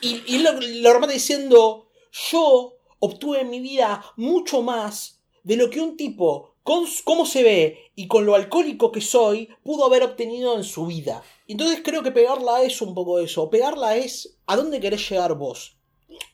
Y, 0.00 0.38
lo, 0.38 0.52
lo 0.52 1.06
diciendo, 1.08 1.88
yo 2.30 2.76
obtuve 3.00 3.40
en 3.40 3.50
mi 3.50 3.60
vida 3.60 4.04
mucho 4.16 4.62
más 4.62 5.20
de 5.42 5.56
lo 5.56 5.70
que 5.70 5.80
un 5.80 5.96
tipo, 5.96 6.54
con 6.62 6.84
cómo 7.04 7.26
se 7.26 7.42
ve 7.42 7.90
y 7.94 8.06
con 8.06 8.26
lo 8.26 8.34
alcohólico 8.34 8.92
que 8.92 9.00
soy, 9.00 9.48
pudo 9.64 9.86
haber 9.86 10.02
obtenido 10.02 10.56
en 10.56 10.64
su 10.64 10.86
vida. 10.86 11.22
Entonces 11.46 11.80
creo 11.82 12.02
que 12.02 12.12
pegarla 12.12 12.62
es 12.62 12.82
un 12.82 12.94
poco 12.94 13.18
eso. 13.18 13.48
Pegarla 13.50 13.96
es 13.96 14.38
a 14.46 14.56
dónde 14.56 14.80
querés 14.80 15.08
llegar 15.08 15.34
vos. 15.34 15.78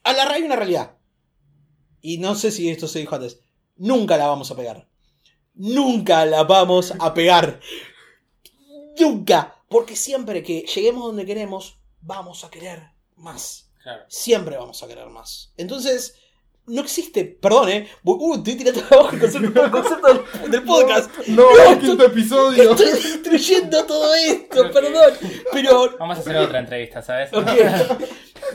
A 0.03 0.13
la 0.13 0.29
hay 0.29 0.43
una 0.43 0.55
realidad. 0.55 0.97
Y 2.01 2.17
no 2.17 2.35
sé 2.35 2.51
si 2.51 2.69
esto 2.69 2.87
se 2.87 2.99
dijo 2.99 3.15
antes. 3.15 3.39
Nunca 3.77 4.17
la 4.17 4.27
vamos 4.27 4.51
a 4.51 4.55
pegar. 4.55 4.87
Nunca 5.53 6.25
la 6.25 6.43
vamos 6.43 6.93
a 6.99 7.13
pegar. 7.13 7.61
Nunca. 8.99 9.63
Porque 9.69 9.95
siempre 9.95 10.43
que 10.43 10.61
lleguemos 10.61 11.05
donde 11.05 11.25
queremos, 11.25 11.79
vamos 12.01 12.43
a 12.43 12.49
querer 12.49 12.94
más. 13.17 13.69
Siempre 14.07 14.57
vamos 14.57 14.81
a 14.81 14.87
querer 14.87 15.07
más. 15.07 15.53
Entonces, 15.57 16.15
no 16.67 16.81
existe, 16.81 17.25
perdón, 17.25 17.69
eh. 17.69 17.87
Uh, 18.03 18.35
estoy 18.35 18.55
tirando 18.55 18.81
abajo 18.91 19.15
el 19.15 19.19
concepto, 19.19 20.13
del, 20.49 20.63
podcast. 20.63 21.27
No, 21.27 21.43
no, 21.43 21.79
quinto 21.79 22.05
episodio. 22.05 22.71
Estoy 22.71 22.87
destruyendo 22.87 23.85
todo 23.85 24.13
esto, 24.15 24.71
perdón. 24.71 25.13
Pero. 25.51 25.95
Vamos 25.99 26.17
a 26.17 26.21
hacer 26.21 26.37
otra 26.37 26.59
entrevista, 26.59 27.01
¿sabes? 27.01 27.29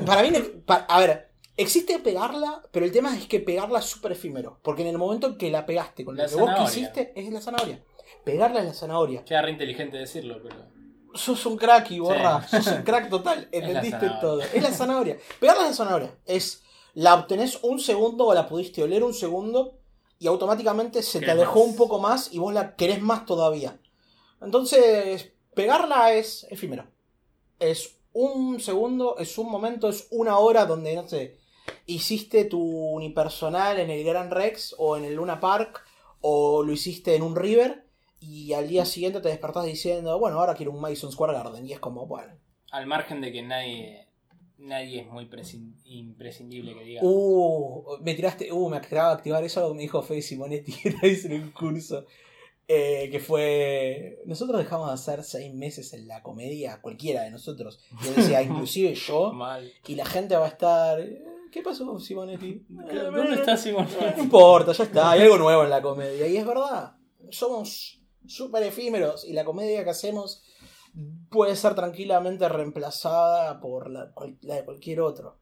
Para 0.05 0.23
mí, 0.23 0.33
a 0.67 1.01
ver, 1.01 1.31
existe 1.57 1.99
pegarla, 2.01 2.63
pero 2.73 2.85
el 2.85 2.93
tema 2.93 3.17
es 3.17 3.27
que 3.27 3.39
pegarla 3.39 3.79
es 3.79 3.85
súper 3.85 4.13
efímero. 4.13 4.59
Porque 4.63 4.83
en 4.83 4.89
el 4.89 4.99
momento 4.99 5.29
en 5.29 5.39
que 5.39 5.51
la 5.51 5.65
pegaste 5.65 6.05
con 6.05 6.17
lo 6.17 6.27
que 6.27 6.35
vos 6.35 6.51
quisiste, 6.59 7.13
es 7.15 7.33
la 7.33 7.41
zanahoria. 7.41 7.81
Pegarla 8.25 8.61
es 8.61 8.67
la 8.67 8.75
zanahoria. 8.75 9.25
Queda 9.25 9.43
re 9.43 9.53
inteligente 9.53 9.97
decirlo, 9.97 10.41
pero. 10.43 10.80
Sos 11.15 11.45
un 11.47 11.57
crack 11.57 11.91
y 11.91 11.99
borra. 11.99 12.47
Sos 12.47 12.67
un 12.67 12.83
crack 12.83 13.11
total. 13.11 13.49
Entendiste 13.53 14.11
todo. 14.21 14.41
Es 14.41 14.63
la 14.63 14.73
zanahoria. 14.73 15.19
Pegarla 15.39 15.65
es 15.65 15.71
la 15.71 15.77
zanahoria. 15.77 16.15
Es 16.27 16.63
la 16.95 17.15
obtenés 17.15 17.59
un 17.63 17.81
segundo 17.81 18.27
o 18.27 18.35
la 18.35 18.49
pudiste 18.49 18.83
oler 18.83 19.05
un 19.05 19.15
segundo 19.15 19.79
y 20.19 20.27
automáticamente 20.27 21.03
se 21.03 21.21
te 21.21 21.31
alejó 21.31 21.61
un 21.61 21.77
poco 21.77 21.99
más 21.99 22.33
y 22.33 22.39
vos 22.39 22.53
la 22.53 22.77
querés 22.77 23.01
más 23.01 23.25
todavía. 23.25 23.81
Entonces, 24.43 25.33
pegarla 25.55 26.13
es 26.13 26.47
efímero. 26.51 26.87
Es 27.59 27.97
un 28.13 28.61
segundo, 28.61 29.17
es 29.19 29.39
un 29.39 29.51
momento, 29.51 29.89
es 29.89 30.09
una 30.11 30.39
hora 30.39 30.67
donde, 30.67 30.95
no 30.95 31.09
sé, 31.09 31.39
hiciste 31.87 32.45
tu 32.45 32.61
unipersonal 32.61 33.79
en 33.79 33.91
el 33.91 34.05
Gran 34.05 34.31
Rex 34.31 34.75
o 34.79 34.97
en 34.97 35.05
el 35.05 35.15
Luna 35.15 35.41
Park 35.41 35.85
o 36.21 36.63
lo 36.63 36.73
hiciste 36.73 37.15
en 37.15 37.23
un 37.23 37.37
River 37.37 37.87
y 38.21 38.53
al 38.53 38.69
día 38.69 38.85
siguiente 38.85 39.21
te 39.21 39.29
despertás 39.29 39.65
diciendo, 39.65 40.19
bueno, 40.19 40.39
ahora 40.39 40.55
quiero 40.55 40.73
un 40.73 40.81
Madison 40.81 41.11
Square 41.11 41.33
Garden 41.33 41.67
y 41.67 41.73
es 41.73 41.81
como, 41.81 42.07
bueno. 42.07 42.35
Al 42.71 42.87
margen 42.87 43.21
de 43.21 43.33
que 43.33 43.43
nadie 43.43 44.11
nadie 44.61 45.01
es 45.01 45.07
muy 45.09 45.29
imprescindible 45.85 46.75
que 46.75 46.85
diga. 46.85 47.01
Uh, 47.03 47.99
me 48.03 48.15
tiraste, 48.15 48.53
uh, 48.53 48.69
me 48.69 48.77
acababa 48.77 49.11
de 49.11 49.15
activar 49.17 49.43
eso, 49.43 49.75
me 49.75 49.83
dijo 49.83 50.03
Fede 50.03 50.23
Simonetti 50.23 50.75
en 51.25 51.33
un 51.33 51.51
curso. 51.51 52.07
Eh, 52.73 53.09
que 53.11 53.19
fue. 53.19 54.23
Nosotros 54.27 54.59
dejamos 54.59 54.87
de 54.87 54.95
hacer 54.95 55.25
seis 55.25 55.53
meses 55.53 55.93
en 55.93 56.07
la 56.07 56.23
comedia, 56.23 56.81
cualquiera 56.81 57.25
de 57.25 57.31
nosotros. 57.33 57.81
Yo 58.05 58.13
decía, 58.13 58.43
inclusive 58.45 58.95
yo. 58.95 59.33
Y 59.89 59.97
la 59.97 60.05
gente 60.05 60.37
va 60.37 60.45
a 60.45 60.51
estar. 60.51 61.01
Eh, 61.01 61.21
¿Qué 61.51 61.63
pasó 61.63 61.85
con 61.85 62.01
Simonetti? 62.01 62.65
¿Dónde 62.69 63.35
está 63.35 63.57
Simonetti? 63.57 63.97
No 64.17 64.23
importa, 64.23 64.71
ya 64.71 64.85
está, 64.85 65.11
hay 65.11 65.23
algo 65.23 65.37
nuevo 65.37 65.65
en 65.65 65.71
la 65.71 65.83
comedia. 65.83 66.29
Y 66.29 66.37
es 66.37 66.47
verdad, 66.47 66.93
somos 67.31 68.00
súper 68.27 68.63
efímeros 68.63 69.25
y 69.25 69.33
la 69.33 69.45
comedia 69.45 69.85
que 69.85 69.91
hacemos 69.91 70.43
puede 71.31 71.57
ser 71.57 71.75
tranquilamente 71.75 72.49
reemplazada 72.49 73.61
por 73.61 73.91
la, 73.91 74.13
de 74.41 74.65
cualquier 74.65 75.01
otro. 75.01 75.39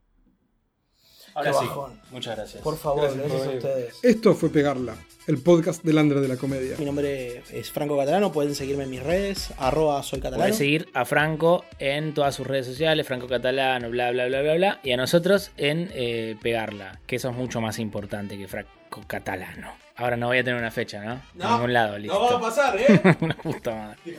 Ahora 1.35 1.53
sí. 1.53 1.65
Muchas 2.11 2.35
gracias. 2.35 2.63
Por 2.63 2.75
favor, 2.75 3.15
gracias, 3.15 3.47
a 3.47 3.49
ustedes. 3.51 3.99
Esto 4.03 4.33
fue 4.33 4.49
Pegarla, 4.49 4.95
el 5.27 5.37
podcast 5.37 5.83
del 5.83 5.99
Andre 5.99 6.21
de 6.21 6.27
la 6.27 6.37
Comedia. 6.37 6.75
Mi 6.77 6.85
nombre 6.85 7.43
es 7.51 7.71
Franco 7.71 7.97
Catalano, 7.97 8.31
pueden 8.31 8.55
seguirme 8.55 8.83
en 8.83 8.89
mis 8.89 9.03
redes, 9.03 9.53
arroba 9.57 10.01
soy 10.01 10.19
catalano. 10.19 10.41
Pueden 10.41 10.55
seguir 10.55 10.89
a 10.93 11.05
Franco 11.05 11.65
en 11.77 12.15
todas 12.15 12.33
sus 12.33 12.47
redes 12.47 12.65
sociales, 12.65 13.05
Franco 13.05 13.27
Catalano, 13.27 13.89
bla, 13.89 14.11
bla, 14.11 14.25
bla, 14.25 14.41
bla, 14.41 14.55
bla. 14.55 14.79
Y 14.83 14.91
a 14.91 14.97
nosotros 14.97 15.51
en 15.57 15.91
eh, 15.93 16.35
Pegarla, 16.41 16.99
que 17.05 17.17
eso 17.17 17.29
es 17.29 17.35
mucho 17.35 17.61
más 17.61 17.77
importante 17.77 18.37
que 18.37 18.47
Franco 18.47 19.03
Catalano. 19.05 19.88
Ahora 19.99 20.15
no 20.15 20.27
voy 20.27 20.37
a 20.37 20.43
tener 20.45 20.57
una 20.57 20.71
fecha, 20.71 21.03
¿no? 21.03 21.21
No. 21.35 21.45
En 21.45 21.51
ningún 21.51 21.73
lado, 21.73 21.97
listo. 21.97 22.13
No 22.17 22.31
va 22.31 22.37
a 22.37 22.41
pasar, 22.41 22.77
¿eh? 22.79 23.17
una 23.19 23.33
puta 23.35 23.75
madre. 23.75 24.17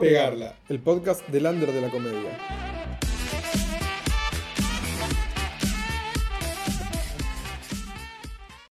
Pegarla, 0.00 0.54
el 0.70 0.80
podcast 0.80 1.28
del 1.28 1.44
under 1.44 1.70
de 1.70 1.80
la 1.82 1.88
comedia. 1.90 2.30